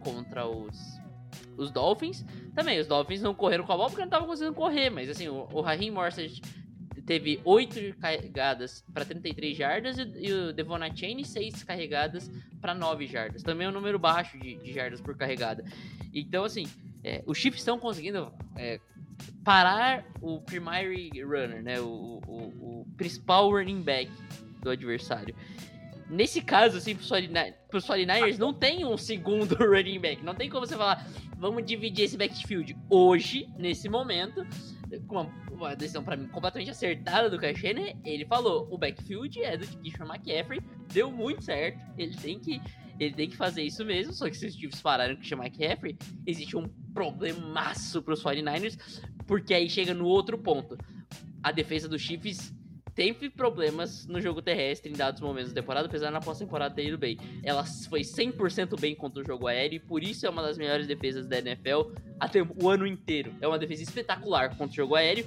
Contra 0.00 0.46
os 0.46 1.00
os 1.56 1.70
Dolphins, 1.70 2.24
também, 2.54 2.78
os 2.78 2.86
Dolphins 2.86 3.22
não 3.22 3.34
correram 3.34 3.64
com 3.64 3.72
a 3.72 3.76
bola 3.76 3.88
porque 3.88 4.02
não 4.02 4.08
estavam 4.08 4.26
conseguindo 4.26 4.54
correr, 4.54 4.90
mas 4.90 5.08
assim, 5.08 5.28
o, 5.28 5.48
o 5.52 5.60
Raheem 5.60 5.92
teve 7.06 7.40
8 7.44 7.98
carregadas 8.00 8.84
para 8.92 9.04
33 9.04 9.56
jardas 9.56 9.96
e, 9.96 10.02
e 10.18 10.32
o 10.32 10.52
Devon 10.52 10.78
Chain 10.94 11.22
6 11.22 11.62
carregadas 11.62 12.30
para 12.60 12.74
9 12.74 13.06
jardas. 13.06 13.42
Também 13.42 13.66
é 13.66 13.70
um 13.70 13.72
número 13.72 13.98
baixo 13.98 14.36
de, 14.38 14.56
de 14.56 14.72
jardas 14.72 15.00
por 15.00 15.16
carregada. 15.16 15.64
Então, 16.12 16.44
assim, 16.44 16.66
é, 17.04 17.22
os 17.24 17.38
Chiefs 17.38 17.60
estão 17.60 17.78
conseguindo 17.78 18.32
é, 18.56 18.80
parar 19.44 20.04
o 20.20 20.40
primary 20.40 21.10
runner, 21.22 21.62
né, 21.62 21.80
o, 21.80 22.20
o, 22.26 22.82
o 22.82 22.86
principal 22.96 23.50
running 23.50 23.82
back 23.82 24.10
do 24.60 24.70
adversário. 24.70 25.34
Nesse 26.08 26.40
caso, 26.40 26.78
assim, 26.78 26.94
pros 26.94 27.10
49ers, 27.86 28.38
não 28.38 28.52
tem 28.52 28.84
um 28.84 28.96
segundo 28.96 29.56
running 29.58 29.98
back. 29.98 30.24
Não 30.24 30.34
tem 30.34 30.48
como 30.48 30.64
você 30.64 30.76
falar, 30.76 31.04
vamos 31.36 31.64
dividir 31.64 32.04
esse 32.04 32.16
backfield 32.16 32.76
hoje, 32.88 33.48
nesse 33.58 33.88
momento, 33.88 34.46
com 35.06 35.30
uma, 35.50 35.74
decisão 35.74 36.02
para 36.02 36.16
mim 36.16 36.28
completamente 36.28 36.70
acertada 36.70 37.28
do 37.28 37.38
Kyle 37.38 37.96
Ele 38.04 38.24
falou, 38.24 38.68
o 38.70 38.78
backfield 38.78 39.42
é 39.42 39.56
do 39.56 39.66
Christian 39.66 40.06
McCaffrey, 40.06 40.60
deu 40.92 41.10
muito 41.10 41.44
certo, 41.44 41.84
ele 41.98 42.16
tem 42.16 42.38
que 42.38 42.60
ele 42.98 43.12
tem 43.12 43.28
que 43.28 43.36
fazer 43.36 43.62
isso 43.62 43.84
mesmo, 43.84 44.14
só 44.14 44.26
que 44.30 44.34
se 44.34 44.46
os 44.46 44.54
Chiefs 44.54 44.80
pararam 44.80 45.14
com 45.14 45.18
o 45.18 45.22
Christian 45.22 45.38
McCaffrey, 45.38 45.98
existe 46.26 46.56
um 46.56 46.66
problemaço 46.94 48.02
pros 48.02 48.22
49ers, 48.22 48.78
porque 49.26 49.52
aí 49.52 49.68
chega 49.68 49.92
no 49.92 50.06
outro 50.06 50.38
ponto. 50.38 50.78
A 51.42 51.52
defesa 51.52 51.88
dos 51.90 52.00
Chiefs 52.00 52.54
teve 52.96 53.28
problemas 53.28 54.06
no 54.06 54.20
jogo 54.22 54.40
terrestre 54.40 54.90
em 54.90 54.96
dados 54.96 55.20
momentos 55.20 55.52
da 55.52 55.60
temporada, 55.60 55.86
apesar 55.86 56.10
na 56.10 56.20
pós-temporada 56.20 56.74
ter 56.74 56.86
ido 56.86 56.96
bem. 56.96 57.18
Ela 57.44 57.62
foi 57.62 58.00
100% 58.00 58.80
bem 58.80 58.94
contra 58.94 59.22
o 59.22 59.24
jogo 59.24 59.46
aéreo 59.46 59.76
e 59.76 59.78
por 59.78 60.02
isso 60.02 60.26
é 60.26 60.30
uma 60.30 60.42
das 60.42 60.56
melhores 60.56 60.86
defesas 60.86 61.26
da 61.26 61.38
NFL 61.38 61.92
até 62.18 62.42
o 62.42 62.70
ano 62.70 62.86
inteiro. 62.86 63.34
É 63.42 63.46
uma 63.46 63.58
defesa 63.58 63.82
espetacular 63.82 64.48
contra 64.56 64.72
o 64.72 64.74
jogo 64.74 64.94
aéreo. 64.94 65.26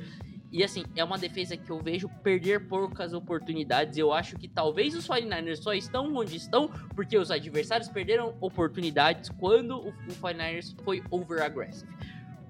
E 0.51 0.63
assim, 0.63 0.83
é 0.95 1.03
uma 1.03 1.19
defesa 1.19 1.55
que 1.55 1.69
eu 1.69 1.79
vejo 1.79 2.09
perder 2.23 2.67
poucas 2.67 3.13
oportunidades. 3.13 3.99
Eu 3.99 4.11
acho 4.11 4.35
que 4.35 4.47
talvez 4.47 4.95
os 4.95 5.07
49ers 5.07 5.57
só 5.57 5.75
estão 5.75 6.11
onde 6.15 6.35
estão 6.35 6.67
porque 6.95 7.15
os 7.19 7.29
adversários 7.29 7.87
perderam 7.87 8.35
oportunidades 8.41 9.29
quando 9.29 9.77
o, 9.77 9.89
o 9.89 10.15
49ers 10.19 10.75
foi 10.83 11.03
over-aggressive. 11.11 11.87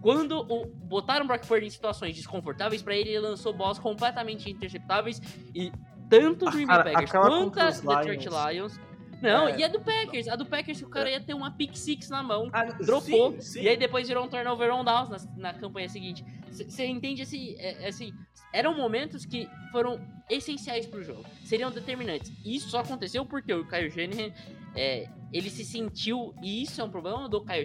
Quando 0.02 0.40
o, 0.40 0.66
botaram 0.66 1.26
o 1.26 1.28
Brock 1.28 1.46
Purdy 1.46 1.68
em 1.68 1.70
situações 1.70 2.16
desconfortáveis 2.16 2.82
para 2.82 2.96
ele, 2.96 3.10
ele 3.10 3.20
lançou 3.20 3.54
bolas 3.54 3.80
completamente 3.80 4.50
interceptáveis 4.50 5.22
e 5.54 5.72
tanto 6.10 6.48
o 6.48 6.52
Green 6.52 6.66
Bay 6.66 6.94
Packers 6.94 7.12
quanto 7.12 7.60
a 7.60 7.70
Detroit 7.70 8.28
Lions. 8.30 8.78
Lions 8.78 8.90
não, 9.22 9.50
é, 9.50 9.60
e 9.60 9.64
a 9.64 9.68
do 9.68 9.82
Packers. 9.82 10.28
A 10.28 10.36
do 10.36 10.46
Packers, 10.46 10.82
o 10.82 10.90
cara 10.90 11.10
ia 11.10 11.20
ter 11.20 11.34
uma 11.34 11.52
pick 11.52 11.76
six 11.76 12.10
na 12.10 12.24
mão, 12.24 12.50
ah, 12.54 12.66
dropou, 12.66 13.34
sim, 13.34 13.42
sim. 13.42 13.62
e 13.62 13.70
aí 13.70 13.78
depois 13.78 14.08
virou 14.08 14.26
um 14.26 14.28
turnover 14.28 14.74
on 14.74 14.84
downs 14.84 15.10
na, 15.10 15.52
na 15.52 15.54
campanha 15.54 15.90
seguinte. 15.90 16.24
Você 16.50 16.86
entende 16.86 17.22
assim, 17.22 17.56
é, 17.60 17.88
assim, 17.88 18.14
eram 18.54 18.76
momentos 18.76 19.26
que 19.26 19.48
foram 19.72 20.00
essenciais 20.30 20.86
pro 20.86 21.04
jogo, 21.04 21.26
seriam 21.44 21.70
determinantes. 21.70 22.32
E 22.46 22.56
isso 22.56 22.70
só 22.70 22.80
aconteceu 22.80 23.26
porque 23.26 23.54
o 23.54 23.68
Kyle 23.68 23.92
Shanahan 23.92 24.32
é, 24.76 25.10
ele 25.32 25.50
se 25.50 25.64
sentiu, 25.64 26.34
e 26.42 26.64
isso 26.64 26.82
é 26.82 26.84
um 26.84 26.90
problema 26.90 27.30
do 27.30 27.42
Kyle 27.42 27.60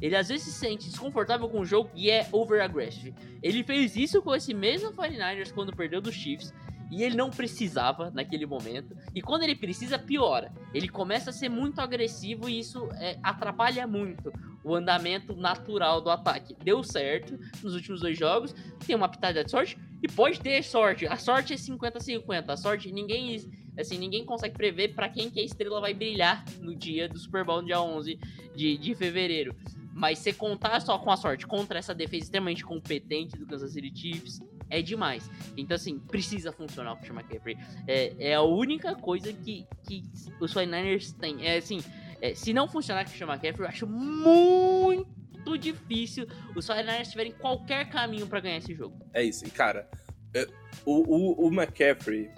ele 0.00 0.16
às 0.16 0.28
vezes 0.28 0.46
se 0.46 0.52
sente 0.52 0.88
desconfortável 0.88 1.48
com 1.48 1.60
o 1.60 1.64
jogo 1.64 1.90
e 1.94 2.10
é 2.10 2.26
over-aggressive. 2.32 3.14
Ele 3.42 3.62
fez 3.62 3.96
isso 3.96 4.22
com 4.22 4.34
esse 4.34 4.52
mesmo 4.54 4.92
49ers 4.92 5.52
quando 5.52 5.74
perdeu 5.74 6.00
dos 6.00 6.14
Chiefs, 6.14 6.52
e 6.90 7.04
ele 7.04 7.16
não 7.16 7.30
precisava 7.30 8.10
naquele 8.10 8.44
momento. 8.44 8.96
E 9.14 9.22
quando 9.22 9.44
ele 9.44 9.54
precisa, 9.54 9.98
piora. 9.98 10.52
Ele 10.74 10.88
começa 10.88 11.30
a 11.30 11.32
ser 11.32 11.48
muito 11.48 11.80
agressivo 11.80 12.48
e 12.48 12.58
isso 12.58 12.88
é, 12.94 13.16
atrapalha 13.22 13.86
muito 13.86 14.32
o 14.62 14.74
andamento 14.74 15.34
natural 15.34 16.00
do 16.00 16.10
ataque. 16.10 16.56
Deu 16.62 16.82
certo 16.82 17.38
nos 17.62 17.74
últimos 17.74 18.00
dois 18.00 18.18
jogos, 18.18 18.54
tem 18.84 18.94
uma 18.94 19.08
pitada 19.08 19.44
de 19.44 19.50
sorte 19.50 19.78
e 20.02 20.08
pode 20.08 20.40
ter 20.40 20.62
sorte. 20.62 21.06
A 21.06 21.16
sorte 21.16 21.52
é 21.52 21.56
50-50. 21.56 22.44
A 22.48 22.56
sorte 22.56 22.92
ninguém 22.92 23.36
assim, 23.78 23.98
ninguém 23.98 24.24
consegue 24.24 24.56
prever 24.56 24.94
para 24.94 25.08
quem 25.08 25.30
que 25.30 25.40
a 25.40 25.44
estrela 25.44 25.80
vai 25.80 25.94
brilhar 25.94 26.44
no 26.60 26.74
dia 26.74 27.08
do 27.08 27.18
Super 27.18 27.44
Bowl, 27.44 27.60
no 27.60 27.66
dia 27.66 27.80
11 27.80 28.18
de, 28.54 28.78
de 28.78 28.94
fevereiro. 28.94 29.54
Mas 29.92 30.18
você 30.18 30.32
contar 30.32 30.80
só 30.80 30.98
com 30.98 31.10
a 31.10 31.16
sorte 31.16 31.46
contra 31.46 31.78
essa 31.78 31.94
defesa 31.94 32.24
extremamente 32.24 32.64
competente 32.64 33.36
do 33.36 33.46
Kansas 33.46 33.72
City 33.72 33.92
Chiefs 33.94 34.40
é 34.70 34.80
demais. 34.80 35.28
Então, 35.56 35.74
assim, 35.74 35.98
precisa 35.98 36.52
funcionar 36.52 36.94
o 36.94 37.12
McCaffrey. 37.12 37.58
É, 37.86 38.14
é 38.18 38.34
a 38.34 38.42
única 38.42 38.94
coisa 38.94 39.32
que, 39.32 39.66
que 39.86 40.04
os 40.40 40.54
49ers 40.54 41.12
têm. 41.18 41.46
É 41.46 41.58
assim, 41.58 41.82
é, 42.20 42.34
se 42.34 42.52
não 42.52 42.68
funcionar 42.68 43.04
o 43.04 43.24
McCaffrey, 43.24 43.58
eu 43.58 43.66
acho 43.66 43.86
muito 43.86 45.58
difícil 45.58 46.26
os 46.54 46.66
49ers 46.66 47.10
tiverem 47.10 47.32
qualquer 47.32 47.88
caminho 47.90 48.26
para 48.26 48.40
ganhar 48.40 48.58
esse 48.58 48.74
jogo. 48.74 48.96
É 49.12 49.22
isso, 49.22 49.44
e 49.44 49.50
cara, 49.50 49.88
é, 50.32 50.46
o, 50.84 51.44
o, 51.44 51.48
o 51.48 51.52
McCaffrey, 51.52 52.30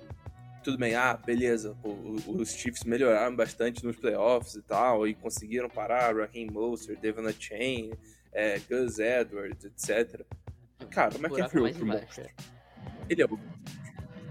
tudo 0.62 0.78
bem, 0.78 0.94
ah, 0.94 1.14
beleza, 1.14 1.76
os 2.26 2.52
Chiefs 2.52 2.84
melhoraram 2.84 3.34
bastante 3.34 3.84
nos 3.84 3.96
playoffs 3.96 4.54
e 4.54 4.62
tal, 4.62 5.06
e 5.06 5.14
conseguiram 5.14 5.68
parar 5.68 6.16
Raheem 6.16 6.50
Mostert, 6.50 7.00
Devon 7.00 7.30
Chain, 7.38 7.92
é, 8.32 8.58
Gus 8.60 8.98
Edwards, 8.98 9.64
etc. 9.64 10.24
Cara, 10.90 11.14
o 11.16 11.18
McCaffrey 11.18 11.70
é 11.70 11.84
monstro. 11.84 12.24
Ele 13.08 13.22
é 13.22 13.26
o... 13.26 13.38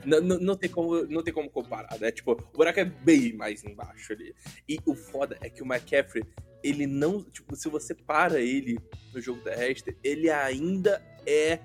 Não, 0.04 0.20
não, 0.20 0.40
não, 0.40 0.56
tem 0.56 0.70
como, 0.70 1.06
não 1.06 1.22
tem 1.22 1.34
como 1.34 1.50
comparar, 1.50 2.00
né? 2.00 2.12
Tipo, 2.12 2.32
o 2.32 2.58
buraco 2.58 2.80
é 2.80 2.86
bem 2.86 3.34
mais 3.34 3.64
embaixo 3.64 4.14
ali. 4.14 4.34
E 4.68 4.80
o 4.86 4.96
foda 4.96 5.38
é 5.42 5.50
que 5.50 5.62
o 5.62 5.66
McCaffrey, 5.66 6.24
ele 6.64 6.88
não. 6.88 7.24
Tipo, 7.24 7.56
se 7.56 7.70
você 7.70 7.94
para 7.94 8.40
ele 8.42 8.80
no 9.14 9.22
jogo 9.22 9.42
terrestre, 9.42 9.96
ele 10.04 10.30
ainda 10.32 11.04
é 11.26 11.60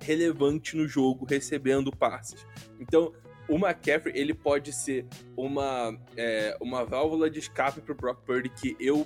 relevante 0.00 0.76
no 0.76 0.86
jogo, 0.86 1.24
recebendo 1.24 1.90
passes. 1.90 2.46
Então, 2.78 3.12
o 3.50 3.56
McCaffrey, 3.56 4.16
ele 4.16 4.32
pode 4.32 4.72
ser 4.72 5.06
uma, 5.36 5.98
é, 6.16 6.56
uma 6.60 6.84
válvula 6.84 7.28
de 7.28 7.40
escape 7.40 7.80
pro 7.80 7.96
Brock 7.96 8.24
Purdy 8.24 8.48
que 8.48 8.76
eu 8.78 9.04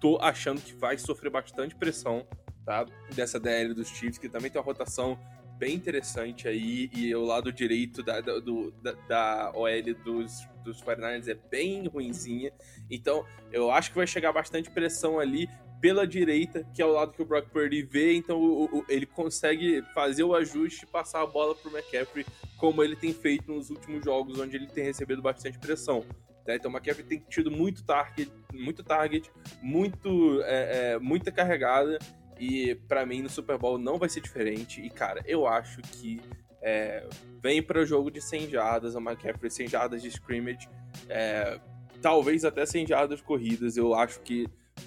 tô 0.00 0.16
achando 0.20 0.60
que 0.60 0.74
vai 0.74 0.96
sofrer 0.96 1.30
bastante 1.30 1.74
pressão, 1.74 2.26
tá? 2.64 2.86
Dessa 3.14 3.38
DL 3.38 3.74
dos 3.74 3.88
Chiefs, 3.88 4.16
que 4.18 4.28
também 4.28 4.50
tem 4.50 4.58
uma 4.58 4.64
rotação 4.64 5.18
bem 5.58 5.74
interessante 5.74 6.48
aí, 6.48 6.90
e 6.94 7.14
o 7.14 7.24
lado 7.24 7.52
direito 7.52 8.02
da, 8.02 8.20
da, 8.20 8.40
do, 8.40 8.72
da, 8.82 8.92
da 9.06 9.52
OL 9.54 9.94
dos, 10.02 10.48
dos 10.64 10.82
49ers 10.82 11.28
é 11.28 11.34
bem 11.34 11.86
ruinzinha. 11.86 12.52
Então, 12.90 13.24
eu 13.52 13.70
acho 13.70 13.90
que 13.90 13.96
vai 13.96 14.06
chegar 14.06 14.32
bastante 14.32 14.70
pressão 14.70 15.20
ali 15.20 15.48
pela 15.84 16.06
direita, 16.06 16.66
que 16.72 16.80
é 16.80 16.86
o 16.86 16.92
lado 16.92 17.12
que 17.12 17.20
o 17.20 17.26
Brock 17.26 17.50
Purdy 17.50 17.82
vê, 17.82 18.14
então 18.14 18.40
o, 18.40 18.78
o, 18.78 18.84
ele 18.88 19.04
consegue 19.04 19.82
fazer 19.92 20.24
o 20.24 20.34
ajuste 20.34 20.86
e 20.86 20.86
passar 20.86 21.20
a 21.20 21.26
bola 21.26 21.54
pro 21.54 21.70
McCaffrey, 21.70 22.24
como 22.56 22.82
ele 22.82 22.96
tem 22.96 23.12
feito 23.12 23.52
nos 23.52 23.68
últimos 23.68 24.02
jogos, 24.02 24.40
onde 24.40 24.56
ele 24.56 24.66
tem 24.66 24.82
recebido 24.82 25.20
bastante 25.20 25.58
pressão. 25.58 26.02
Tá? 26.42 26.54
Então 26.54 26.70
o 26.70 26.74
McCaffrey 26.74 27.06
tem 27.06 27.22
tido 27.28 27.50
muito 27.50 27.84
target, 27.84 28.32
muito 28.50 28.82
target, 28.82 29.30
muito, 29.60 30.40
é, 30.44 30.94
é, 30.94 30.98
muita 30.98 31.30
carregada, 31.30 31.98
e 32.40 32.74
para 32.88 33.04
mim 33.04 33.20
no 33.20 33.28
Super 33.28 33.58
Bowl 33.58 33.76
não 33.76 33.98
vai 33.98 34.08
ser 34.08 34.22
diferente. 34.22 34.80
E 34.80 34.88
cara, 34.88 35.22
eu 35.26 35.46
acho 35.46 35.82
que 35.82 36.18
é, 36.62 37.06
vem 37.42 37.62
para 37.62 37.82
o 37.82 37.84
jogo 37.84 38.10
de 38.10 38.22
100 38.22 38.48
jardas, 38.48 38.94
o 38.94 39.00
McCaffrey 39.00 39.50
100 39.50 39.68
jardas 39.68 40.00
de 40.00 40.08
scrimmage, 40.08 40.66
é, 41.10 41.60
talvez 42.00 42.42
até 42.42 42.64
100 42.64 42.86
jardas 42.86 43.20
corridas. 43.20 43.76
Eu 43.76 43.94
acho 43.94 44.20
que 44.20 44.46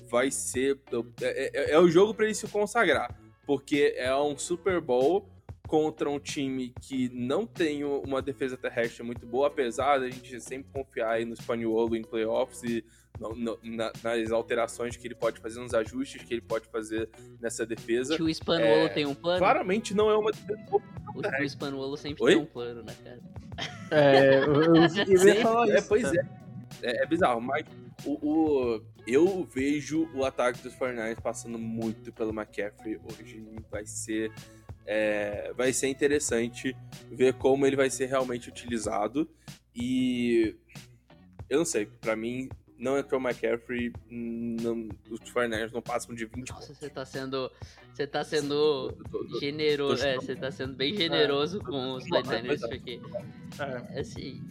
vai 0.09 0.31
ser. 0.31 0.79
É, 1.21 1.71
é, 1.71 1.71
é 1.71 1.79
o 1.79 1.89
jogo 1.89 2.13
para 2.13 2.25
ele 2.25 2.35
se 2.35 2.47
consagrar. 2.47 3.15
Porque 3.45 3.93
é 3.95 4.13
um 4.15 4.37
Super 4.37 4.81
Bowl 4.81 5.29
contra 5.67 6.09
um 6.09 6.19
time 6.19 6.73
que 6.81 7.09
não 7.13 7.45
tem 7.45 7.83
uma 7.83 8.21
defesa 8.21 8.57
terrestre 8.57 9.03
muito 9.03 9.25
boa, 9.25 9.47
apesar 9.47 9.99
da 9.99 10.09
gente 10.09 10.39
sempre 10.39 10.71
confiar 10.71 11.11
aí 11.11 11.25
no 11.25 11.35
Spaniolo 11.35 11.95
em 11.95 12.01
playoffs 12.01 12.63
e 12.63 12.83
no, 13.19 13.35
no, 13.35 13.59
na, 13.63 13.91
nas 14.03 14.31
alterações 14.31 14.95
que 14.95 15.07
ele 15.07 15.15
pode 15.15 15.39
fazer, 15.39 15.59
nos 15.59 15.73
ajustes 15.73 16.23
que 16.23 16.33
ele 16.33 16.41
pode 16.41 16.67
fazer 16.67 17.09
nessa 17.39 17.65
defesa. 17.65 18.15
Que 18.15 18.23
o 18.23 18.33
Spaniolo 18.33 18.85
é, 18.85 18.89
tem 18.89 19.05
um 19.05 19.15
plano? 19.15 19.39
Claramente 19.39 19.93
não 19.93 20.09
é 20.09 20.17
uma 20.17 20.31
defesa 20.31 20.59
boa. 20.69 20.81
O, 21.15 21.43
o 21.43 21.49
Spaniolo 21.49 21.97
sempre 21.97 22.23
Oi? 22.23 22.33
tem 22.33 22.41
um 22.41 22.45
plano, 22.45 22.83
né, 22.83 22.95
cara? 23.03 23.19
É, 23.91 24.39
eu, 24.39 24.53
eu, 24.53 24.75
eu 24.75 25.27
ia 25.27 25.41
falar 25.41 25.69
é, 25.69 25.77
isso. 25.77 25.87
Pois 25.87 26.13
é. 26.13 26.46
É. 26.81 27.03
É 27.03 27.05
bizarro, 27.05 27.41
mas 27.41 27.65
o, 28.05 28.13
o, 28.21 28.81
eu 29.05 29.43
vejo 29.43 30.09
o 30.13 30.23
ataque 30.23 30.61
dos 30.61 30.73
49ers 30.75 31.21
passando 31.21 31.57
muito 31.57 32.11
pelo 32.11 32.31
McCaffrey 32.31 32.99
hoje. 33.03 33.43
Vai 33.69 33.85
ser, 33.85 34.31
é, 34.85 35.51
vai 35.53 35.73
ser 35.73 35.87
interessante 35.87 36.75
ver 37.11 37.33
como 37.33 37.65
ele 37.65 37.75
vai 37.75 37.89
ser 37.89 38.07
realmente 38.07 38.49
utilizado. 38.49 39.29
E 39.75 40.55
eu 41.49 41.59
não 41.59 41.65
sei, 41.65 41.85
para 41.85 42.15
mim, 42.15 42.49
não 42.77 42.97
entrou 42.97 43.19
o 43.19 43.23
McCaffrey, 43.23 43.91
não, 44.09 44.89
os 45.09 45.19
49ers 45.21 45.71
não 45.71 45.81
passam 45.81 46.13
de 46.13 46.25
20 46.25 46.49
Nossa, 46.49 46.73
você 46.73 46.89
tá 46.89 47.05
sendo. 47.05 47.51
Você 47.93 48.05
tá 48.05 48.23
sendo 48.23 48.95
generoso. 49.39 50.05
É, 50.05 50.15
você 50.15 50.35
tá 50.35 50.51
sendo 50.51 50.75
bem 50.75 50.95
generoso 50.95 51.59
é. 51.59 51.63
com 51.63 51.93
os 51.93 52.03
49ers, 52.05 52.61
porque. 52.61 53.01
É. 53.59 53.99
Assim 53.99 54.41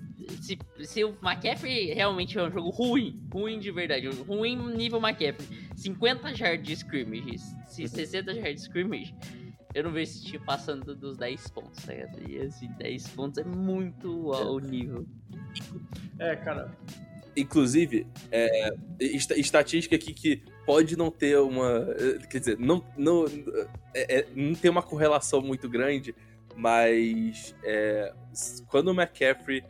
se, 0.40 0.58
se 0.84 1.04
o 1.04 1.16
McCaffrey 1.22 1.92
realmente 1.92 2.38
é 2.38 2.42
um 2.42 2.50
jogo 2.50 2.70
ruim, 2.70 3.20
ruim 3.32 3.58
de 3.58 3.70
verdade, 3.70 4.08
ruim 4.08 4.56
nível 4.74 4.98
McCaffrey, 4.98 5.46
50 5.76 6.30
yards 6.30 6.66
de 6.66 6.72
scrimmage, 6.72 7.38
se 7.66 7.86
60 7.86 8.32
yards 8.32 8.62
de 8.62 8.68
scrimmage, 8.68 9.14
eu 9.74 9.84
não 9.84 9.92
vejo 9.92 10.10
esse 10.10 10.24
time 10.24 10.44
passando 10.44 10.94
dos 10.94 11.16
10 11.16 11.48
pontos, 11.50 11.84
tá 11.84 11.92
ligado? 11.92 12.30
E 12.30 12.38
assim, 12.40 12.68
10 12.78 13.08
pontos 13.08 13.38
é 13.38 13.44
muito 13.44 14.32
ao 14.32 14.58
nível. 14.58 15.06
É, 16.18 16.34
cara. 16.36 16.74
Inclusive, 17.37 18.07
é, 18.30 18.70
estatística 18.99 19.95
aqui 19.95 20.14
que 20.14 20.43
pode 20.64 20.97
não 20.97 21.11
ter 21.11 21.39
uma. 21.39 21.87
Quer 22.30 22.39
dizer, 22.39 22.59
não, 22.59 22.84
não, 22.97 23.26
é, 23.95 24.20
é, 24.20 24.26
não 24.34 24.55
tem 24.55 24.70
uma 24.70 24.82
correlação 24.82 25.43
muito 25.43 25.68
grande, 25.68 26.14
mas 26.57 27.55
é, 27.62 28.12
quando 28.68 28.89
o 28.89 28.95
McCaffrey 28.95 29.62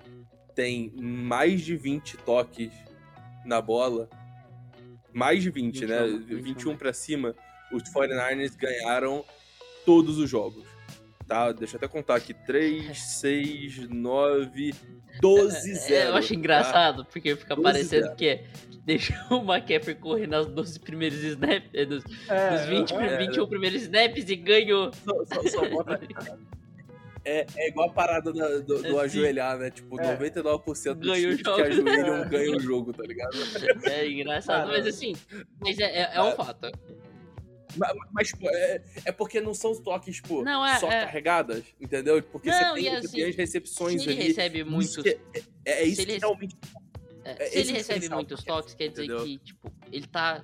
tem 0.55 0.93
mais 0.97 1.62
de 1.62 1.77
20 1.77 2.17
toques 2.19 2.73
na 3.45 3.61
bola, 3.61 4.09
mais 5.12 5.43
de 5.43 5.51
20, 5.51 5.81
21, 5.81 5.89
né? 5.89 6.07
21, 6.27 6.43
21 6.43 6.77
para 6.77 6.93
cima, 6.93 7.35
os 7.73 7.83
49ers 7.85 8.57
ganharam 8.57 9.25
todos 9.85 10.19
os 10.19 10.29
jogos. 10.29 10.66
Tá? 11.27 11.51
Deixa 11.53 11.74
eu 11.74 11.79
até 11.79 11.89
contar 11.89 12.14
aqui. 12.14 12.33
3, 12.33 12.99
6, 12.99 13.89
9, 13.89 14.74
12, 15.20 15.74
0. 15.74 15.95
É, 15.95 16.09
eu 16.09 16.16
acho 16.16 16.35
engraçado, 16.35 17.05
tá? 17.05 17.11
porque 17.11 17.35
fica 17.37 17.57
parecendo 17.57 18.07
0. 18.07 18.16
que 18.16 18.29
é, 18.29 18.45
deixa 18.85 19.14
o 19.35 19.41
McCaffrey 19.41 19.97
correr 19.97 20.27
nos 20.27 20.47
12 20.47 20.81
primeiros 20.81 21.18
snaps, 21.22 21.70
é, 21.74 21.85
dos, 21.85 22.05
é, 22.29 22.51
dos 22.51 22.66
20, 22.66 22.95
é, 22.95 23.16
21 23.18 23.47
primeiros 23.49 23.83
snaps 23.83 24.29
e 24.29 24.37
ganhou. 24.37 24.93
Só, 24.93 25.24
só, 25.24 25.49
só 25.49 25.68
bota 25.68 26.01
é, 27.27 27.45
é 27.57 27.68
igual 27.68 27.89
a 27.89 27.93
parada 27.93 28.33
do, 28.33 28.62
do, 28.62 28.83
do 28.83 29.01
ajoelhar, 29.01 29.59
né? 29.59 29.68
Tipo, 29.68 30.01
é. 30.01 30.16
99% 30.16 30.95
dos 30.95 31.07
ganha 31.09 31.37
que 31.37 31.49
ajoelham 31.49 32.22
é. 32.22 32.29
ganham 32.29 32.57
o 32.57 32.61
jogo, 32.62 32.93
tá 32.93 33.03
ligado? 33.03 33.37
É 33.85 34.09
engraçado, 34.09 34.68
mas 34.68 34.87
assim, 34.87 35.12
mas 35.59 35.77
é, 35.81 36.03
é, 36.03 36.11
é 36.14 36.22
um 36.22 36.31
fato. 36.37 36.70
Mas, 38.12 38.29
tipo, 38.29 38.49
é, 38.49 38.83
é, 39.05 39.12
porque 39.12 39.41
não 39.41 39.55
são 39.55 39.72
os 39.72 39.79
toques, 39.79 40.16
tipo, 40.16 40.43
não, 40.43 40.64
é, 40.64 40.79
só 40.79 40.91
é... 40.91 41.05
carregadas, 41.05 41.64
entendeu? 41.81 42.22
Porque 42.22 42.51
não, 42.51 42.74
você 42.74 42.83
tem, 42.83 42.97
assim, 42.97 43.22
as 43.22 43.37
recepções 43.37 44.03
se 44.03 44.11
ele 44.11 44.20
ali. 44.20 44.29
recebe 44.29 44.64
muitos. 44.64 45.05
É, 45.05 45.18
é, 45.64 45.85
isso 45.85 46.05
que 46.05 46.18
realmente. 46.18 46.57
se 47.51 47.59
ele 47.59 47.72
recebe 47.72 48.09
muitos 48.09 48.43
toques, 48.43 48.74
quer 48.74 48.89
dizer 48.89 49.05
entendeu? 49.05 49.24
que, 49.24 49.39
tipo, 49.39 49.72
ele 49.93 50.07
tá 50.07 50.43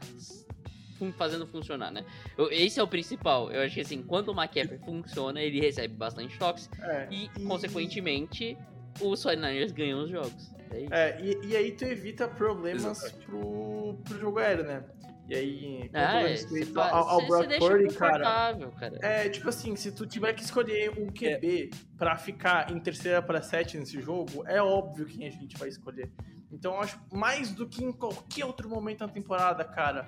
fazendo 1.10 1.46
funcionar, 1.46 1.90
né? 1.90 2.04
Esse 2.50 2.78
é 2.78 2.82
o 2.82 2.86
principal. 2.86 3.50
Eu 3.50 3.62
acho 3.62 3.74
que 3.74 3.80
assim, 3.80 4.02
quando 4.02 4.28
o 4.28 4.32
McCaffrey 4.32 4.78
funciona, 4.78 5.40
ele 5.42 5.60
recebe 5.60 5.94
bastante 5.94 6.38
toques 6.38 6.70
é. 6.80 7.08
e, 7.10 7.28
consequentemente, 7.44 8.56
os 9.00 9.24
49ers 9.24 9.72
ganham 9.72 10.04
os 10.04 10.10
jogos. 10.10 10.52
É, 10.70 10.86
é 10.90 11.20
e, 11.20 11.46
e, 11.48 11.56
aí 11.56 11.72
tu 11.72 11.84
evita 11.84 12.28
problemas 12.28 13.10
pro, 13.24 13.98
pro 14.04 14.18
jogo 14.18 14.38
aéreo, 14.38 14.64
né? 14.64 14.84
E 15.28 15.34
aí, 15.34 15.90
ah, 15.94 16.20
é, 16.20 16.28
respeito 16.28 16.78
ao, 16.78 17.08
ao 17.08 17.26
Brock 17.26 17.58
Purdy, 17.58 17.94
cara, 17.94 18.56
cara, 18.78 18.98
É, 19.00 19.28
tipo 19.28 19.48
assim, 19.48 19.76
se 19.76 19.92
tu 19.92 20.06
tiver 20.06 20.32
que 20.34 20.42
escolher 20.42 20.90
um 20.98 21.06
QB 21.06 21.70
é. 21.72 21.76
pra 21.96 22.16
ficar 22.16 22.70
em 22.70 22.78
terceira 22.80 23.22
para 23.22 23.40
sete 23.40 23.78
nesse 23.78 24.00
jogo, 24.00 24.44
é 24.46 24.60
óbvio 24.60 25.06
quem 25.06 25.26
a 25.26 25.30
gente 25.30 25.56
vai 25.56 25.68
escolher. 25.68 26.10
Então, 26.50 26.74
eu 26.74 26.80
acho 26.80 27.00
mais 27.12 27.52
do 27.52 27.66
que 27.66 27.82
em 27.84 27.92
qualquer 27.92 28.44
outro 28.44 28.68
momento 28.68 29.00
na 29.00 29.08
temporada, 29.08 29.64
cara, 29.64 30.06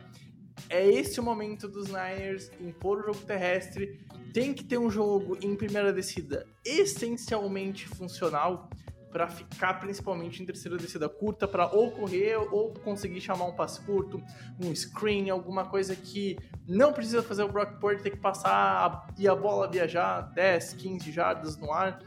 é 0.69 0.87
esse 0.87 1.19
o 1.21 1.23
momento 1.23 1.69
dos 1.69 1.89
Niners 1.89 2.51
impor 2.61 2.99
o 2.99 3.07
jogo 3.07 3.27
terrestre. 3.27 4.01
Tem 4.33 4.53
que 4.53 4.65
ter 4.65 4.79
um 4.79 4.91
jogo 4.91 5.39
em 5.41 5.55
primeira 5.55 5.93
descida 5.93 6.47
essencialmente 6.65 7.87
funcional 7.87 8.69
para 9.15 9.29
ficar 9.29 9.75
principalmente 9.75 10.43
em 10.43 10.45
terceira 10.45 10.77
descida 10.77 11.09
curta 11.09 11.47
para 11.47 11.69
ou 11.69 11.93
correr 11.93 12.35
ou 12.35 12.75
conseguir 12.75 13.21
chamar 13.21 13.45
um 13.45 13.53
passe 13.53 13.81
curto, 13.83 14.21
um 14.61 14.75
screen, 14.75 15.31
alguma 15.31 15.65
coisa 15.65 15.95
que 15.95 16.37
não 16.67 16.93
precisa 16.93 17.23
fazer 17.23 17.45
o 17.45 17.49
Brock 17.49 17.79
Purdy 17.79 18.03
ter 18.03 18.11
que 18.11 18.17
passar 18.17 19.07
e 19.17 19.29
a 19.29 19.35
bola 19.37 19.71
viajar 19.71 20.21
10, 20.21 20.73
15 20.73 21.13
jardas 21.13 21.57
no 21.57 21.71
ar, 21.71 22.01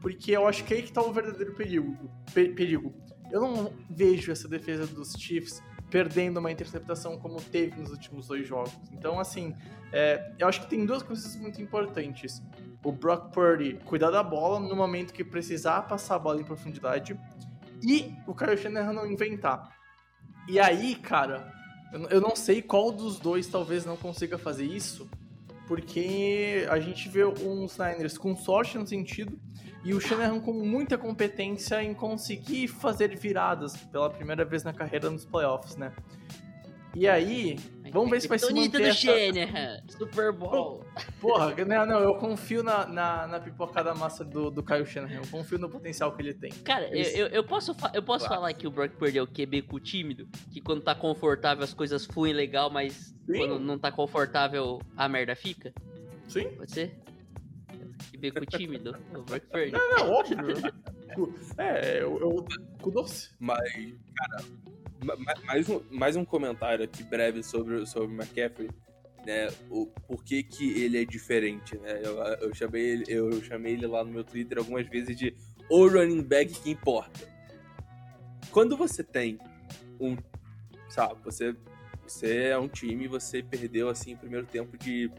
porque 0.00 0.32
eu 0.32 0.48
acho 0.48 0.64
que 0.64 0.74
aí 0.74 0.82
que 0.82 0.90
tá 0.90 1.00
o 1.00 1.12
verdadeiro 1.12 1.54
perigo. 1.54 1.96
perigo. 2.34 2.92
Eu 3.30 3.40
não 3.40 3.72
vejo 3.88 4.32
essa 4.32 4.48
defesa 4.48 4.84
dos 4.84 5.12
Chiefs 5.12 5.62
perdendo 5.88 6.38
uma 6.38 6.50
interceptação 6.50 7.18
como 7.18 7.40
teve 7.40 7.80
nos 7.80 7.92
últimos 7.92 8.26
dois 8.26 8.48
jogos. 8.48 8.76
Então, 8.92 9.20
assim, 9.20 9.54
é, 9.92 10.32
eu 10.36 10.48
acho 10.48 10.62
que 10.62 10.70
tem 10.70 10.84
duas 10.84 11.04
coisas 11.04 11.36
muito 11.36 11.62
importantes. 11.62 12.42
O 12.84 12.92
Brock 12.92 13.32
Purdy 13.32 13.74
cuidar 13.84 14.10
da 14.10 14.22
bola 14.22 14.60
no 14.60 14.74
momento 14.76 15.12
que 15.12 15.24
precisar 15.24 15.82
passar 15.82 16.16
a 16.16 16.18
bola 16.18 16.40
em 16.40 16.44
profundidade 16.44 17.18
e 17.82 18.14
o 18.26 18.34
Kyle 18.34 18.56
Shanahan 18.56 18.92
não 18.92 19.06
inventar. 19.06 19.76
E 20.48 20.58
aí, 20.58 20.94
cara, 20.94 21.52
eu 22.10 22.20
não 22.20 22.34
sei 22.34 22.62
qual 22.62 22.90
dos 22.90 23.18
dois 23.18 23.46
talvez 23.46 23.84
não 23.84 23.96
consiga 23.96 24.38
fazer 24.38 24.64
isso, 24.64 25.08
porque 25.66 26.66
a 26.70 26.78
gente 26.80 27.08
vê 27.08 27.24
uns 27.24 27.78
Niners 27.78 28.16
com 28.16 28.34
sorte 28.34 28.78
no 28.78 28.86
sentido 28.86 29.38
e 29.84 29.94
o 29.94 30.00
Shanahan 30.00 30.40
com 30.40 30.52
muita 30.52 30.96
competência 30.98 31.82
em 31.82 31.94
conseguir 31.94 32.68
fazer 32.68 33.16
viradas 33.16 33.76
pela 33.76 34.10
primeira 34.10 34.44
vez 34.44 34.64
na 34.64 34.72
carreira 34.72 35.10
nos 35.10 35.24
playoffs, 35.24 35.76
né? 35.76 35.92
E 36.98 37.06
aí, 37.06 37.56
vamos 37.92 38.10
ver 38.10 38.20
se 38.20 38.26
vai 38.26 38.40
se 38.40 38.52
manter 38.52 38.70
do 38.80 38.82
essa... 38.82 39.82
Super 39.96 40.32
Bowl. 40.32 40.84
Porra, 41.20 41.54
não, 41.64 41.86
não, 41.86 42.00
eu 42.00 42.14
confio 42.16 42.60
na, 42.64 42.84
na, 42.86 43.26
na 43.28 43.38
pipocada 43.38 43.94
massa 43.94 44.24
do, 44.24 44.50
do 44.50 44.64
Caio 44.64 44.84
Shanahan. 44.84 45.20
Eu 45.20 45.26
confio 45.30 45.58
no 45.60 45.70
potencial 45.70 46.10
que 46.16 46.20
ele 46.22 46.34
tem. 46.34 46.50
Cara, 46.50 46.88
eu, 46.88 46.94
Eles- 46.94 47.14
eu, 47.16 47.26
eu 47.28 47.44
posso, 47.44 47.72
fa- 47.74 47.92
eu 47.94 48.02
posso 48.02 48.26
Claro. 48.26 48.40
falar 48.42 48.52
que 48.52 48.66
o 48.66 48.70
Brock 48.72 48.94
Purdy 48.96 49.18
é 49.18 49.22
o 49.22 49.28
QB 49.28 49.62
com 49.62 49.78
tímido? 49.78 50.28
Que 50.50 50.60
quando 50.60 50.82
tá 50.82 50.92
confortável 50.92 51.62
as 51.62 51.72
coisas 51.72 52.04
fluem 52.04 52.32
legal, 52.32 52.68
mas 52.68 53.14
Sim. 53.26 53.38
quando 53.38 53.60
não 53.60 53.78
tá 53.78 53.92
confortável 53.92 54.80
a 54.96 55.08
merda 55.08 55.36
fica? 55.36 55.72
Sim. 56.26 56.48
Pode 56.56 56.72
ser? 56.72 56.98
QB 58.12 58.32
com 58.32 58.44
tímido, 58.44 58.96
o 59.14 59.22
Brock 59.22 59.44
Purdy. 59.52 59.70
Não, 59.70 59.90
não, 59.96 60.10
óbvio. 60.10 60.36
É, 61.56 62.02
eu, 62.02 62.18
eu 62.20 62.44
cu 62.82 62.90
doce. 62.92 63.30
Mas, 63.40 63.58
cara, 64.14 64.44
mais 65.44 65.68
um, 65.68 65.80
mais 65.90 66.16
um 66.16 66.24
comentário 66.24 66.84
aqui 66.84 67.02
breve 67.02 67.42
sobre, 67.42 67.86
sobre 67.86 68.14
o 68.14 68.16
McCaffrey, 68.16 68.70
né? 69.24 69.48
O 69.70 69.86
porquê 69.86 70.42
que 70.42 70.72
ele 70.82 71.00
é 71.00 71.04
diferente, 71.04 71.76
né? 71.78 72.00
Eu, 72.02 72.16
eu, 72.16 72.54
chamei 72.54 72.82
ele, 72.82 73.04
eu 73.08 73.42
chamei 73.42 73.74
ele 73.74 73.86
lá 73.86 74.04
no 74.04 74.10
meu 74.10 74.24
Twitter 74.24 74.58
algumas 74.58 74.86
vezes 74.88 75.16
de 75.16 75.34
o 75.70 75.86
running 75.86 76.22
back 76.22 76.52
que 76.60 76.70
importa. 76.70 77.20
Quando 78.50 78.76
você 78.76 79.04
tem 79.04 79.38
um. 80.00 80.16
Sabe, 80.88 81.20
você, 81.22 81.54
você 82.06 82.48
é 82.48 82.58
um 82.58 82.68
time 82.68 83.04
e 83.04 83.08
você 83.08 83.42
perdeu 83.42 83.88
assim 83.88 84.14
o 84.14 84.18
primeiro 84.18 84.46
tempo 84.46 84.76
de 84.78 85.10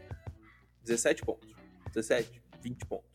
17 0.82 1.22
pontos. 1.22 1.54
17, 1.94 2.42
20 2.60 2.86
pontos. 2.86 3.08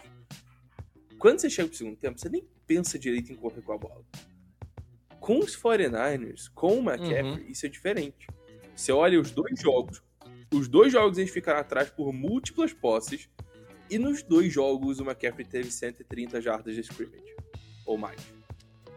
Quando 1.19 1.39
você 1.39 1.49
chega 1.49 1.67
pro 1.67 1.77
segundo 1.77 1.97
tempo, 1.97 2.19
você 2.19 2.29
nem 2.29 2.47
pensa 2.65 2.97
direito 2.97 3.31
em 3.31 3.35
correr 3.35 3.61
com 3.61 3.73
a 3.73 3.77
bola. 3.77 4.03
Com 5.25 5.39
os 5.39 5.57
49ers, 5.57 6.51
com 6.53 6.77
o 6.79 6.83
McCaffrey, 6.87 7.49
isso 7.51 7.65
é 7.65 7.69
diferente. 7.69 8.27
Você 8.75 8.91
olha 8.91 9.19
os 9.19 9.31
dois 9.31 9.59
jogos. 9.59 10.03
Os 10.53 10.67
dois 10.67 10.91
jogos 10.93 11.17
eles 11.17 11.31
ficaram 11.31 11.59
atrás 11.59 11.89
por 11.89 12.13
múltiplas 12.13 12.71
posses. 12.73 13.27
E 13.89 13.97
nos 13.97 14.21
dois 14.21 14.53
jogos 14.53 14.99
o 14.99 15.03
McCaffrey 15.03 15.43
teve 15.47 15.71
130 15.71 16.39
jardas 16.41 16.75
de 16.75 16.81
scrimmage. 16.81 17.35
Ou 17.87 17.97
mais. 17.97 18.21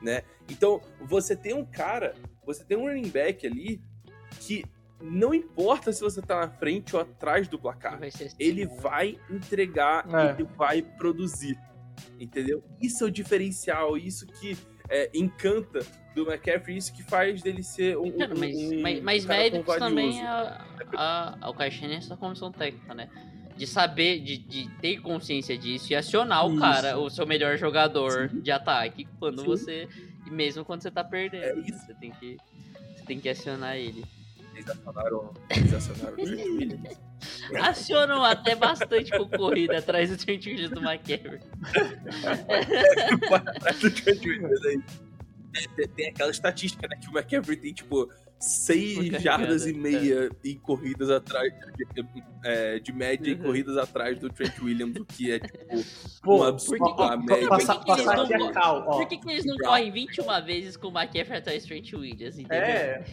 Né? 0.03 0.23
Então, 0.51 0.83
você 1.01 1.35
tem 1.35 1.55
um 1.55 1.65
cara, 1.65 2.15
você 2.45 2.63
tem 2.63 2.77
um 2.77 2.83
running 2.83 3.09
back 3.09 3.47
ali 3.47 3.81
que 4.41 4.67
não 5.01 5.33
importa 5.33 5.95
se 5.95 6.03
você 6.03 6.21
tá 6.21 6.41
na 6.41 6.51
frente 6.51 6.95
ou 6.95 7.01
atrás 7.01 7.49
do 7.49 7.59
placar 7.59 7.99
Vai 7.99 8.09
assim. 8.09 8.29
ele 8.39 8.67
vai 8.67 9.19
entregar, 9.31 10.07
É. 10.15 10.33
ele 10.33 10.45
vai 10.45 10.83
produzir. 10.83 11.59
Entendeu? 12.21 12.63
Isso 12.83 13.03
é 13.05 13.07
o 13.07 13.11
diferencial, 13.11 13.97
isso 13.97 14.27
que 14.27 14.57
é, 14.89 15.11
encanta 15.15 15.81
do 16.15 16.23
McCaffrey, 16.31 16.77
isso 16.77 16.93
que 16.93 17.03
faz 17.03 17.43
dele 17.43 17.63
ser 17.63 17.97
um. 17.99 18.11
Cara, 18.13 18.35
um- 18.35 18.39
mas, 18.39 18.57
um- 18.57 18.81
mas, 18.81 19.03
mas 19.03 19.25
tão 19.25 19.63
também 19.79 20.13
valioso. 20.23 20.27
a, 20.27 20.67
a, 20.97 21.39
ao 21.41 21.55
Caixinha 21.55 21.97
é 21.99 22.01
sua 22.01 22.17
comissão 22.17 22.51
técnica, 22.51 22.95
né? 22.95 23.09
De 23.57 23.67
saber, 23.67 24.21
de, 24.21 24.39
de 24.39 24.69
ter 24.81 25.01
consciência 25.01 25.59
disso 25.59 25.93
e 25.93 25.97
acionar 25.97 26.47
o 26.47 26.51
Isso. 26.53 26.61
cara, 26.61 26.99
o 26.99 27.11
seu 27.11 27.27
melhor 27.27 27.57
jogador 27.59 28.31
Sim. 28.31 28.41
de 28.41 28.51
ataque, 28.53 29.07
quando 29.19 29.41
Sim. 29.41 29.47
você. 29.47 29.89
Mesmo 30.31 30.65
quando 30.65 30.83
você 30.83 30.91
tá 30.91 31.03
perdendo. 31.03 31.45
É 31.45 31.59
isso. 31.69 31.85
Você 31.87 31.95
tem 31.95 32.11
que. 32.13 32.37
Você 32.97 33.05
tem 33.05 33.19
que 33.21 33.29
acionar 33.29 33.77
ele. 33.77 34.05
Eles 34.55 34.69
acionaram, 34.69 35.35
eles 35.51 35.73
acionaram 35.75 36.17
o 36.19 36.23
Williams. 36.23 37.01
Acionam 37.61 38.25
até 38.25 38.55
bastante 38.55 39.11
com 39.11 39.29
corrida 39.29 39.79
atrás 39.79 40.11
do 40.11 40.17
Trent 40.17 40.47
Williams 40.47 40.71
do 40.71 40.81
McCaffrey. 40.81 41.41
Atrás 43.57 43.81
do 43.81 43.91
Trent 43.91 44.25
Williams 44.25 44.65
aí. 44.67 44.81
Tem 45.97 46.09
aquela 46.09 46.31
estatística, 46.31 46.87
né? 46.87 46.97
Que 46.97 47.09
o 47.09 47.19
McCaffrey 47.19 47.57
tem, 47.57 47.73
tipo, 47.73 48.09
6 48.41 49.11
Por 49.11 49.21
jardas 49.21 49.67
e 49.67 49.73
meia 49.73 50.31
em 50.45 50.57
corridas 50.59 51.11
atrás. 51.11 51.53
De, 51.77 52.05
é, 52.45 52.79
de 52.79 52.93
média 52.93 53.31
em 53.33 53.35
Uhum. 53.37 53.43
corridas 53.43 53.77
atrás 53.77 54.19
do 54.19 54.29
Trent 54.31 54.59
Williams, 54.63 54.97
o 54.97 55.05
que 55.05 55.33
é, 55.33 55.41
tipo, 55.41 55.59
Pô, 56.23 56.39
um 56.39 56.43
absurdo. 56.45 56.85
por 56.85 56.97
que- 56.97 57.03
a 57.03 57.17
média. 57.17 57.49
Passar, 57.49 57.75
por 57.77 57.85
que 57.97 58.03
que 58.05 58.09
eles 58.09 58.31
não 58.39 58.49
a 58.49 58.53
cal. 58.53 58.85
Por 58.85 59.09
que, 59.09 59.17
que 59.19 59.31
eles 59.31 59.45
não 59.45 59.57
correm 59.57 59.91
21 59.91 60.45
vezes 60.45 60.77
com 60.77 60.89
o 60.89 60.91
McCaffrey 60.91 61.39
atrás 61.39 61.63
do 61.65 61.69
Trent 61.69 61.93
Williams? 61.93 62.39
Entendeu? 62.39 62.59
É, 62.65 63.05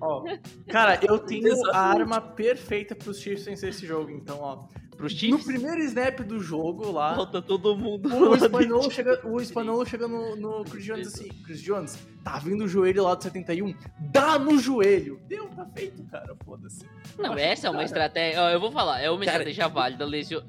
ó. 0.00 0.24
Cara, 0.68 0.98
eu 1.02 1.18
tenho 1.20 1.46
a 1.46 1.50
Exatamente. 1.50 1.76
arma 2.00 2.20
perfeita 2.20 2.94
pros 2.94 3.20
Chiefs 3.20 3.44
vencer 3.44 3.68
esse 3.70 3.86
jogo, 3.86 4.10
então, 4.10 4.38
ó. 4.40 4.66
Pros 5.00 5.12
No 5.14 5.18
Chiefs, 5.18 5.44
primeiro 5.46 5.80
snap 5.82 6.20
do 6.20 6.38
jogo 6.40 6.92
lá, 6.92 7.14
falta 7.14 7.40
todo 7.40 7.74
mundo. 7.74 8.06
o 8.14 8.34
espanhol 8.34 8.90
chega, 8.90 9.26
o 9.26 9.40
espanhol 9.40 9.86
chega 9.86 10.06
no, 10.06 10.36
no 10.36 10.62
Chris 10.64 10.84
Jones 10.84 11.06
assim, 11.08 11.28
Chris 11.42 11.62
Jones, 11.62 11.98
tá 12.22 12.38
vindo 12.38 12.64
o 12.64 12.68
joelho 12.68 13.02
lá 13.04 13.14
do 13.14 13.22
71, 13.22 13.74
dá 13.98 14.38
no 14.38 14.58
joelho. 14.58 15.18
Deu, 15.26 15.48
tá 15.48 15.64
feito, 15.74 16.02
cara, 16.04 16.36
foda-se. 16.44 16.84
Não, 17.18 17.34
essa 17.34 17.66
é 17.66 17.70
uma 17.70 17.76
Cara. 17.78 17.86
estratégia. 17.86 18.38
Eu 18.50 18.60
vou 18.60 18.70
falar, 18.70 19.00
é 19.00 19.10
uma 19.10 19.24
Cara, 19.24 19.38
estratégia 19.38 19.68
válida. 19.68 20.04
Lesio... 20.04 20.42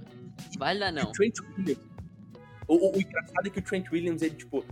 Válida 0.60 0.92
não. 0.92 1.04
O 1.04 1.12
Trent 1.14 1.36
Williams. 1.58 1.80
O, 2.68 2.76
o- 2.76 2.96
o 2.98 3.02
engraçado 3.02 3.48
é 3.48 3.50
que 3.50 3.60
o 3.60 3.62
Trent 3.62 3.90
Williams, 3.92 4.22
ele, 4.22 4.36
tipo. 4.36 4.66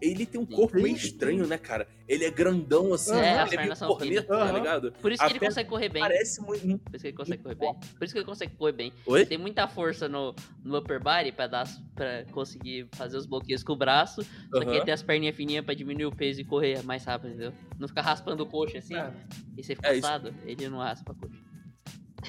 Ele 0.00 0.24
tem 0.24 0.40
um 0.40 0.46
corpo 0.46 0.76
meio 0.80 0.94
estranho, 0.96 1.46
né, 1.46 1.58
cara? 1.58 1.88
Ele 2.06 2.24
é 2.24 2.30
grandão 2.30 2.94
assim, 2.94 3.12
É, 3.14 3.18
ele 3.18 3.26
as 3.28 3.34
é 3.34 3.44
meio 3.50 3.58
pernas 3.58 3.78
são 3.78 3.88
corneto, 3.88 4.28
tá 4.28 4.52
ligado? 4.52 4.92
Por 4.92 5.12
isso 5.12 5.20
que 5.22 5.26
A 5.26 5.30
ele 5.30 5.40
consegue 5.40 5.68
correr 5.68 5.88
bem. 5.88 6.02
Parece 6.02 6.40
muito. 6.40 6.78
Por 6.78 6.94
isso 6.94 7.02
que 7.02 7.06
ele 7.08 7.16
consegue 7.16 7.42
correr 7.42 7.54
bem. 7.56 7.74
Por 7.74 8.04
isso 8.04 8.12
que 8.14 8.18
ele 8.18 8.26
consegue 8.26 8.54
correr 8.56 8.72
bem. 8.72 8.92
Oi? 9.06 9.26
Tem 9.26 9.36
muita 9.38 9.66
força 9.68 10.08
no, 10.08 10.34
no 10.64 10.78
upper 10.78 11.02
body 11.02 11.32
pra, 11.32 11.46
dar, 11.46 11.66
pra 11.94 12.24
conseguir 12.32 12.88
fazer 12.92 13.16
os 13.16 13.26
bloqueios 13.26 13.62
com 13.62 13.72
o 13.72 13.76
braço. 13.76 14.22
Só 14.22 14.60
que 14.64 14.70
ele 14.70 14.84
tem 14.84 14.94
as 14.94 15.02
perninhas 15.02 15.34
fininhas 15.36 15.64
pra 15.64 15.74
diminuir 15.74 16.06
o 16.06 16.14
peso 16.14 16.40
e 16.40 16.44
correr 16.44 16.82
mais 16.84 17.04
rápido, 17.04 17.30
entendeu? 17.30 17.52
Não 17.78 17.88
ficar 17.88 18.02
raspando 18.02 18.42
o 18.42 18.46
coxa 18.46 18.78
assim. 18.78 18.96
É. 18.96 19.12
E 19.56 19.62
você 19.64 19.74
fica 19.74 19.88
É 19.88 19.96
isso. 19.96 20.06
assado, 20.06 20.34
ele 20.46 20.68
não 20.68 20.78
raspa 20.78 21.12
a 21.12 21.14
coxa. 21.14 21.47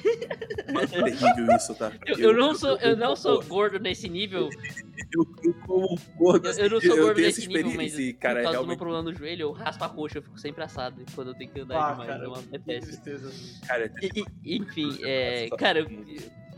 É 0.02 0.86
terrível 0.86 1.56
isso, 1.56 1.74
tá? 1.74 1.92
Eu, 2.06 2.18
eu 2.18 2.32
não 2.32 2.54
sou, 2.54 2.76
eu 2.78 2.96
não 2.96 3.16
sou 3.16 3.42
gordo 3.44 3.78
nesse 3.78 4.08
nível. 4.08 4.48
Eu, 5.12 5.26
eu 5.42 5.54
como 5.66 5.98
gordo, 6.16 6.46
Eu, 6.46 6.50
assim, 6.50 6.60
eu 6.62 6.70
não 6.70 6.80
sou 6.80 6.96
eu 6.96 7.04
gordo 7.04 7.20
nesse 7.20 7.46
nível, 7.48 7.72
mas 7.74 7.98
e, 7.98 8.12
por 8.12 8.20
cara, 8.20 8.40
é 8.40 8.42
causa 8.44 8.58
do 8.58 8.66
meu 8.66 8.76
realmente. 8.76 8.78
problema 8.78 9.02
no 9.02 9.14
joelho, 9.14 9.42
eu 9.42 9.52
raspo 9.52 9.84
a 9.84 9.88
coxa, 9.88 10.18
eu 10.18 10.22
fico 10.22 10.38
sempre 10.38 10.62
assado. 10.62 11.02
E 11.02 11.06
quando 11.14 11.28
eu 11.28 11.34
tenho 11.34 11.50
que 11.50 11.60
andar 11.60 11.76
Ah, 11.78 11.90
demais, 11.92 12.10
cara, 12.10 12.24
é, 12.24 12.28
uma, 12.28 12.38
é 12.52 12.80
tristeza. 12.80 13.66
Cara, 13.66 13.84
é 13.86 13.92
E- 14.06 14.24
e- 14.44 14.56
enfim, 14.56 14.98
é, 15.02 15.48
cara, 15.58 15.80
eu- 15.80 15.88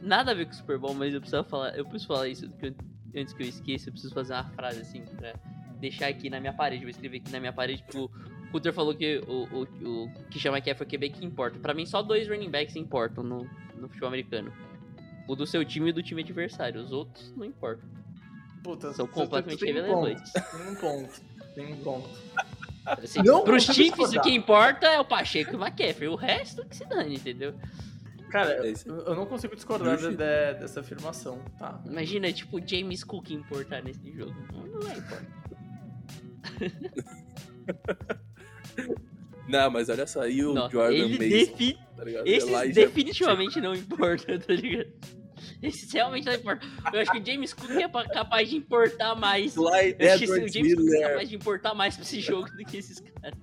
nada 0.01 0.33
a 0.33 0.35
ver 0.35 0.47
com 0.47 0.53
o 0.53 0.55
Super 0.55 0.79
Bowl, 0.79 0.95
mas 0.95 1.15
eu 1.15 1.21
preciso 1.21 1.45
falar, 1.45 1.77
eu 1.77 1.85
preciso 1.85 2.09
falar 2.09 2.29
isso 2.29 2.49
que 2.51 2.67
eu- 2.67 2.75
antes 3.17 3.33
que 3.33 3.43
eu 3.43 3.47
esqueça, 3.49 3.89
eu 3.89 3.93
preciso 3.93 4.13
fazer 4.15 4.35
uma 4.35 4.45
frase 4.45 4.81
assim 4.81 5.03
pra 5.17 5.35
deixar 5.81 6.09
aqui 6.09 6.29
na 6.29 6.41
minha 6.41 6.53
parede, 6.53 6.83
vou 6.83 6.91
escrever 6.91 7.19
aqui 7.19 7.33
na 7.33 7.41
minha 7.41 7.53
parede, 7.53 7.83
tipo, 7.83 8.05
o 8.05 8.11
Cutter 8.53 8.73
falou 8.73 8.95
que 8.95 9.19
o, 9.27 9.45
o, 9.53 10.05
o 10.05 10.11
que 10.31 10.39
chama 10.39 10.59
aqui 10.59 10.71
é 10.71 10.75
foi 10.75 10.87
QB 10.87 11.11
que 11.11 11.25
importa. 11.27 11.59
Pra 11.59 11.75
mim, 11.75 11.85
só 11.87 12.03
dois 12.03 12.29
running 12.29 12.51
backs 12.51 12.77
importam 12.77 13.25
no, 13.25 13.39
no 13.77 13.89
futebol 13.89 14.09
americano. 14.09 14.53
O 15.27 15.35
do 15.35 15.47
seu 15.47 15.65
time 15.65 15.91
e 15.91 15.93
do 15.93 16.03
time 16.03 16.23
adversário. 16.23 16.81
Os 16.81 16.93
outros 16.93 17.33
não 17.37 17.45
importam. 17.45 17.89
Puta, 18.63 18.93
São 18.93 19.07
completamente 19.09 19.65
um 19.65 19.69
irrelevantes. 19.69 20.33
ponto, 20.33 20.45
Tem 20.53 20.69
um 20.69 20.75
ponto. 20.77 21.21
Tem 21.55 21.73
um 21.73 21.77
ponto. 21.83 22.09
Assim, 22.87 23.23
Não 23.23 23.43
pros 23.45 23.65
Chiefs, 23.65 24.13
o 24.13 24.21
que 24.21 24.31
importa 24.33 24.87
é 24.87 25.01
o 25.01 25.05
Pacheco 25.05 25.53
e 25.53 25.57
o 25.57 25.61
McCaffrey. 25.61 26.09
O 26.09 26.15
resto 26.17 26.65
que 26.67 26.77
se 26.77 26.85
dane, 26.85 27.15
entendeu? 27.17 27.55
Cara, 28.31 28.67
É 28.67 28.73
eu 28.87 29.15
não 29.15 29.27
consigo 29.27 29.55
discordar 29.55 29.97
de- 29.99 30.17
dessa 30.17 30.81
afirmação, 30.81 31.39
tá? 31.59 31.81
Imagina, 31.85 32.33
tipo, 32.33 32.59
James 32.67 33.05
Cook 33.05 33.31
importar 33.31 33.83
nesse 33.83 34.11
jogo. 34.13 34.35
Não, 34.53 34.67
não 34.67 34.81
vai 34.81 34.97
importar. 34.99 35.43
Não, 39.49 39.71
mas 39.71 39.89
olha 39.89 40.07
só, 40.07 40.27
e 40.27 40.45
o 40.45 40.55
Não, 40.55 40.71
Jordan 40.71 40.95
ele 40.95 41.19
Mason, 41.19 41.53
defi- 41.53 41.79
tá 41.97 42.05
ligado? 42.05 42.27
Esse 42.27 42.49
Elijah- 42.49 42.73
definitivamente 42.87 43.61
não 43.61 43.75
importa, 43.75 44.39
tá 44.39 44.53
ligado? 44.55 44.91
Esse 45.61 45.93
realmente 45.93 46.25
não 46.27 46.35
importa. 46.35 46.67
Eu 46.93 47.01
acho 47.01 47.11
que 47.13 47.19
o 47.19 47.27
James 47.27 47.53
Cook 47.53 47.71
é 47.71 47.89
pa- 47.89 48.07
capaz 48.09 48.49
de 48.49 48.57
importar 48.57 49.15
mais. 49.17 49.55
Clyde 49.55 49.97
Eu 49.99 50.13
acho 50.13 50.25
que 50.25 50.31
o 50.33 50.49
James 50.53 50.75
Cook 50.75 50.93
é 50.95 51.01
capaz 51.09 51.29
de 51.29 51.37
importar 51.37 51.75
mais 51.75 51.95
pra 51.97 52.05
esse 52.05 52.21
jogo 52.21 52.49
do 52.51 52.65
que 52.65 52.77
esses 52.79 52.99
caras. 53.01 53.39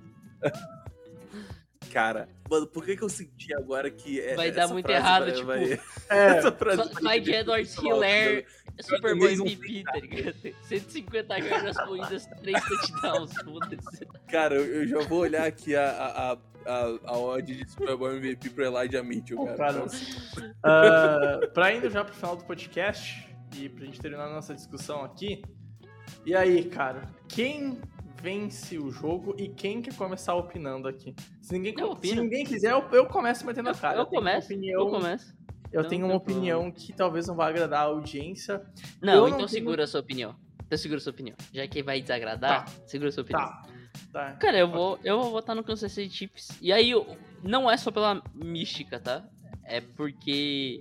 cara. 1.92 2.28
Mano, 2.48 2.66
por 2.66 2.84
que 2.84 2.96
que 2.96 3.02
eu 3.02 3.08
senti 3.08 3.54
agora 3.54 3.90
que 3.90 4.20
é, 4.20 4.34
Vai 4.34 4.50
dar 4.50 4.62
essa 4.64 4.72
muito 4.72 4.86
frase 4.86 5.00
errado, 5.00 5.24
vai- 5.24 5.32
tipo, 5.34 5.46
vai- 5.46 5.80
É, 6.08 6.26
essa 6.38 6.52
frase 6.52 6.90
Clyde 6.94 7.32
Edwards 7.32 7.76
muito 7.78 8.46
Hilaire, 8.80 8.96
Super 8.96 9.16
Bowl 9.16 9.28
MVP, 9.28 9.84
tá 9.84 9.98
ligado? 9.98 10.54
150 10.62 11.40
jardas 11.40 11.76
corridas, 11.78 12.26
3 12.26 12.64
touchdowns, 12.64 13.32
foda-se. 13.42 14.06
Cara, 14.28 14.54
eu, 14.54 14.82
eu 14.82 14.88
já 14.88 15.00
vou 15.00 15.20
olhar 15.20 15.46
aqui 15.46 15.74
a, 15.76 15.90
a, 15.90 16.32
a, 16.32 16.38
a, 16.66 16.98
a 17.04 17.18
odd 17.18 17.54
de 17.54 17.70
Super 17.70 17.96
Bowl 17.96 18.12
MVP 18.12 18.50
pro 18.50 18.64
Elijah 18.64 19.02
Mitchell, 19.02 19.44
cara. 19.44 19.56
cara. 19.56 19.78
Nossa. 19.80 20.54
Ah, 20.62 21.40
pra 21.54 21.72
indo 21.72 21.88
já 21.90 22.04
pro 22.04 22.14
final 22.14 22.36
do 22.36 22.44
podcast 22.44 23.28
e 23.56 23.68
pra 23.68 23.84
gente 23.84 24.00
terminar 24.00 24.26
a 24.26 24.34
nossa 24.34 24.54
discussão 24.54 25.04
aqui. 25.04 25.42
E 26.24 26.34
aí, 26.34 26.64
cara, 26.64 27.02
quem 27.28 27.80
vence 28.20 28.78
o 28.78 28.90
jogo 28.90 29.34
e 29.38 29.48
quem 29.48 29.80
quer 29.80 29.94
começar 29.94 30.34
opinando 30.34 30.86
aqui? 30.86 31.14
Se 31.40 31.52
ninguém, 31.54 31.74
Eu 31.78 31.96
se 32.02 32.14
ninguém 32.14 32.44
quiser, 32.44 32.72
eu, 32.72 32.84
eu 32.92 33.06
começo 33.06 33.46
metendo 33.46 33.70
a 33.70 33.74
cara. 33.74 33.98
eu 33.98 34.02
uma 34.02 34.10
começo, 34.10 34.46
opinião, 34.46 34.80
eu 34.80 34.88
começo. 34.88 35.34
Eu 35.72 35.82
não 35.82 35.88
tenho 35.88 36.06
uma 36.06 36.14
opinião 36.16 36.70
que 36.70 36.92
talvez 36.92 37.26
não 37.26 37.34
vá 37.34 37.48
agradar 37.48 37.80
a 37.80 37.84
audiência. 37.84 38.62
Não, 39.00 39.12
Eu 39.14 39.20
não 39.22 39.26
então 39.28 39.38
tenho- 39.38 39.48
segura 39.48 39.84
a 39.84 39.86
sua 39.86 40.00
opinião. 40.00 40.34
Então 40.66 40.78
segura 40.78 40.98
a 40.98 41.00
sua 41.02 41.12
opinião. 41.12 41.36
Já 41.52 41.66
que 41.66 41.82
vai 41.82 42.00
desagradar, 42.00 42.68
segura 42.86 43.08
a 43.08 43.12
sua 43.12 43.22
opinião. 43.22 43.44
Tá. 43.46 43.62
Tá. 44.12 44.32
Cara, 44.34 44.56
eu 44.58 44.68
vou, 44.70 44.98
eu 45.04 45.20
vou 45.20 45.30
votar 45.32 45.54
no 45.56 45.64
Kansas 45.64 45.90
City 45.92 46.14
Chiefs. 46.14 46.48
E 46.60 46.72
aí, 46.72 46.92
não 47.42 47.68
é 47.70 47.76
só 47.76 47.90
pela 47.90 48.22
mística, 48.34 49.00
tá? 49.00 49.24
É 49.64 49.80
porque 49.80 50.78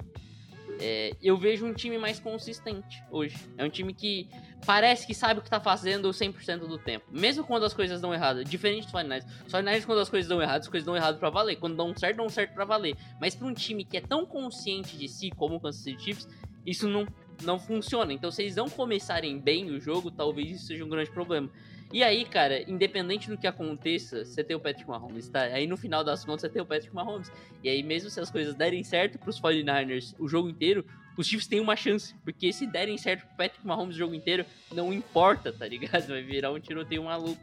é, 0.79 1.11
eu 1.21 1.35
vejo 1.37 1.65
um 1.65 1.73
time 1.73 1.97
mais 1.97 2.19
consistente 2.19 3.03
hoje. 3.11 3.35
É 3.57 3.63
um 3.65 3.69
time 3.69 3.93
que 3.93 4.29
parece 4.65 5.05
que 5.05 5.13
sabe 5.13 5.39
o 5.39 5.43
que 5.43 5.49
tá 5.49 5.59
fazendo 5.59 6.09
100% 6.09 6.59
do 6.59 6.77
tempo. 6.77 7.05
Mesmo 7.11 7.43
quando 7.43 7.65
as 7.65 7.73
coisas 7.73 8.01
dão 8.01 8.13
errado. 8.13 8.43
Diferente 8.43 8.85
dos 8.85 8.93
49ers. 8.93 9.25
Os 9.45 9.53
49ers, 9.53 9.85
quando 9.85 9.99
as 9.99 10.09
coisas 10.09 10.29
dão 10.29 10.41
errado, 10.41 10.61
as 10.61 10.67
coisas 10.67 10.85
dão 10.85 10.95
errado 10.95 11.19
pra 11.19 11.29
valer. 11.29 11.55
Quando 11.57 11.75
dão 11.75 11.95
certo, 11.95 12.17
dão 12.17 12.29
certo 12.29 12.53
pra 12.53 12.65
valer. 12.65 12.95
Mas 13.19 13.35
pra 13.35 13.47
um 13.47 13.53
time 13.53 13.83
que 13.83 13.97
é 13.97 14.01
tão 14.01 14.25
consciente 14.25 14.97
de 14.97 15.07
si 15.07 15.29
como 15.31 15.55
o 15.55 15.59
Kansas 15.59 15.83
City 15.83 16.03
Chiefs, 16.03 16.27
isso 16.65 16.87
não, 16.87 17.07
não 17.43 17.59
funciona. 17.59 18.13
Então, 18.13 18.31
se 18.31 18.43
eles 18.43 18.55
não 18.55 18.69
começarem 18.69 19.39
bem 19.39 19.69
o 19.71 19.79
jogo, 19.79 20.11
talvez 20.11 20.51
isso 20.51 20.67
seja 20.67 20.83
um 20.83 20.89
grande 20.89 21.11
problema. 21.11 21.49
E 21.91 22.03
aí, 22.03 22.23
cara, 22.23 22.61
independente 22.69 23.29
do 23.29 23.37
que 23.37 23.47
aconteça, 23.47 24.23
você 24.23 24.43
tem 24.43 24.55
o 24.55 24.59
Patrick 24.59 24.87
Mahomes, 24.87 25.27
tá? 25.27 25.41
Aí 25.41 25.65
no 25.65 25.75
final 25.75 26.03
das 26.03 26.23
contas 26.23 26.41
você 26.41 26.49
tem 26.49 26.61
o 26.61 26.65
Patrick 26.65 26.93
Mahomes. 26.93 27.31
E 27.63 27.69
aí, 27.69 27.81
mesmo 27.81 28.11
se 28.11 28.19
as 28.19 28.29
coisas 28.29 28.53
derem 28.53 28.83
certo 28.83 29.17
pros 29.17 29.41
49ers 29.41 30.13
o 30.19 30.27
jogo 30.27 30.47
inteiro, 30.47 30.85
os 31.19 31.27
Chiefs 31.27 31.47
têm 31.47 31.59
uma 31.59 31.75
chance. 31.75 32.15
Porque 32.23 32.51
se 32.53 32.65
derem 32.65 32.97
certo 32.97 33.25
pro 33.27 33.37
Patrick 33.37 33.65
Mahomes 33.65 33.95
o 33.95 33.99
jogo 33.99 34.13
inteiro, 34.15 34.45
não 34.71 34.91
importa, 34.93 35.51
tá 35.51 35.67
ligado? 35.67 36.07
Vai 36.07 36.21
virar 36.23 36.51
um 36.51 36.59
tiroteio 36.59 37.03
maluco. 37.03 37.41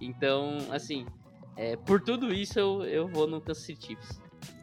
Então, 0.00 0.58
assim, 0.70 1.06
é, 1.56 1.76
por 1.76 2.00
tudo 2.00 2.32
isso 2.34 2.58
eu, 2.58 2.84
eu 2.84 3.08
vou 3.08 3.26
no 3.26 3.40
Kansas 3.40 3.64
City 3.64 3.86
Chiefs. 3.86 4.20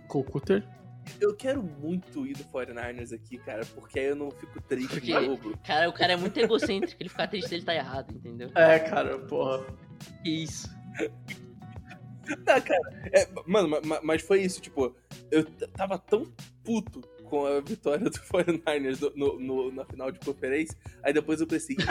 Cocuter? 0.07 0.63
Eu 1.19 1.35
quero 1.35 1.63
muito 1.63 2.27
ir 2.27 2.33
do 2.33 2.43
49ers 2.45 3.11
aqui, 3.13 3.37
cara, 3.39 3.65
porque 3.73 3.99
aí 3.99 4.05
eu 4.07 4.15
não 4.15 4.29
fico 4.29 4.61
triste 4.61 4.89
Porque- 4.99 5.07
de 5.19 5.27
novo. 5.27 5.57
Cara, 5.65 5.89
o 5.89 5.93
cara 5.93 6.13
é 6.13 6.15
muito 6.15 6.37
egocêntrico, 6.39 7.01
ele 7.01 7.09
ficar 7.09 7.27
triste 7.27 7.49
se 7.49 7.55
ele 7.55 7.63
tá 7.63 7.73
errado, 7.73 8.13
entendeu? 8.13 8.51
É, 8.55 8.77
cara, 8.79 9.17
porra. 9.19 9.65
Que 10.23 10.43
isso. 10.43 10.69
Tá, 12.45 12.59
cara. 12.61 13.09
é, 13.11 13.27
mano, 13.47 13.67
ma- 13.67 13.81
ma- 13.81 13.99
mas 14.03 14.21
foi 14.21 14.41
isso, 14.43 14.61
tipo, 14.61 14.95
eu 15.31 15.43
tava 15.73 15.97
tão 15.97 16.31
puto 16.63 17.01
com 17.31 17.45
a 17.45 17.61
vitória 17.61 18.03
do 18.09 18.11
49ers 18.27 18.99
no, 19.15 19.39
no- 19.39 19.71
na 19.71 19.85
final 19.85 20.11
de 20.11 20.19
conferência, 20.19 20.77
aí 21.01 21.13
depois 21.13 21.39
eu 21.39 21.47
pensei, 21.47 21.77
eu 21.79 21.85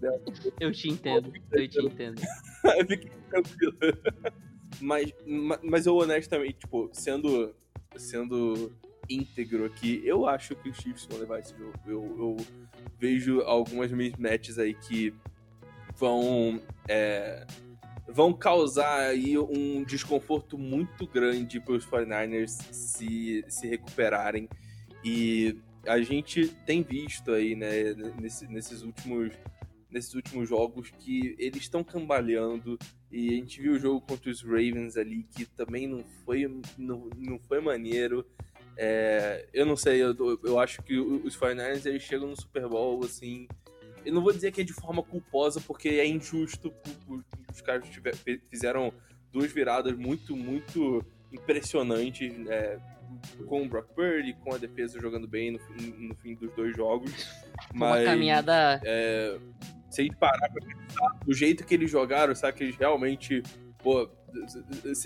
né? 0.00 0.18
Eu 0.58 0.72
te 0.72 0.88
entendo, 0.88 1.32
eu 1.52 1.68
te 1.68 1.84
entendo. 1.84 2.20
Eu 2.64 2.86
fiquei 2.86 3.10
tranquilo. 3.30 3.76
Mas, 4.80 5.12
ma- 5.26 5.60
mas 5.62 5.86
eu 5.86 5.96
honestamente, 5.96 6.54
tipo, 6.58 6.90
sendo, 6.92 7.54
sendo 7.96 8.72
íntegro 9.08 9.64
aqui, 9.66 10.02
eu 10.04 10.26
acho 10.26 10.56
que 10.56 10.68
os 10.68 10.76
Chiefs 10.76 11.06
vão 11.06 11.18
levar 11.20 11.38
esse 11.38 11.56
jogo. 11.56 11.72
Eu, 11.86 12.02
eu 12.18 12.36
vejo 12.98 13.40
algumas 13.42 13.90
mismatches 13.92 14.58
aí 14.58 14.74
que 14.74 15.14
vão, 15.96 16.60
é, 16.88 17.46
vão 18.08 18.32
causar 18.32 19.00
aí 19.08 19.36
um 19.38 19.84
desconforto 19.84 20.56
muito 20.58 21.06
grande 21.06 21.60
para 21.60 21.74
os 21.74 21.86
49ers 21.86 22.48
se, 22.72 23.44
se 23.48 23.66
recuperarem. 23.68 24.48
E 25.04 25.56
a 25.86 26.00
gente 26.00 26.48
tem 26.66 26.82
visto 26.82 27.32
aí, 27.32 27.54
né, 27.54 27.94
nesse- 28.20 28.46
nesses 28.48 28.82
últimos 28.82 29.32
nesses 29.90 30.12
últimos 30.14 30.46
jogos 30.46 30.90
que 30.98 31.34
eles 31.38 31.62
estão 31.62 31.82
cambaleando 31.82 32.78
e 33.10 33.30
a 33.30 33.32
gente 33.36 33.58
viu 33.62 33.72
o 33.72 33.78
jogo 33.78 34.02
contra 34.02 34.30
os 34.30 34.42
Ravens 34.42 34.98
ali 34.98 35.22
que 35.34 35.46
também 35.46 35.86
não 35.86 36.04
foi 36.26 36.46
não, 36.76 37.08
não 37.16 37.38
foi 37.48 37.58
maneiro 37.58 38.22
É, 38.76 39.48
eu 39.50 39.64
não 39.64 39.76
sei 39.76 40.02
eu, 40.02 40.14
eu 40.44 40.58
acho 40.60 40.82
que 40.82 40.98
os 40.98 41.34
49ers 41.34 41.86
eles 41.86 42.02
chegam 42.02 42.28
no 42.28 42.36
Super 42.38 42.68
Bowl 42.68 43.02
assim 43.02 43.48
eu 44.08 44.14
não 44.14 44.22
vou 44.22 44.32
dizer 44.32 44.50
que 44.52 44.60
é 44.60 44.64
de 44.64 44.72
forma 44.72 45.02
culposa 45.02 45.60
porque 45.60 45.88
é 45.88 46.06
injusto 46.06 46.72
os 47.52 47.60
caras 47.60 47.88
tiver- 47.88 48.14
fizeram 48.50 48.92
duas 49.32 49.52
viradas 49.52 49.96
muito 49.96 50.34
muito 50.36 51.04
impressionantes 51.32 52.32
é, 52.48 52.78
com 53.46 53.62
o 53.62 53.68
Brock 53.68 53.88
Purdy 53.94 54.32
com 54.42 54.54
a 54.54 54.58
defesa 54.58 55.00
jogando 55.00 55.26
bem 55.28 55.50
no, 55.52 55.58
fim- 55.58 55.94
no 56.08 56.14
fim 56.16 56.34
dos 56.34 56.52
dois 56.54 56.76
jogos 56.76 57.10
Uma 57.74 57.90
mas 57.90 58.04
caminhada. 58.04 58.80
é, 58.84 59.38
se 59.90 60.00
a 60.00 60.04
gente 60.04 60.16
parar 60.16 60.48
pra 60.50 60.64
pensar, 60.66 61.18
do 61.24 61.34
jeito 61.34 61.64
que 61.64 61.74
eles 61.74 61.90
jogaram, 61.90 62.34
será 62.34 62.52
que 62.52 62.62
eles 62.62 62.76
realmente. 62.76 63.42
Pô, 63.82 64.08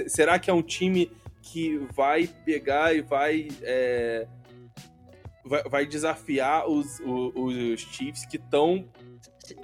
será 0.08 0.38
que 0.38 0.50
é 0.50 0.52
um 0.52 0.62
time 0.62 1.10
que 1.40 1.78
vai 1.94 2.26
pegar 2.44 2.94
e 2.94 3.00
vai. 3.00 3.48
é, 3.62 4.26
vai, 5.44 5.62
vai 5.64 5.86
desafiar 5.86 6.68
os, 6.68 7.00
o- 7.00 7.32
os, 7.46 7.80
Chiefs 7.80 8.24
que 8.26 8.36
estão. 8.36 8.88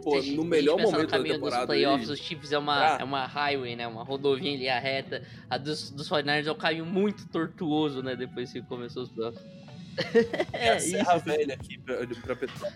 pô, 0.03 0.19
a 0.19 0.23
no 0.23 0.43
a 0.43 0.45
melhor 0.45 0.77
momento 0.79 0.97
no 0.99 1.03
da 1.07 1.09
caminho 1.09 1.35
temporada 1.35 1.67
dos 1.67 1.67
playoffs, 1.67 2.11
os 2.11 2.19
Chiefs 2.19 2.53
é 2.53 2.59
uma, 2.59 2.97
Ah. 2.97 2.99
é 3.01 3.05
uma 3.05 3.27
highway, 3.27 3.77
né? 3.77 3.87
Uma 3.87 4.03
rodovia 4.05 4.53
ali, 4.55 4.69
a 4.69 4.79
reta. 4.79 5.23
A 5.49 5.57
dos, 5.59 5.91
dos 5.91 6.09
49ers 6.09 6.47
é 6.47 6.53
um 6.53 6.57
caminho 6.59 6.87
muito 6.87 7.29
tortuoso, 7.29 8.03
né? 8.03 8.15
Depois 8.17 8.53
que 8.53 8.61
começou 8.63 9.03
os 9.05 9.09
playoffs. 9.11 9.43
É, 10.53 10.71
a 10.71 10.77
isso. 10.77 10.91
Serra 10.91 11.17
Velha 11.19 11.55
aqui 11.55 11.77
pra, 11.79 11.97
pra 12.07 12.37
Petrópolis. 12.37 12.75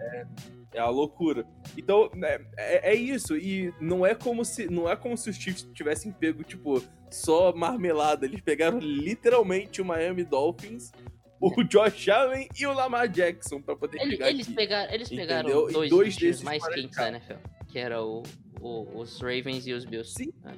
É, 0.00 0.26
é 0.74 0.80
a 0.80 0.88
loucura. 0.88 1.46
Então, 1.78 2.10
é, 2.22 2.40
é, 2.58 2.90
é 2.92 2.94
isso. 2.94 3.36
E 3.38 3.72
não 3.80 4.04
é 4.04 4.14
como 4.14 4.44
se 4.44 4.66
não 4.70 4.86
é 4.90 4.94
como 4.94 5.16
se 5.16 5.30
os 5.30 5.36
Chiefs 5.36 5.66
tivessem 5.72 6.12
pego, 6.12 6.42
tipo, 6.44 6.82
só 7.10 7.54
marmelada. 7.54 8.26
Eles 8.26 8.40
pegaram 8.42 8.78
literalmente 8.80 9.80
o 9.80 9.84
Miami 9.84 10.24
Dolphins, 10.24 10.92
o 11.48 11.64
Josh 11.64 12.08
Allen 12.08 12.48
e 12.58 12.66
o 12.66 12.72
Lamar 12.72 13.08
Jackson 13.08 13.60
pra 13.60 13.74
poder 13.76 14.00
Ele- 14.00 14.12
chegar 14.12 14.28
eles, 14.30 14.46
aqui. 14.46 14.54
pegaram, 14.54 14.92
eles 14.94 15.08
pegaram 15.08 15.48
Entendeu? 15.48 15.70
E 15.70 15.72
dois, 15.72 15.90
dois 15.90 16.16
desses 16.16 16.42
mais 16.42 16.66
quentes 16.68 16.96
da 16.96 17.08
NFL. 17.08 17.34
Que 17.68 17.78
era 17.78 18.02
o, 18.02 18.22
o- 18.60 19.00
os 19.00 19.20
Ravens 19.20 19.66
e 19.66 19.72
os 19.72 19.84
Bills. 19.84 20.12
Sim. 20.14 20.32
É. 20.44 20.50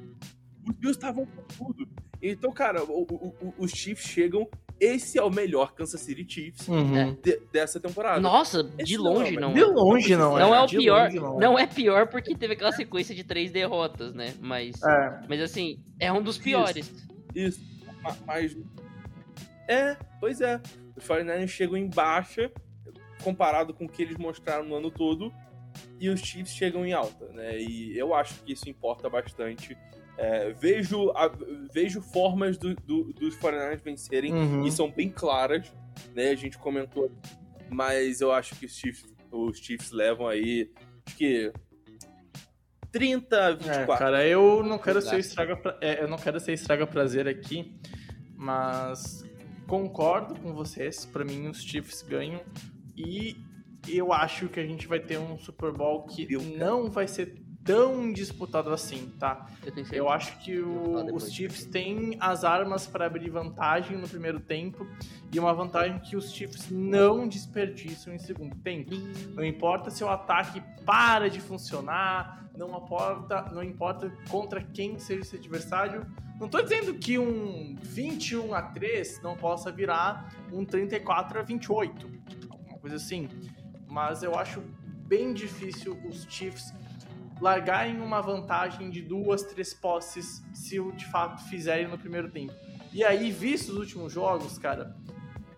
Os 0.69 0.75
Bills 0.77 0.99
estavam 0.99 1.27
com 1.27 1.43
tudo. 1.57 1.89
Então, 2.23 2.51
cara, 2.53 2.83
o- 2.85 3.03
o- 3.03 3.35
o- 3.41 3.55
os 3.59 3.71
Chiefs 3.71 4.07
chegam. 4.07 4.49
Esse 4.81 5.19
é 5.19 5.23
o 5.23 5.31
melhor 5.31 5.73
Kansas 5.73 6.01
City 6.01 6.27
Chiefs 6.29 6.67
Uhum. 6.67 7.15
de- 7.23 7.41
dessa 7.53 7.79
temporada. 7.79 8.21
Nossa, 8.21 8.69
Esse 8.77 8.85
de 8.93 8.99
não 8.99 9.07
é, 9.13 9.15
longe 9.15 9.37
não. 9.37 9.53
De 9.55 9.61
é. 9.61 9.65
longe 9.67 10.17
não 10.17 10.37
é. 10.37 10.41
Não 10.43 10.55
é 10.55 10.61
o 10.63 10.67
de 10.67 10.77
pior, 10.79 11.05
longe 11.05 11.21
não 11.21 11.37
é. 11.37 11.41
não 11.41 11.59
é 11.59 11.67
pior 11.67 12.09
porque 12.09 12.35
teve 12.35 12.55
aquela 12.55 12.73
sequência 12.73 13.15
de 13.15 13.23
três 13.23 13.53
derrotas, 13.53 14.13
né? 14.15 14.35
Mas, 14.41 14.75
É. 14.83 15.21
mas 15.29 15.41
assim, 15.41 15.79
é 16.01 16.13
um 16.13 16.21
dos 16.21 16.35
Isso. 16.35 16.45
piores. 16.45 16.93
Isso. 17.35 17.61
Ma- 18.03 18.17
Mas. 18.27 18.57
É, 19.69 19.97
pois 20.21 20.41
é. 20.41 20.61
Os 20.97 21.05
49ers 21.07 21.49
chegam 21.49 21.77
em 21.77 21.89
baixa, 21.89 22.51
comparado 23.23 23.73
com 23.75 23.85
o 23.87 23.89
que 23.89 24.03
eles 24.03 24.17
mostraram 24.17 24.65
no 24.65 24.75
ano 24.77 24.91
todo, 24.91 25.33
e 25.99 26.09
os 26.09 26.21
Chiefs 26.21 26.55
chegam 26.55 26.85
em 26.87 26.93
alta, 26.93 27.27
né? 27.33 27.59
E 27.59 27.97
eu 27.99 28.15
acho 28.15 28.35
que 28.43 28.53
isso 28.53 28.69
importa 28.69 29.09
bastante. 29.09 29.77
É, 30.17 30.53
vejo, 30.53 31.11
a- 31.11 31.33
vejo 31.73 32.01
formas 32.01 32.57
do- 32.57 32.75
do- 32.77 33.13
dos 33.15 33.35
49ers 33.37 33.81
vencerem, 33.83 34.33
Uhum. 34.33 34.65
e 34.67 34.71
são 34.71 34.89
bem 34.91 35.09
claras, 35.11 35.73
né? 36.15 36.31
A 36.31 36.37
gente 36.37 36.57
comentou, 36.59 37.11
mas 37.69 38.21
eu 38.21 38.31
acho 38.31 38.55
que 38.55 38.67
os 38.67 38.77
Chiefs, 38.77 39.13
os 39.33 39.59
Chiefs 39.59 39.91
levam 39.91 40.29
aí, 40.29 40.71
acho 41.07 41.17
que 41.17 41.53
30 42.93 43.37
a 43.47 43.51
É, 43.51 43.55
24. 43.55 43.97
cara, 43.99 44.25
eu 44.27 44.63
não 44.63 44.79
quero 44.79 45.01
ser 45.01 45.09
Exato. 45.17 45.21
estraga 45.21 45.57
pra... 45.57 45.77
é, 45.81 46.01
eu 46.03 46.07
não 46.09 46.17
quero 46.19 46.39
ser 46.39 46.53
estraga 46.53 46.87
prazer 46.87 47.27
aqui, 47.27 47.75
mas 48.37 49.25
concordo 49.67 50.35
com 50.37 50.53
vocês. 50.53 51.05
Pra 51.05 51.25
mim, 51.25 51.49
os 51.49 51.63
Chiefs 51.63 52.03
ganham 52.03 52.41
e 52.97 53.37
eu 53.89 54.13
acho 54.13 54.49
que 54.49 54.61
a 54.61 54.67
gente 54.67 54.87
vai 54.87 55.01
ter 55.01 55.19
um 55.19 55.39
Super 55.39 55.73
Bowl 55.73 56.05
que 56.07 56.27
não 56.57 56.91
vai 56.91 57.07
ser 57.07 57.44
tão 57.65 58.13
disputado 58.13 58.71
assim, 58.71 59.11
tá? 59.19 59.47
Eu. 59.65 60.05
Eu 60.05 60.09
acho 60.11 60.39
que 60.39 60.59
o, 60.59 61.15
os 61.15 61.33
Chiefs 61.33 61.65
têm 61.65 62.17
as 62.21 62.45
armas 62.45 62.87
para 62.87 63.07
abrir 63.07 63.31
vantagem 63.31 63.97
no 63.97 64.07
primeiro 64.07 64.39
tempo 64.39 64.87
e 65.33 65.41
uma 65.41 65.53
vantagem 65.55 65.99
que 65.99 66.15
os 66.15 66.31
Chiefs 66.31 66.71
não 66.71 67.27
desperdiçam 67.27 68.15
em 68.15 68.19
segundo 68.19 68.55
tempo. 68.57 68.91
Não 69.35 69.45
importa 69.45 69.91
se 69.91 70.05
o 70.05 70.09
ataque 70.09 70.63
para 70.85 71.31
de 71.31 71.41
funcionar, 71.41 72.47
não 72.57 72.69
importa, 72.77 73.51
não 73.51 73.63
importa 73.63 74.13
contra 74.29 74.63
quem 74.63 74.99
seja 74.99 75.23
esse 75.23 75.37
adversário. 75.37 76.07
Não 76.39 76.49
tô 76.49 76.61
dizendo 76.61 76.95
que 76.95 77.19
um 77.19 77.77
21 77.81 78.55
a 78.55 78.63
3 78.63 79.23
não 79.23 79.37
possa 79.37 79.73
virar 79.73 80.31
um 80.53 80.65
34 80.65 81.39
a 81.39 81.43
28, 81.43 82.11
alguma 82.51 82.79
coisa 82.79 82.97
assim. 82.97 83.29
Mas 83.89 84.23
eu 84.23 84.39
acho 84.39 84.61
bem 85.07 85.33
difícil 85.33 85.99
os 86.05 86.27
Chiefs 86.29 86.75
largarem 87.45 88.01
uma 88.01 88.23
vantagem 88.23 88.89
de 88.89 89.03
duas, 89.03 89.43
três 89.43 89.75
posses 89.75 90.43
se 90.55 90.81
o 90.81 90.91
de 90.93 91.05
fato 91.05 91.45
fizerem 91.45 91.87
no 91.87 91.99
primeiro 91.99 92.31
tempo. 92.31 92.55
E 92.91 93.05
aí, 93.05 93.31
visto 93.31 93.69
os 93.69 93.77
últimos 93.77 94.15
jogos, 94.15 94.57
cara, 94.57 94.97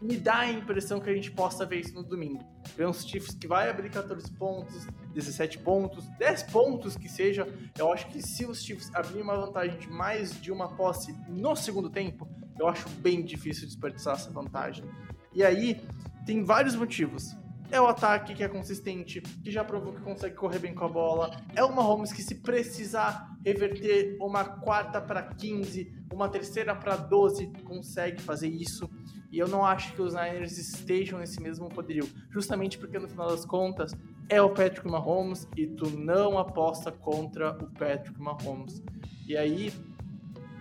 me 0.03 0.17
dá 0.17 0.39
a 0.39 0.51
impressão 0.51 0.99
que 0.99 1.09
a 1.09 1.15
gente 1.15 1.31
possa 1.31 1.65
ver 1.65 1.79
isso 1.79 1.95
no 1.95 2.03
domingo. 2.03 2.45
Ver 2.77 2.89
uns 2.89 3.07
Chiefs 3.07 3.37
que 3.37 3.47
vai 3.47 3.71
abrir 3.71 3.89
14 3.89 4.29
pontos, 4.33 4.85
17 5.15 5.59
pontos, 5.59 6.09
10 6.19 6.43
pontos 6.51 6.97
que 6.97 7.09
seja. 7.09 7.47
Eu 7.79 7.93
acho 7.93 8.09
que 8.09 8.21
se 8.21 8.45
os 8.45 8.65
Chiefs 8.65 8.93
abrirem 8.93 9.23
uma 9.23 9.37
vantagem 9.37 9.79
de 9.79 9.89
mais 9.89 10.41
de 10.43 10.51
uma 10.51 10.75
posse 10.75 11.15
no 11.29 11.55
segundo 11.55 11.89
tempo, 11.89 12.29
eu 12.59 12.67
acho 12.67 12.89
bem 12.99 13.25
difícil 13.25 13.65
desperdiçar 13.65 14.15
essa 14.15 14.31
vantagem. 14.33 14.85
E 15.33 15.45
aí, 15.45 15.81
tem 16.27 16.43
vários 16.43 16.75
motivos. 16.75 17.37
É 17.71 17.81
o 17.81 17.87
ataque 17.87 18.35
que 18.35 18.43
é 18.43 18.49
consistente, 18.49 19.21
que 19.21 19.51
já 19.51 19.65
provou 19.65 19.93
que 19.93 20.01
consegue 20.01 20.35
correr 20.35 20.59
bem 20.59 20.75
com 20.75 20.85
a 20.85 20.89
bola. 20.89 21.31
É 21.55 21.65
uma 21.65 21.83
Holmes 21.83 22.13
que, 22.13 22.23
se 22.23 22.37
precisar 22.37 23.37
reverter 23.45 24.17
uma 24.21 24.45
quarta 24.45 25.01
para 25.01 25.23
15, 25.23 25.93
uma 26.13 26.29
terceira 26.29 26.75
para 26.75 26.97
12, 26.97 27.47
consegue 27.65 28.21
fazer 28.21 28.49
isso. 28.49 28.91
E 29.31 29.39
eu 29.39 29.49
não 29.49 29.65
acho 29.65 29.93
que 29.95 30.03
os 30.03 30.15
Niners 30.15 30.57
estejam 30.57 31.19
nesse 31.19 31.43
mesmo 31.43 31.69
poderio, 31.69 32.09
justamente 32.31 32.79
porque 32.79 32.99
no 32.99 33.09
final 33.09 33.29
das 33.29 33.45
contas 33.45 33.93
é 34.29 34.41
o 34.41 34.51
Patrick 34.51 34.89
Mahomes 34.89 35.47
e 35.57 35.67
tu 35.67 35.91
não 35.91 36.39
aposta 36.39 36.91
contra 36.91 37.51
o 37.53 37.67
Patrick 37.71 38.21
Mahomes. 38.21 38.83
E 39.27 39.37
aí, 39.37 39.73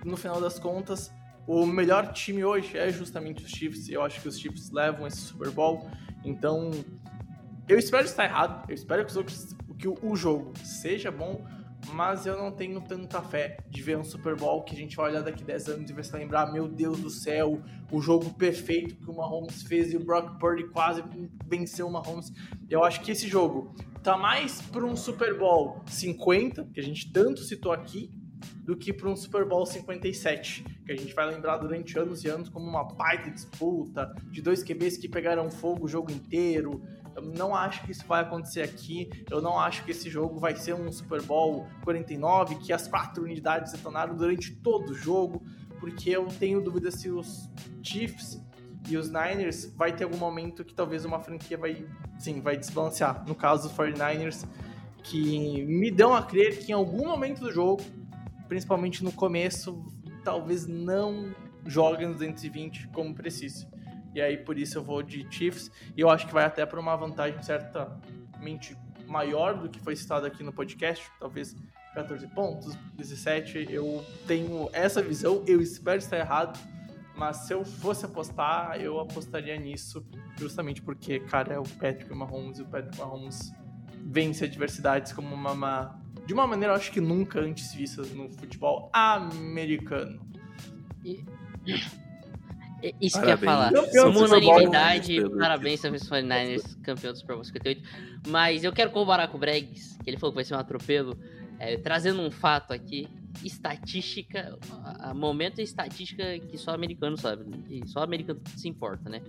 no 0.03 0.17
final 0.17 0.41
das 0.41 0.59
contas, 0.59 1.11
o 1.47 1.65
melhor 1.65 2.11
time 2.11 2.43
hoje 2.43 2.77
é 2.77 2.91
justamente 2.91 3.43
os 3.43 3.51
Chiefs. 3.51 3.89
Eu 3.89 4.01
acho 4.01 4.21
que 4.21 4.27
os 4.27 4.39
Chiefs 4.39 4.71
levam 4.71 5.05
esse 5.05 5.17
Super 5.17 5.51
Bowl. 5.51 5.87
Então, 6.23 6.71
eu 7.67 7.77
espero 7.77 8.05
estar 8.05 8.25
errado. 8.25 8.69
Eu 8.69 8.75
espero 8.75 9.05
que, 9.05 9.17
os, 9.17 9.55
que 9.77 9.87
o 9.87 10.15
jogo 10.15 10.53
seja 10.63 11.11
bom, 11.11 11.45
mas 11.93 12.25
eu 12.25 12.37
não 12.37 12.51
tenho 12.51 12.81
tanta 12.81 13.21
fé 13.21 13.57
de 13.69 13.81
ver 13.81 13.97
um 13.97 14.03
Super 14.03 14.35
Bowl 14.35 14.63
que 14.63 14.75
a 14.75 14.77
gente 14.77 14.95
vai 14.95 15.11
olhar 15.11 15.21
daqui 15.21 15.43
10 15.43 15.69
anos 15.69 15.89
e 15.89 15.93
vai 15.93 16.03
se 16.03 16.15
lembrar, 16.15 16.51
meu 16.51 16.67
Deus 16.67 16.99
do 16.99 17.09
céu, 17.09 17.61
o 17.91 18.01
jogo 18.01 18.33
perfeito 18.33 18.95
que 18.95 19.09
o 19.09 19.15
Mahomes 19.15 19.63
fez 19.63 19.93
e 19.93 19.97
o 19.97 20.03
Brock 20.03 20.39
Purdy 20.39 20.67
quase 20.69 21.03
venceu 21.47 21.87
o 21.87 21.91
Mahomes. 21.91 22.31
Eu 22.69 22.83
acho 22.83 23.01
que 23.01 23.11
esse 23.11 23.27
jogo 23.27 23.75
tá 24.03 24.17
mais 24.17 24.61
para 24.61 24.85
um 24.85 24.95
Super 24.95 25.37
Bowl 25.37 25.81
50, 25.87 26.69
que 26.73 26.79
a 26.79 26.83
gente 26.83 27.11
tanto 27.11 27.41
citou 27.41 27.71
aqui, 27.71 28.09
do 28.63 28.75
que 28.75 28.91
para 28.91 29.09
um 29.09 29.15
Super 29.15 29.45
Bowl 29.45 29.65
57, 29.65 30.63
que 30.85 30.91
a 30.91 30.95
gente 30.95 31.13
vai 31.13 31.27
lembrar 31.27 31.57
durante 31.57 31.97
anos 31.97 32.23
e 32.23 32.27
anos 32.27 32.49
como 32.49 32.65
uma 32.65 32.83
baita 32.83 33.29
disputa 33.29 34.13
de 34.31 34.41
dois 34.41 34.63
QBs 34.63 34.97
que 34.97 35.07
pegaram 35.07 35.49
fogo 35.49 35.85
o 35.85 35.87
jogo 35.87 36.11
inteiro, 36.11 36.81
eu 37.15 37.21
não 37.21 37.55
acho 37.55 37.83
que 37.85 37.91
isso 37.91 38.05
vai 38.05 38.21
acontecer 38.21 38.61
aqui. 38.61 39.09
Eu 39.31 39.41
não 39.41 39.57
acho 39.57 39.83
que 39.85 39.91
esse 39.91 40.09
jogo 40.09 40.39
vai 40.39 40.55
ser 40.55 40.73
um 40.73 40.91
Super 40.91 41.21
Bowl 41.21 41.65
49, 41.83 42.55
que 42.55 42.73
as 42.73 42.87
quatro 42.87 43.23
unidades 43.23 43.71
detonaram 43.71 44.15
durante 44.15 44.53
todo 44.55 44.91
o 44.91 44.93
jogo, 44.93 45.41
porque 45.79 46.09
eu 46.09 46.27
tenho 46.27 46.61
dúvida 46.61 46.91
se 46.91 47.09
os 47.09 47.49
Chiefs 47.81 48.41
e 48.89 48.97
os 48.97 49.09
Niners 49.09 49.65
vai 49.75 49.95
ter 49.95 50.03
algum 50.03 50.17
momento 50.17 50.63
que 50.63 50.73
talvez 50.73 51.05
uma 51.05 51.19
franquia 51.19 51.57
vai, 51.57 51.87
sim, 52.19 52.41
vai 52.41 52.57
desbalancear. 52.57 53.25
No 53.25 53.33
caso 53.33 53.69
dos 53.69 53.77
49ers, 53.77 54.45
que 55.01 55.63
me 55.65 55.89
dão 55.89 56.13
a 56.13 56.21
crer 56.21 56.59
que 56.59 56.71
em 56.71 56.75
algum 56.75 57.07
momento 57.07 57.41
do 57.41 57.51
jogo, 57.51 57.81
principalmente 58.47 59.03
no 59.03 59.11
começo, 59.11 59.85
talvez 60.23 60.67
não 60.67 61.33
joguem 61.65 62.07
nos 62.07 62.17
220 62.17 62.89
como 62.89 63.15
precisa. 63.15 63.67
E 64.15 64.21
aí 64.21 64.37
por 64.37 64.57
isso 64.57 64.77
eu 64.77 64.83
vou 64.83 65.03
de 65.03 65.27
Chiefs. 65.29 65.69
E 65.95 66.01
eu 66.01 66.09
acho 66.09 66.25
que 66.25 66.33
vai 66.33 66.45
até 66.45 66.65
para 66.65 66.79
uma 66.79 66.95
vantagem 66.95 67.41
certamente 67.43 68.75
maior 69.05 69.57
do 69.57 69.69
que 69.69 69.79
foi 69.79 69.95
citado 69.95 70.25
aqui 70.25 70.41
no 70.41 70.51
podcast, 70.51 71.05
talvez 71.19 71.55
14 71.93 72.27
pontos, 72.27 72.75
17. 72.95 73.67
Eu 73.69 74.03
tenho 74.25 74.69
essa 74.73 75.01
visão, 75.01 75.43
eu 75.45 75.61
espero 75.61 75.97
estar 75.97 76.17
errado, 76.17 76.59
mas 77.15 77.37
se 77.45 77.53
eu 77.53 77.63
fosse 77.63 78.05
apostar, 78.05 78.79
eu 78.79 78.99
apostaria 78.99 79.57
nisso, 79.57 80.05
justamente 80.37 80.81
porque, 80.81 81.19
cara, 81.19 81.53
é 81.53 81.59
o 81.59 81.63
Patrick 81.63 82.13
Mahomes 82.13 82.57
e 82.59 82.61
o 82.61 82.65
Patrick 82.65 82.97
Mahomes 82.97 83.53
vence 84.07 84.45
adversidades 84.45 85.13
como 85.13 85.33
uma, 85.33 85.51
uma 85.51 86.05
de 86.25 86.33
uma 86.33 86.47
maneira, 86.47 86.73
acho 86.73 86.91
que 86.91 87.01
nunca 87.01 87.39
antes 87.39 87.73
vista 87.73 88.01
no 88.01 88.29
futebol 88.31 88.89
americano. 88.93 90.19
E 91.03 91.23
isso 93.01 93.19
que 93.19 93.25
eu 93.25 93.29
ia 93.29 93.37
falar. 93.37 93.71
Como 93.73 94.19
unanimidade, 94.19 95.17
parabéns 95.37 95.83
aos 95.83 96.03
49ers, 96.03 96.81
campeão 96.81 97.13
do 97.13 97.19
Super 97.19 97.33
Bowl 97.35 97.43
58. 97.43 97.81
Mas 98.27 98.63
eu 98.63 98.71
quero 98.71 98.91
corroborar 98.91 99.27
com 99.29 99.37
o 99.37 99.39
Bregs, 99.39 99.97
que 100.03 100.09
ele 100.09 100.17
falou 100.17 100.31
que 100.31 100.35
vai 100.35 100.43
ser 100.43 100.55
um 100.55 100.59
atropelo. 100.59 101.17
É, 101.57 101.77
trazendo 101.77 102.21
um 102.21 102.29
fato 102.29 102.73
aqui, 102.73 103.07
estatística, 103.43 104.57
a, 104.83 105.11
a 105.11 105.13
momento 105.13 105.61
estatística 105.61 106.37
que 106.39 106.57
só 106.57 106.71
americano 106.71 107.17
sabe, 107.17 107.45
e 107.69 107.87
só 107.87 108.01
americano 108.01 108.41
se 108.57 108.67
importa, 108.67 109.09
né? 109.09 109.21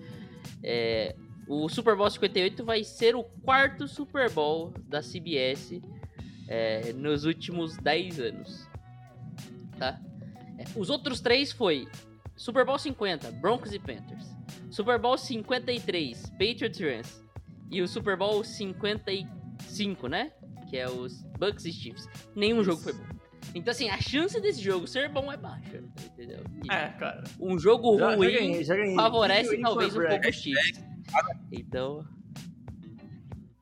É, 0.62 1.14
o 1.46 1.68
Super 1.68 1.94
Bowl 1.94 2.10
58 2.10 2.64
vai 2.64 2.82
ser 2.82 3.14
o 3.14 3.22
quarto 3.22 3.86
Super 3.86 4.28
Bowl 4.30 4.74
da 4.88 5.00
CBS 5.00 5.80
é, 6.48 6.92
nos 6.92 7.24
últimos 7.24 7.76
10 7.76 8.20
anos, 8.20 8.68
tá? 9.78 10.00
É, 10.58 10.64
os 10.74 10.90
outros 10.90 11.20
três 11.20 11.52
foi 11.52 11.86
Super 12.36 12.64
Bowl 12.64 12.78
50, 12.78 13.32
Broncos 13.32 13.72
e 13.72 13.78
Panthers. 13.78 14.36
Super 14.70 14.98
Bowl 14.98 15.16
53, 15.16 16.30
Patriots 16.30 16.80
e 16.80 16.84
Rams. 16.84 17.24
E 17.70 17.82
o 17.82 17.88
Super 17.88 18.16
Bowl 18.16 18.44
55, 18.44 20.06
né? 20.06 20.32
Que 20.68 20.76
é 20.76 20.88
os 20.88 21.22
Bucks 21.38 21.64
e 21.64 21.72
Chiefs. 21.72 22.08
Nenhum 22.34 22.62
jogo 22.62 22.80
foi 22.82 22.92
bom. 22.92 23.04
Então, 23.54 23.70
assim, 23.70 23.88
a 23.88 23.98
chance 24.00 24.38
desse 24.40 24.60
jogo 24.60 24.86
ser 24.86 25.08
bom 25.08 25.32
é 25.32 25.36
baixa, 25.36 25.82
entendeu? 26.04 26.44
E 26.64 26.70
é, 26.70 26.88
cara. 26.90 27.24
Um 27.40 27.58
jogo 27.58 27.98
já, 27.98 28.14
ruim 28.14 28.30
já 28.30 28.38
ganhei, 28.38 28.64
já 28.64 28.76
ganhei. 28.76 28.94
favorece 28.94 29.60
talvez 29.60 29.96
um 29.96 30.02
pouco 30.02 30.28
os 30.28 30.34
Chiefs. 30.34 30.84
Então... 31.50 32.06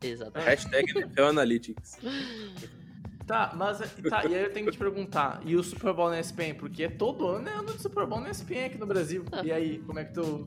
Exatamente. 0.03 0.49
Hashtag 0.49 0.99
NFL 0.99 1.22
Analytics. 1.22 1.99
Tá, 3.27 3.53
mas 3.57 3.79
tá, 3.79 4.27
e 4.27 4.35
aí 4.35 4.43
eu 4.43 4.53
tenho 4.53 4.66
que 4.66 4.72
te 4.72 4.79
perguntar, 4.79 5.41
e 5.47 5.57
o 5.57 5.62
Super 5.62 5.95
Bowl 5.95 6.11
na 6.11 6.20
ESPN? 6.20 6.55
Porque 6.59 6.89
todo 6.91 7.27
ano 7.27 7.49
é 7.49 7.55
ano 7.55 7.72
de 7.72 7.81
Super 7.81 8.07
Bowl 8.07 8.20
na 8.20 8.31
ESPN 8.31 8.66
aqui 8.66 8.77
no 8.77 8.87
Brasil. 8.87 9.25
Ah. 9.33 9.41
E 9.43 9.51
aí, 9.51 9.79
como 9.79 9.99
é 9.99 10.05
que 10.05 10.12
tu, 10.12 10.47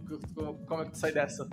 como 0.67 0.81
é 0.83 0.85
que 0.85 0.91
tu 0.91 0.97
sai 0.97 1.11
dessa? 1.11 1.49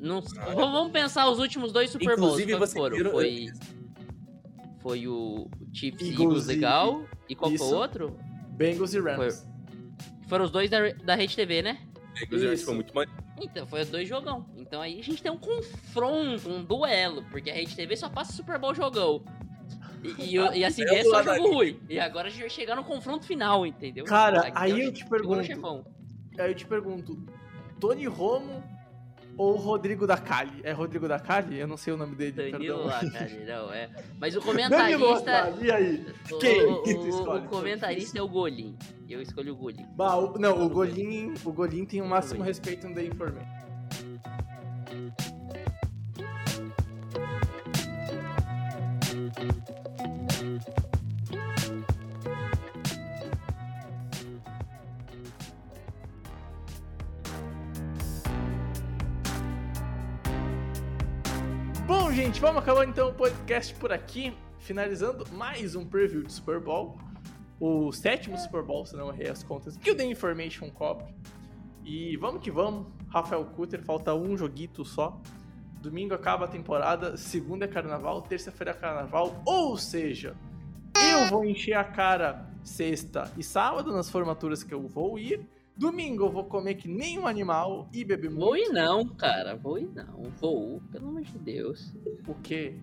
Não, 0.00 0.22
vamos 0.54 0.92
pensar 0.92 1.28
os 1.28 1.38
últimos 1.38 1.72
dois 1.72 1.90
Super 1.90 2.16
Bowls. 2.16 2.40
Inclusive, 2.40 2.58
você 2.58 2.78
foram. 2.78 2.96
Viram... 2.96 3.10
Foi, 3.10 3.46
foi 4.80 5.06
o 5.06 5.48
Chiefs 5.72 6.00
Eagles, 6.00 6.20
Eagles 6.20 6.46
legal. 6.46 7.04
E, 7.28 7.34
qual 7.34 7.50
foi 7.50 7.66
o 7.66 7.74
outro? 7.74 8.16
Bengals 8.50 8.94
e 8.94 9.00
Rams. 9.00 9.16
Foi, 9.16 9.48
foram 10.28 10.44
os 10.46 10.50
dois 10.50 10.70
da, 10.70 10.90
da 11.04 11.14
Rede 11.14 11.36
TV, 11.36 11.60
né? 11.60 11.80
Bengals 12.18 12.42
e 12.42 12.46
Rams 12.46 12.62
foi 12.62 12.74
muito 12.74 12.94
mais. 12.94 13.10
Então, 13.40 13.66
foi 13.66 13.82
os 13.82 13.88
dois 13.88 14.08
jogão. 14.08 14.46
Então 14.56 14.80
aí 14.80 14.98
a 14.98 15.02
gente 15.02 15.22
tem 15.22 15.30
um 15.30 15.38
confronto, 15.38 16.48
um 16.48 16.64
duelo, 16.64 17.24
porque 17.30 17.50
a 17.50 17.54
Rede 17.54 17.74
TV 17.74 17.96
só 17.96 18.08
passa 18.08 18.32
Super 18.32 18.58
Bowl 18.58 18.74
jogão. 18.74 19.22
E, 20.18 20.36
e, 20.36 20.58
e 20.58 20.64
a 20.64 20.70
CBS 20.70 21.08
só 21.08 21.22
jogo 21.22 21.54
ruim. 21.54 21.80
E 21.88 21.98
agora 21.98 22.28
a 22.28 22.30
gente 22.30 22.40
vai 22.40 22.50
chegar 22.50 22.76
no 22.76 22.84
confronto 22.84 23.24
final, 23.24 23.64
entendeu? 23.64 24.04
Cara, 24.04 24.52
aí 24.54 24.84
eu 24.84 24.92
te 24.92 25.04
pergunto. 25.06 25.84
Aí 26.38 26.50
eu 26.50 26.54
te 26.54 26.66
pergunto, 26.66 27.16
Tony 27.80 28.06
Romo 28.06 28.62
ou 29.36 29.56
Rodrigo 29.56 30.06
da 30.06 30.16
Cali? 30.16 30.60
É 30.62 30.72
Rodrigo 30.72 31.08
da 31.08 31.18
Cali? 31.18 31.58
Eu 31.58 31.66
não 31.66 31.76
sei 31.76 31.92
o 31.92 31.96
nome 31.96 32.14
dele. 32.14 32.52
Danilo 32.52 32.84
Lacali, 32.84 33.44
não, 33.46 33.72
é. 33.72 33.88
Mas 34.20 34.36
o 34.36 34.40
comentarista. 34.40 35.54
e 35.60 35.70
aí? 35.70 36.06
Quem? 36.40 36.66
O, 36.66 36.82
o, 36.82 37.36
o 37.36 37.42
comentarista 37.48 38.18
é 38.18 38.22
o 38.22 38.28
Golim. 38.28 38.76
Eu 39.08 39.20
escolho 39.20 39.52
o 39.52 39.56
Golim. 39.56 39.86
Bah, 39.96 40.16
o, 40.16 40.38
não, 40.38 40.64
o 40.64 40.68
Golim, 40.68 41.34
o 41.44 41.52
Golim 41.52 41.84
tem 41.84 42.00
o 42.00 42.06
máximo 42.06 42.42
respeito 42.42 42.88
no 42.88 42.94
The 42.94 43.04
Information. 43.04 43.63
Gente, 62.14 62.40
vamos 62.40 62.62
acabar 62.62 62.86
então 62.86 63.10
o 63.10 63.12
podcast 63.12 63.74
por 63.74 63.92
aqui, 63.92 64.32
finalizando 64.58 65.24
mais 65.32 65.76
um 65.76 65.84
preview 65.84 66.22
de 66.22 66.32
Super 66.32 66.58
Bowl, 66.58 66.96
o 67.60 67.92
sétimo 67.92 68.38
Super 68.38 68.62
Bowl, 68.62 68.86
se 68.86 68.96
não 68.96 69.08
errei 69.10 69.28
as 69.28 69.42
contas, 69.42 69.76
que 69.76 69.90
o 69.90 69.96
The 69.96 70.04
Information 70.04 70.70
cobre. 70.70 71.14
E 71.84 72.16
vamos 72.16 72.42
que 72.42 72.50
vamos, 72.50 72.86
Rafael 73.08 73.44
Cutter, 73.44 73.84
falta 73.84 74.14
um 74.14 74.36
joguito 74.36 74.84
só. 74.84 75.20
Domingo 75.84 76.14
acaba 76.14 76.46
a 76.46 76.48
temporada, 76.48 77.16
segunda 77.16 77.64
é 77.64 77.68
carnaval, 77.68 78.22
terça-feira 78.22 78.72
é 78.72 78.74
carnaval, 78.74 79.42
ou 79.46 79.76
seja, 79.76 80.34
eu 80.96 81.28
vou 81.28 81.44
encher 81.44 81.74
a 81.74 81.84
cara 81.84 82.46
sexta 82.62 83.30
e 83.36 83.42
sábado 83.42 83.92
nas 83.92 84.08
formaturas 84.08 84.64
que 84.64 84.72
eu 84.72 84.88
vou 84.88 85.18
ir 85.18 85.46
Domingo 85.76 86.26
eu 86.26 86.30
vou 86.30 86.44
comer 86.44 86.76
que 86.76 86.86
nem 86.86 87.18
um 87.18 87.26
animal 87.26 87.88
e 87.92 88.04
beber 88.04 88.30
muito. 88.30 88.44
Vou 88.44 88.56
ir 88.56 88.68
não, 88.68 89.08
cara. 89.08 89.56
Vou 89.56 89.76
ir 89.76 89.90
não. 89.92 90.30
Vou, 90.38 90.80
pelo 90.92 91.08
amor 91.08 91.22
de 91.22 91.36
Deus. 91.36 91.92
O 92.28 92.34
quê? 92.34 92.78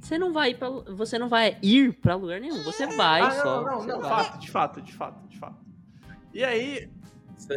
Você 0.00 0.18
não 0.18 0.32
vai 0.32 0.54
pra, 0.54 0.70
você 0.70 1.18
não 1.18 1.28
vai 1.28 1.58
ir 1.62 1.92
pra 1.92 2.14
lugar 2.14 2.40
nenhum. 2.40 2.62
Você 2.64 2.86
vai 2.86 3.20
ah, 3.20 3.30
só. 3.32 3.62
Não, 3.62 3.86
não, 3.86 4.00
não. 4.00 4.00
Fato, 4.00 4.38
de 4.38 4.50
fato, 4.50 4.80
de 4.80 4.92
fato, 4.94 5.28
de 5.28 5.38
fato. 5.38 5.62
E 6.32 6.42
aí. 6.42 6.90
Isso 7.36 7.52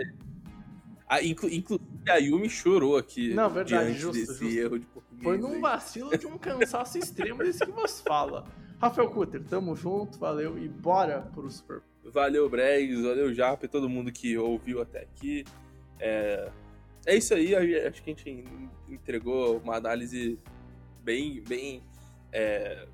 Ah, 1.08 1.22
inclu, 1.22 1.50
inclusive 1.50 1.86
a 2.10 2.18
Yumi 2.18 2.50
chorou 2.50 2.98
aqui. 2.98 3.34
Não, 3.34 3.50
verdade, 3.50 3.94
justo, 3.94 4.14
desse 4.14 4.44
justo. 4.44 4.60
erro 4.60 4.80
de 4.80 4.86
português. 4.88 5.24
Foi 5.24 5.38
num 5.38 5.62
vacilo 5.62 6.18
de 6.18 6.26
um 6.26 6.38
cansaço 6.38 6.98
extremo 6.98 7.44
desse 7.44 7.64
que 7.66 7.72
você 7.72 8.02
fala. 8.04 8.46
Rafael 8.80 9.10
Cutter, 9.10 9.44
tamo 9.44 9.76
junto, 9.76 10.18
valeu 10.20 10.58
e 10.58 10.68
bora 10.68 11.22
pro 11.34 11.50
Super 11.50 11.82
Valeu, 12.04 12.48
Bregs, 12.50 13.02
valeu, 13.02 13.34
Japa 13.34 13.66
e 13.66 13.68
todo 13.70 13.90
mundo 13.90 14.12
que 14.12 14.38
ouviu 14.38 14.82
até 14.82 15.02
aqui. 15.02 15.44
É... 16.00 16.50
é 17.06 17.16
isso 17.16 17.34
aí, 17.34 17.56
a- 17.56 17.88
acho 17.90 18.04
que 18.04 18.12
a 18.12 18.14
gente 18.14 18.46
entregou 18.88 19.58
uma 19.58 19.76
análise 19.76 20.38
bem, 21.04 21.42
bem 21.48 21.84
é, 22.32 22.88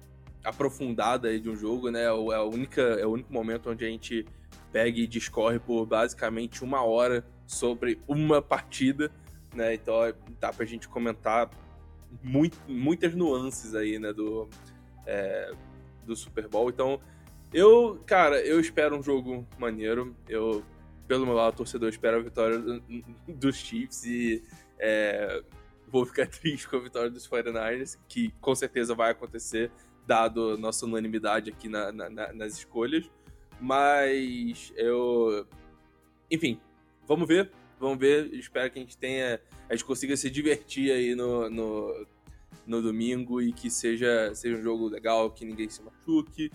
aprofundada 0.44 1.38
de 1.40 1.50
um 1.50 1.56
jogo, 1.56 1.90
né? 1.90 2.04
É 2.04 2.06
é, 2.06 2.08
a 2.36 2.44
única, 2.44 2.82
é 2.82 3.06
o 3.06 3.12
único 3.12 3.34
momento 3.34 3.70
onde 3.70 3.84
a 3.86 3.88
gente 3.90 4.26
pega 4.72 5.00
e 5.00 5.08
discorre 5.08 5.60
por 5.60 5.86
basicamente 5.86 6.64
uma 6.64 6.84
hora 6.84 7.26
sobre 7.52 8.00
uma 8.08 8.42
partida, 8.42 9.12
né? 9.54 9.74
Então 9.74 9.94
ó, 9.94 10.14
dá 10.40 10.52
pra 10.54 10.66
gente 10.66 10.88
comentar 10.88 11.50
muito, 12.24 12.58
muitas 12.68 13.14
nuances 13.16 13.76
aí, 13.76 14.00
né? 14.00 14.12
Do, 14.14 14.50
é, 15.06 15.52
do 16.06 16.16
Super 16.16 16.48
Bowl. 16.48 16.70
Então, 16.70 17.00
eu, 17.54 18.02
cara, 18.06 18.40
eu 18.42 18.60
espero 18.60 18.98
um 18.98 19.04
jogo 19.04 19.48
maneiro. 19.60 20.16
Eu, 20.28 20.64
pelo 21.08 21.26
meu 21.26 21.36
lado, 21.36 21.58
torcedor, 21.58 21.90
espero 21.90 22.18
a 22.18 22.22
vitória 22.22 22.58
do- 22.58 22.82
dos 23.28 23.56
Chiefs 23.58 24.06
e 24.06 24.44
é, 24.80 25.44
vou 25.88 26.06
ficar 26.06 26.28
triste 26.32 26.68
com 26.70 26.78
a 26.78 26.80
vitória 26.80 27.10
dos 27.10 27.28
49ers, 27.28 27.98
que 28.08 28.32
com 28.40 28.56
certeza 28.56 28.96
vai 28.96 29.12
acontecer, 29.12 29.70
dado 30.08 30.58
nossa 30.58 30.86
unanimidade 30.86 31.50
aqui 31.50 31.68
na- 31.68 31.92
na- 31.92 32.34
nas 32.34 32.58
escolhas. 32.58 33.10
Mas 33.60 34.74
eu. 34.76 35.46
Enfim, 36.32 36.60
vamos 37.08 37.28
ver. 37.28 37.52
Vamos 37.80 37.98
ver. 37.98 38.34
Espero 38.34 38.72
que 38.72 38.80
a 38.80 38.82
gente 38.82 38.98
tenha. 38.98 39.42
A 39.70 39.76
gente 39.76 39.86
consiga 39.86 40.16
se 40.16 40.30
divertir 40.30 40.92
aí 40.92 41.16
no, 41.16 41.50
no, 41.50 42.08
no 42.66 42.82
domingo 42.82 43.42
e 43.42 43.52
que 43.52 43.70
seja, 43.70 44.34
seja 44.36 44.58
um 44.58 44.62
jogo 44.62 44.88
legal, 44.88 45.32
que 45.32 45.46
ninguém 45.46 45.70
se 45.70 45.82
machuque. 45.82 46.52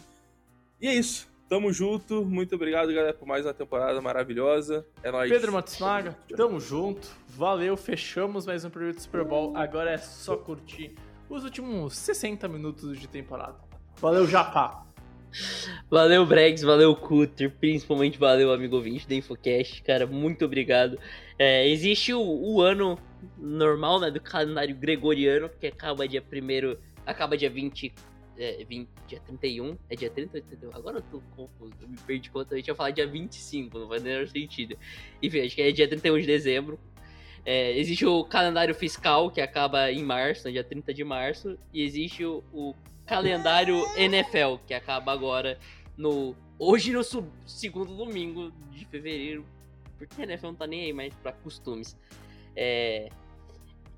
E 0.80 0.86
é 0.88 0.94
isso. 0.94 1.28
Tamo 1.49 1.72
junto. 1.72 2.24
Muito 2.24 2.57
obrigado, 2.57 2.92
galera, 2.92 3.14
por 3.14 3.26
mais 3.26 3.47
uma 3.47 3.55
temporada 3.55 4.01
maravilhosa. 4.01 4.86
É 5.03 5.11
nóis. 5.11 5.30
Pedro 5.30 5.53
Matsunaga, 5.53 6.16
tamo 6.36 6.59
junto. 6.59 7.09
Valeu, 7.28 7.76
fechamos 7.76 8.47
mais 8.47 8.64
um 8.64 8.70
preview 8.70 8.94
do 8.94 9.01
Super 9.01 9.24
Bowl. 9.24 9.57
Agora 9.57 9.90
é 9.90 9.99
só 9.99 10.36
curtir 10.36 10.94
os 11.28 11.44
últimos 11.44 11.97
60 11.97 12.49
minutos 12.49 12.99
de 12.99 13.09
temporada. 13.09 13.57
Valeu, 13.97 14.26
Japá. 14.26 14.86
Valeu, 15.91 16.24
Bregs, 16.24 16.62
valeu, 16.62 16.95
Cutter, 16.97 17.51
principalmente 17.51 18.18
valeu, 18.18 18.53
amigo 18.53 18.77
ouvinte 18.77 19.07
da 19.09 19.14
Infocast, 19.14 19.83
cara, 19.83 20.07
muito 20.07 20.45
obrigado. 20.45 20.99
É, 21.39 21.68
existe 21.68 22.12
o, 22.12 22.20
o 22.20 22.61
ano 22.61 22.99
normal, 23.37 24.01
né, 24.01 24.11
do 24.11 24.20
calendário 24.20 24.74
gregoriano, 24.74 25.49
que 25.49 25.66
acaba 25.66 26.09
dia 26.09 26.22
1 26.22 26.77
acaba 27.05 27.37
dia 27.37 27.51
20, 27.51 27.95
é, 28.39 28.64
20, 28.64 28.89
dia 29.07 29.20
31, 29.20 29.79
é 29.89 29.97
dia 29.97 30.11
30 30.11 30.39
ou 30.39 30.45
31? 30.45 30.70
Agora 30.74 30.99
eu 30.99 31.03
tô 31.03 31.20
confuso, 31.37 31.74
eu 31.81 31.89
me 31.89 31.97
perdi 31.99 32.31
conta, 32.31 32.57
eu 32.57 32.62
tinha 32.62 32.74
falado 32.74 32.95
dia 32.95 33.07
25, 33.07 33.79
não 33.79 33.89
faz 33.89 34.03
nenhum 34.03 34.27
sentido. 34.27 34.77
Enfim, 35.22 35.41
acho 35.41 35.55
que 35.55 35.62
é 35.62 35.70
dia 35.70 35.89
31 35.89 36.20
de 36.20 36.27
dezembro. 36.27 36.79
É, 37.45 37.79
existe 37.79 38.05
o 38.05 38.24
calendário 38.24 38.74
fiscal, 38.74 39.31
que 39.31 39.41
acaba 39.41 39.93
em 39.93 40.03
março, 40.03 40.49
no 40.49 40.53
dia 40.53 40.64
30 40.64 40.93
de 40.93 41.05
março, 41.05 41.57
e 41.72 41.83
existe 41.83 42.24
o, 42.24 42.43
o 42.53 42.74
calendário 43.07 43.82
NFL, 43.96 44.57
que 44.66 44.74
acaba 44.74 45.12
agora 45.12 45.59
no. 45.96 46.34
Hoje 46.59 46.92
no 46.92 47.04
sub- 47.04 47.30
segundo 47.46 47.94
domingo 47.96 48.50
de 48.70 48.84
fevereiro. 48.86 49.44
Porque 49.98 50.20
a 50.20 50.24
NFL 50.24 50.46
não 50.48 50.54
tá 50.54 50.66
nem 50.66 50.82
aí 50.82 50.92
mais 50.92 51.14
pra 51.14 51.32
costumes. 51.32 51.96
É. 52.54 53.09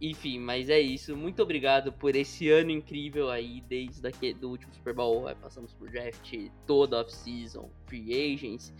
Enfim, 0.00 0.38
mas 0.38 0.68
é 0.70 0.78
isso. 0.78 1.16
Muito 1.16 1.42
obrigado 1.42 1.92
por 1.92 2.14
esse 2.14 2.48
ano 2.50 2.70
incrível 2.70 3.30
aí, 3.30 3.60
desde 3.68 4.00
daqui, 4.00 4.32
do 4.32 4.48
último 4.50 4.72
Super 4.72 4.94
Bowl. 4.94 5.24
Passamos 5.40 5.72
por 5.74 5.90
draft, 5.90 6.32
toda 6.66 7.00
off-season, 7.00 7.68
free 7.86 8.32
agents 8.34 8.72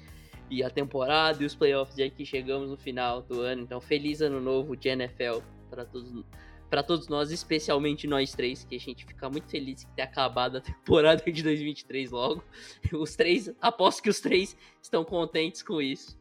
e 0.49 0.63
a 0.63 0.71
temporada 0.71 1.43
e 1.43 1.47
os 1.47 1.57
playoffs. 1.57 1.99
E 1.99 2.05
aqui 2.05 2.25
chegamos 2.25 2.71
no 2.71 2.77
final 2.77 3.21
do 3.23 3.41
ano. 3.41 3.63
Então, 3.63 3.81
feliz 3.81 4.21
ano 4.21 4.41
novo 4.41 4.77
de 4.77 4.89
NFL 4.89 5.41
para 5.69 5.85
todos 5.85 6.25
para 6.69 6.83
todos 6.83 7.09
nós, 7.09 7.31
especialmente 7.31 8.07
nós 8.07 8.33
três, 8.33 8.65
que 8.65 8.77
a 8.77 8.81
gente 8.81 9.05
fica 9.05 9.29
muito 9.29 9.49
feliz 9.49 9.85
que 9.85 9.93
tenha 9.93 10.07
acabado 10.07 10.59
a 10.59 10.61
temporada 10.63 11.23
de 11.23 11.43
2023 11.43 12.11
logo. 12.11 12.45
Os 12.93 13.17
três, 13.17 13.53
aposto 13.61 14.03
que 14.03 14.11
os 14.11 14.21
três 14.21 14.57
estão 14.83 15.05
contentes 15.05 15.63
com 15.63 15.81
isso. 15.81 16.19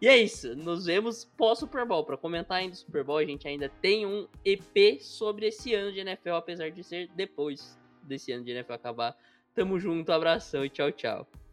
E 0.00 0.08
é 0.08 0.16
isso, 0.16 0.54
nos 0.56 0.86
vemos 0.86 1.24
pós 1.24 1.60
Super 1.60 1.86
Bowl. 1.86 2.04
Para 2.04 2.16
comentar 2.16 2.58
ainda 2.58 2.74
o 2.74 2.76
Super 2.76 3.04
Bowl, 3.04 3.18
a 3.18 3.24
gente 3.24 3.46
ainda 3.48 3.68
tem 3.80 4.04
um 4.04 4.28
EP 4.44 5.00
sobre 5.00 5.46
esse 5.46 5.72
ano 5.74 5.92
de 5.92 6.00
NFL, 6.00 6.32
apesar 6.32 6.70
de 6.70 6.82
ser 6.82 7.08
depois 7.14 7.78
desse 8.02 8.32
ano 8.32 8.44
de 8.44 8.50
NFL 8.50 8.72
acabar. 8.74 9.16
Tamo 9.54 9.78
junto, 9.78 10.10
abração 10.12 10.64
e 10.64 10.68
tchau, 10.68 10.90
tchau. 10.90 11.43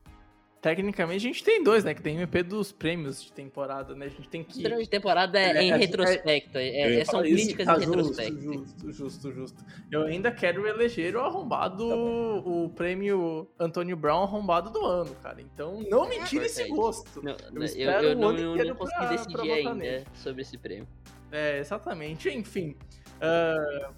Tecnicamente 0.62 1.18
a 1.26 1.30
gente 1.30 1.44
tem 1.44 1.64
dois, 1.64 1.84
né? 1.84 1.92
Que 1.96 2.04
tem 2.04 2.18
o 2.18 2.22
MP 2.22 2.44
dos 2.44 2.72
prêmios 2.72 3.24
de 3.24 3.32
temporada, 3.34 3.96
né? 3.96 4.06
A 4.06 4.10
gente 4.10 4.30
tem 4.30 4.44
que. 4.44 4.60
O 4.68 4.80
de 4.84 4.88
temporada 4.88 5.40
é, 5.40 5.58
É, 5.58 5.64
em 5.64 5.72
é, 5.72 5.76
retrospecto, 5.76 6.56
é- 6.60 6.98
eu 6.98 7.02
é- 7.02 7.06
são 7.06 7.22
críticas 7.22 7.66
Tá 7.66 7.78
em 7.78 7.82
justo, 7.82 7.96
retrospecto. 7.98 8.42
justo, 8.44 8.92
justo, 8.92 9.32
justo. 9.34 9.66
Eu 9.92 10.04
ainda 10.04 10.32
quero 10.32 10.68
eleger 10.68 11.16
o 11.16 11.22
arrombado, 11.22 11.84
o 11.90 12.70
prêmio 12.70 13.48
Antônio 13.60 13.98
Brown 13.98 14.22
arrombado 14.22 14.70
do 14.70 14.86
ano, 14.86 15.16
cara. 15.16 15.42
Então 15.42 15.82
não 15.90 16.08
me 16.08 16.24
tire 16.26 16.46
esse 16.46 16.68
gosto. 16.68 17.24
Não, 17.24 17.32
Eu 17.32 17.56
eu, 17.56 17.64
espero 17.64 18.06
eu 18.10 18.16
o 18.16 18.20
não, 18.22 18.28
ano 18.30 18.56
não 18.56 18.76
consegui 18.76 18.98
pra- 19.00 19.08
pra 19.08 19.16
decidir 19.16 19.38
votar 19.38 19.56
ainda 19.58 19.74
nele. 19.74 20.06
sobre 20.14 20.42
esse 20.44 20.58
prêmio. 20.60 20.88
É, 21.32 21.58
exatamente. 21.58 22.30
Enfim. 22.30 22.76
ah, 23.20 23.90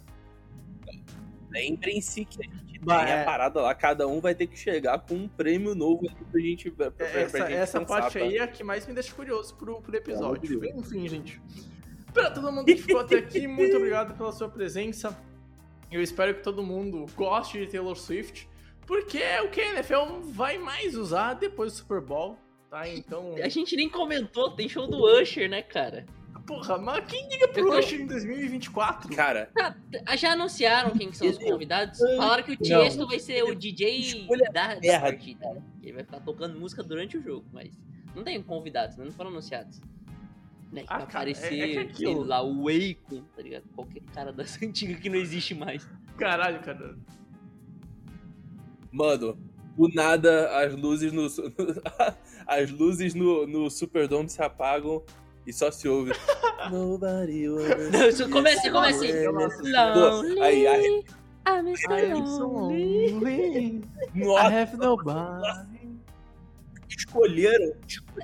Lembrem-se 1.51 2.25
que 2.25 2.39
a 2.41 2.45
gente 2.49 2.72
Bah, 2.83 3.05
tem 3.05 3.13
é. 3.13 3.21
a 3.21 3.25
parada 3.25 3.61
lá, 3.61 3.73
cada 3.73 4.07
um 4.07 4.19
vai 4.19 4.35
ter 4.35 4.47
que 4.47 4.57
chegar 4.57 4.99
com 4.99 5.15
um 5.15 5.27
prêmio 5.27 5.73
novo 5.73 6.07
aqui 6.07 6.23
pra 6.25 6.41
gente. 6.41 6.71
Pra, 6.71 6.91
pra, 6.91 7.07
pra 7.07 7.21
essa 7.21 7.37
gente 7.39 7.53
essa 7.53 7.79
pensar, 7.79 8.01
parte 8.01 8.19
tá? 8.19 8.25
aí 8.25 8.37
é 8.37 8.43
a 8.43 8.47
que 8.47 8.63
mais 8.63 8.85
me 8.85 8.93
deixa 8.93 9.13
curioso 9.13 9.55
pro, 9.55 9.81
pro 9.81 9.95
episódio. 9.95 10.59
De 10.59 10.69
Enfim, 10.69 11.07
gente. 11.07 11.41
Pra 12.13 12.29
todo 12.29 12.51
mundo 12.51 12.65
que 12.65 12.77
ficou 12.77 13.01
até 13.01 13.17
aqui, 13.17 13.47
muito 13.47 13.75
obrigado 13.75 14.15
pela 14.15 14.31
sua 14.31 14.47
presença. 14.47 15.17
Eu 15.91 16.01
espero 16.01 16.33
que 16.35 16.41
todo 16.41 16.63
mundo 16.63 17.05
goste 17.15 17.59
de 17.59 17.67
Taylor 17.67 17.95
Swift, 17.95 18.49
porque 18.85 19.17
é 19.17 19.41
o 19.41 19.49
que 19.49 19.61
a 19.61 19.73
NFL 19.73 20.21
vai 20.23 20.57
mais 20.57 20.95
usar 20.95 21.35
depois 21.35 21.71
do 21.71 21.77
Super 21.77 22.01
Bowl, 22.01 22.37
tá? 22.69 22.87
Então, 22.87 23.35
A 23.41 23.47
gente 23.47 23.75
nem 23.75 23.89
comentou, 23.89 24.51
tem 24.51 24.67
show 24.67 24.87
do 24.87 25.03
Usher, 25.03 25.49
né, 25.49 25.61
cara? 25.61 26.05
Porra, 26.45 26.77
mas 26.77 27.05
quem 27.05 27.27
liga 27.29 27.47
pro 27.47 27.73
Eu 27.73 27.81
tô- 27.81 27.95
em 27.95 28.05
2024? 28.07 29.15
Cara, 29.15 29.49
Ah, 30.05 30.15
Já 30.15 30.33
anunciaram 30.33 30.91
quem 30.91 31.09
que 31.09 31.17
são 31.17 31.27
os 31.29 31.37
convidados? 31.37 31.99
Falaram 31.99 32.43
que 32.43 32.51
o 32.51 32.55
Não. 32.55 32.61
Tiesto 32.61 33.07
vai 33.07 33.19
ser 33.19 33.43
o 33.43 33.55
DJ 33.55 33.97
Escolha 33.99 34.49
da, 34.51 34.75
da 34.75 34.79
merda. 34.81 34.99
partida. 35.11 35.53
né? 35.53 35.61
Ele 35.81 35.93
vai 35.93 36.03
ficar 36.03 36.19
tocando 36.21 36.59
música 36.59 36.83
durante 36.83 37.17
o 37.17 37.21
jogo, 37.23 37.45
mas 37.53 37.71
não 38.15 38.23
tem 38.23 38.41
convidados, 38.41 38.95
né? 38.97 39.05
Não 39.05 39.11
foram 39.11 39.29
anunciados. 39.29 39.79
Né? 40.71 40.83
Ah, 40.87 40.97
aparecer, 41.03 41.53
é- 41.59 41.83
é 41.85 41.93
sei 41.93 42.15
lá, 42.15 42.41
o 42.43 42.67
Akon, 42.67 43.21
tá 43.35 43.41
ligado? 43.43 43.63
Qualquer 43.75 44.01
cara 44.13 44.33
das 44.33 44.57
antigas 44.63 44.99
que 44.99 45.09
não 45.09 45.17
existe 45.17 45.53
mais. 45.53 45.87
Caralho, 46.17 46.59
cara. 46.61 46.95
mano, 48.91 49.37
do 49.77 49.87
nada 49.89 50.59
as 50.59 50.75
luzes 50.75 51.11
no. 51.11 51.27
as 52.47 52.69
luzes 52.71 53.13
no, 53.15 53.47
no 53.47 53.69
Superdome 53.69 54.29
se 54.29 54.41
apagam 54.41 55.03
e 55.45 55.53
só 55.53 55.71
se 55.71 55.87
ouve. 55.87 56.11
Nobody 56.71 57.47
Não, 57.47 58.29
começa 58.29 58.69
assim. 58.69 59.11
Pô, 59.93 60.41
aí, 60.41 60.65
aí, 60.67 61.03
I'm 61.45 61.75
so 62.25 62.47
lonely. 62.47 63.09
lonely. 63.09 63.83
I 64.15 64.19
nossa, 64.23 64.47
have 64.47 64.77
nobody. 64.77 65.67
escolheram. 66.89 67.73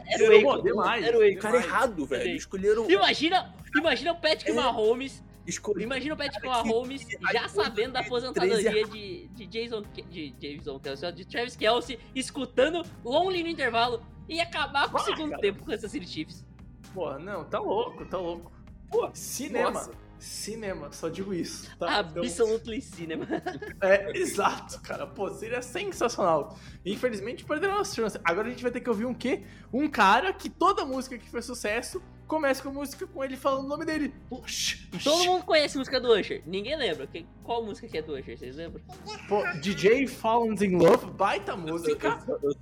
Era 0.08 0.24
o 0.46 0.50
Akon, 0.52 0.64
demais. 0.64 1.06
era 1.06 1.18
o 1.18 1.38
cara 1.40 1.58
errado, 1.58 2.06
velho. 2.06 2.36
Escolheram. 2.36 2.90
Imagina, 2.90 3.54
imagina 3.76 4.12
o 4.14 4.16
Patrick 4.22 4.52
É. 4.52 4.54
Mahomes 4.54 5.24
escolheram 5.46 5.84
Imagina 5.84 6.14
o 6.14 6.18
Patrick 6.18 6.46
Mahomes 6.48 7.04
que- 7.04 7.18
já 7.34 7.48
sabendo 7.50 7.94
da 7.94 8.00
13 8.04 8.08
aposentadoria 8.08 8.86
de, 8.88 9.28
de 9.30 9.46
Jason 9.48 9.82
de 10.10 10.30
Jason 10.32 10.80
Kelsey, 10.80 11.12
de 11.12 11.26
Travis 11.26 11.56
Kelsey, 11.56 12.00
escutando 12.16 12.84
Lonely 13.04 13.44
no 13.44 13.50
intervalo 13.50 14.02
e 14.30 14.40
acabar 14.40 14.90
com 14.92 14.98
o 14.98 15.00
segundo 15.02 15.32
cara. 15.32 15.42
tempo 15.42 15.60
com 15.60 15.66
Kansas 15.72 15.90
City 15.92 16.08
Chiefs. 16.08 16.46
Porra, 16.94 17.20
não, 17.20 17.44
tá 17.46 17.60
louco, 17.60 18.06
tá 18.06 18.18
louco. 18.18 18.52
Pô, 18.90 19.10
Cinema. 19.14 19.72
nossa. 19.72 19.92
Cinema, 20.20 20.92
só 20.92 21.08
digo 21.08 21.34
isso. 21.34 21.74
Tá? 21.78 22.02
Então, 22.02 22.22
Absolutely 22.24 22.82
cinema. 22.82 23.26
é, 23.82 24.18
exato, 24.18 24.82
cara. 24.82 25.08
Pô, 25.08 25.30
seria 25.30 25.62
sensacional. 25.62 26.58
Infelizmente 26.86 27.46
perderam 27.46 27.80
a 27.80 27.86
chance. 27.86 28.20
Agora 28.26 28.48
a 28.48 28.50
gente 28.50 28.62
vai 28.62 28.70
ter 28.72 28.82
que 28.82 28.90
ouvir 28.90 29.06
um 29.06 29.14
quê? 29.14 29.44
Um 29.72 29.88
cara 29.88 30.34
que 30.34 30.50
toda 30.50 30.84
música 30.86 31.18
que 31.18 31.30
fez 31.30 31.46
sucesso 31.46 32.02
começa 32.28 32.62
com 32.62 32.70
música 32.70 33.08
com 33.08 33.24
ele 33.24 33.38
falando 33.38 33.64
o 33.64 33.68
nome 33.70 33.86
dele. 33.86 34.14
Puxa, 34.30 34.78
Todo 35.02 35.24
mundo 35.24 35.46
conhece 35.46 35.78
a 35.78 35.80
música 35.80 36.02
do 36.02 36.12
Usher. 36.12 36.44
Ninguém 36.46 36.76
lembra. 36.76 37.08
Que- 37.08 37.26
Qual 37.42 37.64
música 37.64 37.88
que 37.88 37.98
é 37.98 38.02
do 38.02 38.12
Usher? 38.14 38.38
Vocês 38.38 38.58
lembram? 38.58 38.82
Pô, 39.30 39.42
DJ 39.62 40.06
Fallen 40.06 40.54
in 40.62 40.76
Love, 40.76 41.12
baita 41.12 41.56
música. 41.56 42.20
Eu, 42.28 42.40
eu- 42.44 42.56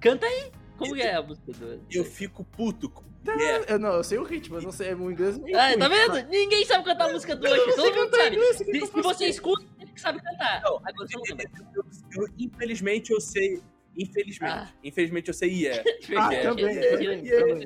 Canta 0.00 0.24
aí. 0.24 0.50
Como 0.80 0.94
que 0.94 1.02
é 1.02 1.14
a 1.14 1.22
música 1.22 1.52
do 1.52 1.80
eu 1.90 2.04
fico 2.04 2.44
puto 2.44 2.88
com. 2.90 3.04
É, 3.28 3.74
Eu, 3.74 3.78
não, 3.78 3.92
eu 3.94 4.02
sei 4.04 4.16
o 4.18 4.22
ritmo, 4.22 4.54
mas 4.54 4.64
não 4.64 4.72
sei, 4.72 4.94
o 4.94 5.10
inglês 5.10 5.36
é 5.36 5.40
meio 5.40 5.58
Ah, 5.58 5.68
ruim. 5.68 5.78
tá 5.78 5.88
vendo? 5.88 6.28
Ninguém 6.30 6.64
sabe 6.64 6.84
cantar 6.84 7.08
a 7.08 7.12
música 7.12 7.36
do 7.36 7.46
Eu 7.46 7.52
Usher. 7.54 7.74
Todo 7.76 7.84
mundo 7.84 7.94
cantar 8.10 8.16
sabe. 8.24 8.36
inglês, 8.36 8.56
Se, 8.56 8.64
que 8.64 8.76
eu 8.78 8.86
se 8.86 9.02
você 9.02 9.26
escuta, 9.26 9.66
ele 9.78 9.92
que 9.92 10.00
sabe 10.00 10.22
cantar. 10.22 10.62
Não, 10.62 10.76
Agora 10.76 11.06
eu, 11.12 12.22
eu- 12.22 12.28
infelizmente 12.38 13.12
eu 13.12 13.20
sei. 13.20 13.62
Infelizmente. 13.96 14.52
Ah. 14.52 14.72
Infelizmente 14.82 15.28
eu 15.28 15.34
sei 15.34 15.50
yeah. 15.64 15.82
Ah, 16.16 16.32
É, 16.34 16.42
também, 16.42 16.66
é, 16.66 16.70
é, 16.70 16.74
é, 16.74 16.94
é, 16.94 17.00
yeah, 17.00 17.22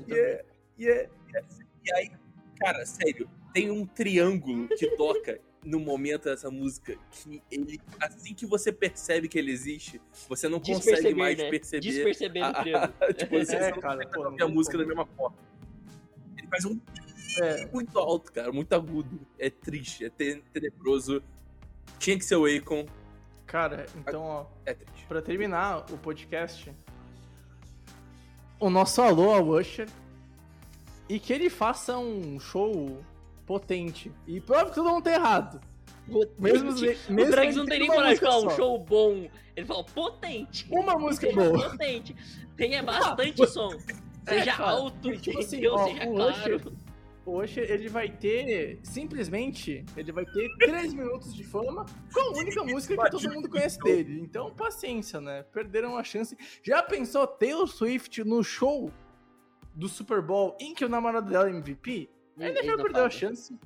yeah, 0.08 0.42
yeah, 0.78 1.08
yes. 1.34 1.58
E 1.84 1.92
aí, 1.94 2.10
Cara, 2.58 2.84
sério, 2.86 3.28
tem 3.52 3.70
um 3.70 3.84
triângulo 3.86 4.68
que 4.68 4.86
toca 4.96 5.38
no 5.64 5.80
momento 5.80 6.24
dessa 6.24 6.50
música 6.50 6.96
que 7.10 7.42
ele, 7.50 7.80
assim 8.00 8.34
que 8.34 8.44
você 8.44 8.70
percebe 8.70 9.28
que 9.28 9.38
ele 9.38 9.50
existe, 9.50 10.00
você 10.28 10.48
não 10.48 10.60
consegue 10.60 11.14
mais 11.14 11.38
né? 11.38 11.48
perceber. 11.50 11.80
Desperceber 11.80 12.44
a- 12.44 12.52
tipo, 13.14 13.38
você 13.38 13.56
É, 13.56 13.70
não 13.70 13.80
cara, 13.80 14.06
pô, 14.08 14.24
ouvir 14.24 14.42
a 14.42 14.46
não 14.46 14.54
música 14.54 14.76
da 14.76 14.84
mesma 14.84 15.06
forma. 15.06 15.36
Ele 16.36 16.46
faz 16.48 16.64
um 16.66 16.78
É, 17.40 17.66
muito 17.72 17.98
alto, 17.98 18.30
cara, 18.32 18.52
muito 18.52 18.72
agudo. 18.74 19.18
É 19.38 19.48
triste, 19.50 20.04
é 20.04 20.10
te- 20.10 20.42
tenebroso. 20.52 21.22
Tinha 21.98 22.16
que 22.18 22.24
ser 22.24 22.36
o 22.36 22.44
Akon, 22.46 22.84
cara, 23.46 23.86
então, 23.96 24.22
ó, 24.22 24.46
é 24.66 24.74
triste. 24.74 25.04
pra 25.06 25.20
terminar 25.22 25.78
o 25.92 25.98
podcast, 25.98 26.70
o 28.60 28.70
nosso 28.70 29.00
alô 29.02 29.32
ao 29.34 29.46
Usher 29.48 29.88
e 31.08 31.18
que 31.18 31.32
ele 31.32 31.50
faça 31.50 31.96
um 31.98 32.38
show 32.40 33.02
potente. 33.46 34.10
E 34.26 34.40
prova 34.40 34.68
que 34.70 34.74
todo 34.74 34.90
mundo 34.90 35.04
tá 35.04 35.12
errado. 35.12 35.60
Mesmo, 36.38 36.70
o 36.70 37.12
mesmo 37.12 37.30
Drags 37.30 37.54
ele 37.54 37.56
não 37.56 37.66
tem 37.66 37.78
nem 37.78 37.88
coragem 37.88 38.14
de 38.14 38.20
falar 38.20 38.46
um 38.46 38.50
show 38.50 38.78
bom. 38.78 39.28
Ele 39.56 39.66
fala 39.66 39.84
potente. 39.84 40.66
Uma 40.70 40.98
música 40.98 41.32
boa. 41.32 41.70
Potente. 41.70 42.14
Tenha 42.56 42.82
bastante 42.82 43.46
som. 43.46 43.70
Seja 44.28 44.50
É, 44.52 44.56
cara, 44.56 44.70
alto, 44.70 45.12
e 45.12 45.18
tipo 45.18 45.38
assim, 45.38 45.66
ó, 45.66 45.86
Seja 45.86 46.08
o 46.08 46.14
claro. 46.14 46.30
Usher- 46.56 46.72
O 47.26 47.42
Usher, 47.42 47.70
ele 47.70 47.88
vai 47.88 48.10
ter, 48.10 48.78
simplesmente, 48.82 49.82
ele 49.96 50.12
vai 50.12 50.26
ter 50.26 50.46
3 50.58 50.92
minutos 50.92 51.34
de 51.34 51.42
fama 51.42 51.86
com 52.12 52.20
a 52.20 52.38
única 52.38 52.62
música 52.64 53.02
que 53.02 53.10
todo 53.10 53.32
mundo 53.32 53.48
conhece 53.48 53.78
dele. 53.80 54.20
Então, 54.20 54.50
paciência, 54.54 55.22
né? 55.22 55.42
Perderam 55.44 55.96
a 55.96 56.04
chance. 56.04 56.36
Já 56.62 56.82
pensou 56.82 57.26
Taylor 57.26 57.66
Swift 57.66 58.22
no 58.24 58.42
show 58.44 58.90
do 59.74 59.88
Super 59.88 60.20
Bowl 60.20 60.54
em 60.60 60.74
que 60.74 60.84
o 60.84 60.88
namorado 60.88 61.30
dela 61.30 61.48
é 61.48 61.50
MVP? 61.50 62.10
A 62.38 62.48
NFL 62.48 62.76
perdeu 62.82 63.04
a 63.04 63.10
chance. 63.10 63.56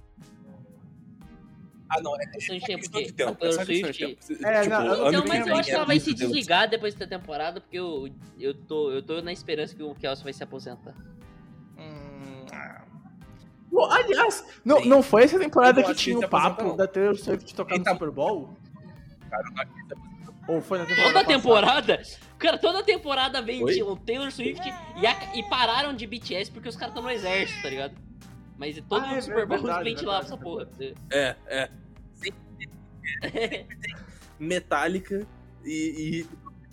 Ah, 1.91 2.03
não, 2.03 2.14
é 2.21 2.27
Questão 2.27 2.57
de 2.59 2.66
tempo, 2.66 2.81
questão 2.81 3.03
de 3.03 3.12
tempo. 3.12 3.31
É 3.33 3.47
questão 3.47 3.64
de 3.64 3.81
Swift- 3.81 3.99
tempo. 4.29 4.47
É, 4.47 4.62
Tipo, 4.62 4.75
não, 4.75 4.83
eu 4.85 4.89
não 4.89 5.07
ano 5.07 5.09
Então, 5.09 5.25
mas 5.27 5.47
eu 5.47 5.57
acho 5.57 5.69
que 5.71 5.75
ela 5.75 5.85
é 5.85 5.87
vai 5.87 6.01
se 6.01 6.12
desligar 6.12 6.69
depois 6.69 6.95
da 6.95 7.07
temporada, 7.07 7.61
porque 7.62 7.79
eu, 7.79 8.11
eu, 8.39 8.53
tô, 8.53 8.91
eu 8.93 9.03
tô 9.03 9.23
na 9.23 9.33
esperança 9.33 9.75
que 9.75 9.83
o 9.83 9.95
Kelsey 9.95 10.23
vai 10.23 10.33
se 10.35 10.43
aposentar. 10.43 10.95
Hum, 11.79 12.45
ah. 12.53 12.85
Bom, 13.73 13.91
aliás, 13.91 14.45
não, 14.64 14.85
não 14.85 15.03
foi 15.03 15.23
essa 15.25 15.39
temporada 15.39 15.83
que 15.83 15.95
tinha 15.95 16.19
o 16.19 16.29
papo 16.29 16.75
da 16.77 16.87
Taylor 16.87 17.16
Swift 17.16 17.55
tocar 17.55 17.75
Ele 17.77 17.85
no 17.85 17.91
Super 17.91 18.11
Bowl? 18.11 18.51
Cara. 19.31 19.69
Ou 20.47 20.61
foi 20.61 20.79
na 20.79 20.85
temporada 20.87 21.12
Toda 21.12 21.25
temporada, 21.27 22.03
cara, 22.39 22.59
toda 22.59 22.83
temporada 22.83 23.41
vem 23.43 23.62
o 23.83 23.97
Taylor 23.97 24.31
Swift 24.31 24.61
e, 24.97 25.07
a- 25.07 25.35
e 25.37 25.43
pararam 25.49 25.95
de 25.95 26.07
BTS 26.07 26.51
porque 26.51 26.69
os 26.69 26.77
caras 26.77 26.91
estão 26.95 27.03
no 27.03 27.11
exército, 27.11 27.62
tá 27.62 27.69
ligado? 27.71 27.95
Mas 28.59 28.76
todo 28.88 29.02
Ah, 29.02 29.06
mundo 29.06 29.16
é 29.18 29.20
Super 29.20 29.46
Bowl 29.46 29.59
verdade, 29.59 29.94
pra 29.94 30.02
verdade, 30.02 30.26
essa 30.26 30.36
porra. 30.36 30.68
É, 31.11 31.36
é. 31.46 31.70
Sempre, 32.14 32.40
sempre 33.22 33.76
tem 33.76 33.94
Metallica 34.38 35.26
e, 35.64 36.26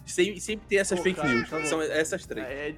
e 0.06 0.10
sempre, 0.10 0.42
sempre 0.42 0.68
tem 0.68 0.80
essas 0.80 0.98
Pô, 0.98 1.04
fake 1.04 1.22
cara, 1.22 1.34
news. 1.34 1.50
tá. 1.50 1.64
São 1.66 1.82
essas 1.82 2.26
três. 2.26 2.46
É, 2.48 2.70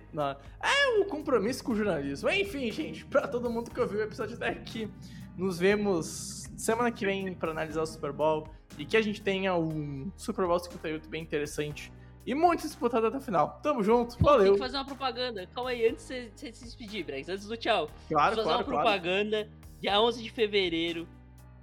é 0.61 0.99
o 0.99 1.05
compromisso 1.05 1.63
com 1.63 1.71
o 1.71 1.75
jornalismo. 1.75 2.29
Enfim, 2.29 2.69
gente, 2.71 3.05
pra 3.05 3.27
todo 3.27 3.49
mundo 3.49 3.71
que 3.71 3.79
ouviu 3.79 3.99
o 3.99 4.03
episódio 4.03 4.35
até 4.35 4.49
aqui, 4.49 4.89
nos 5.37 5.57
vemos 5.57 6.43
semana 6.57 6.91
que 6.91 7.05
vem 7.05 7.33
pra 7.33 7.51
analisar 7.51 7.81
o 7.83 7.85
Super 7.85 8.11
Bowl 8.11 8.47
e 8.77 8.85
que 8.85 8.97
a 8.97 9.01
gente 9.01 9.21
tenha 9.21 9.55
um 9.55 10.11
Super 10.17 10.45
Bowl 10.45 10.59
58 10.59 11.07
bem 11.07 11.23
interessante 11.23 11.91
e 12.28 12.36
muito 12.36 12.61
disputado 12.63 13.07
até 13.07 13.15
o 13.15 13.21
final. 13.21 13.57
Tamo 13.63 13.82
junto, 13.82 14.17
Pô, 14.17 14.32
tem 14.32 14.38
valeu. 14.38 14.53
que 14.55 14.59
fazer 14.59 14.75
uma 14.75 14.86
propaganda. 14.86 15.47
Calma 15.55 15.69
aí, 15.69 15.88
antes 15.88 16.05
de 16.05 16.30
você 16.36 16.53
se 16.53 16.65
despedir, 16.65 17.05
Brex, 17.05 17.30
antes 17.30 17.47
do 17.47 17.55
tchau. 17.55 17.89
Claro, 18.09 18.36
fazer 18.36 18.43
claro, 18.43 18.59
uma 18.59 18.63
claro. 18.65 18.65
propaganda 18.65 19.49
dia 19.80 20.01
11 20.01 20.21
de 20.21 20.30
fevereiro, 20.30 21.07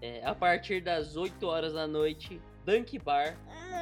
é, 0.00 0.24
a 0.24 0.34
partir 0.34 0.80
das 0.80 1.16
8 1.16 1.46
horas 1.46 1.74
da 1.74 1.86
noite, 1.86 2.40
Dunk 2.64 2.98
Bar, 2.98 3.36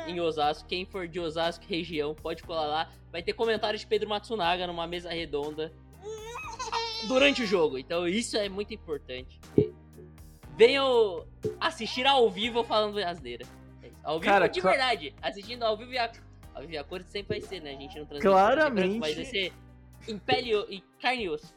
em 0.09 0.21
Osasco. 0.21 0.69
Quem 0.69 0.85
for 0.85 1.07
de 1.07 1.21
Osasco 1.21 1.65
região, 1.69 2.17
pode 2.17 2.43
colar 2.43 2.67
lá. 2.67 2.91
Vai 3.13 3.23
ter 3.23 3.33
comentários 3.33 3.83
de 3.83 3.87
Pedro 3.87 4.09
Matsunaga 4.09 4.67
numa 4.67 4.87
mesa 4.87 5.11
redonda 5.11 5.73
durante 7.07 7.43
o 7.43 7.47
jogo. 7.47 7.79
Então 7.79 8.09
isso 8.09 8.37
é 8.37 8.49
muito 8.49 8.75
importante. 8.75 9.41
Venham 10.57 11.25
assistir 11.61 12.07
ao 12.07 12.29
vivo 12.29 12.65
falando 12.65 12.99
asneira. 12.99 13.47
É. 13.83 13.91
Ao 14.03 14.19
vivo 14.19 14.33
Cara, 14.33 14.49
de 14.49 14.61
verdade. 14.61 15.15
Assistindo 15.23 15.63
ao 15.63 15.77
vivo 15.77 15.93
e 15.93 15.99
a, 15.99 16.11
sempre 17.09 17.39
vai 17.39 17.49
ser, 17.49 17.61
né? 17.61 17.75
A 17.75 17.79
gente 17.79 17.99
não 17.99 18.07
transmite. 18.07 18.23
Claramente. 18.23 18.99
Mas 18.99 19.15
vai 19.15 19.25
ser 19.25 19.53
em 20.09 20.19
pele 20.19 20.53
e 20.69 20.81
carne 21.01 21.25
e 21.25 21.29
osso. 21.29 21.55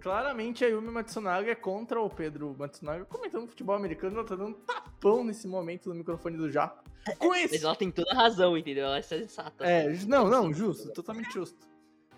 Claramente 0.00 0.64
a 0.64 0.68
Yumi 0.68 0.90
Matsunaga 0.90 1.50
é 1.50 1.54
contra 1.54 2.00
o 2.00 2.08
Pedro 2.08 2.54
Matsunaga 2.56 3.04
comentando 3.04 3.48
futebol 3.48 3.74
americano, 3.74 4.18
ela 4.18 4.26
tá 4.26 4.36
dando 4.36 4.54
tapão 4.58 5.24
nesse 5.24 5.48
momento 5.48 5.88
no 5.88 5.94
microfone 5.96 6.36
do 6.36 6.50
Jaco. 6.50 6.84
Com 7.18 7.28
Mas 7.28 7.52
esse 7.52 7.64
ela 7.64 7.74
tem 7.74 7.90
toda 7.90 8.12
a 8.12 8.14
razão, 8.14 8.56
entendeu? 8.56 8.86
Ela 8.86 8.98
é 8.98 9.02
sensata. 9.02 9.64
É, 9.64 9.88
não, 10.06 10.28
não, 10.28 10.52
justo, 10.52 10.92
totalmente 10.92 11.32
justo. 11.32 11.68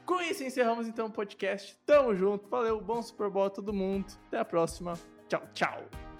Com 0.05 0.20
isso, 0.20 0.42
encerramos 0.42 0.86
então 0.86 1.07
o 1.07 1.11
podcast. 1.11 1.78
Tamo 1.86 2.14
junto, 2.14 2.48
valeu, 2.48 2.80
bom 2.80 3.00
Super 3.00 3.30
Bowl 3.30 3.46
a 3.46 3.50
todo 3.50 3.72
mundo. 3.72 4.07
Até 4.26 4.38
a 4.38 4.44
próxima. 4.44 4.94
Tchau, 5.28 5.42
tchau. 5.55 6.11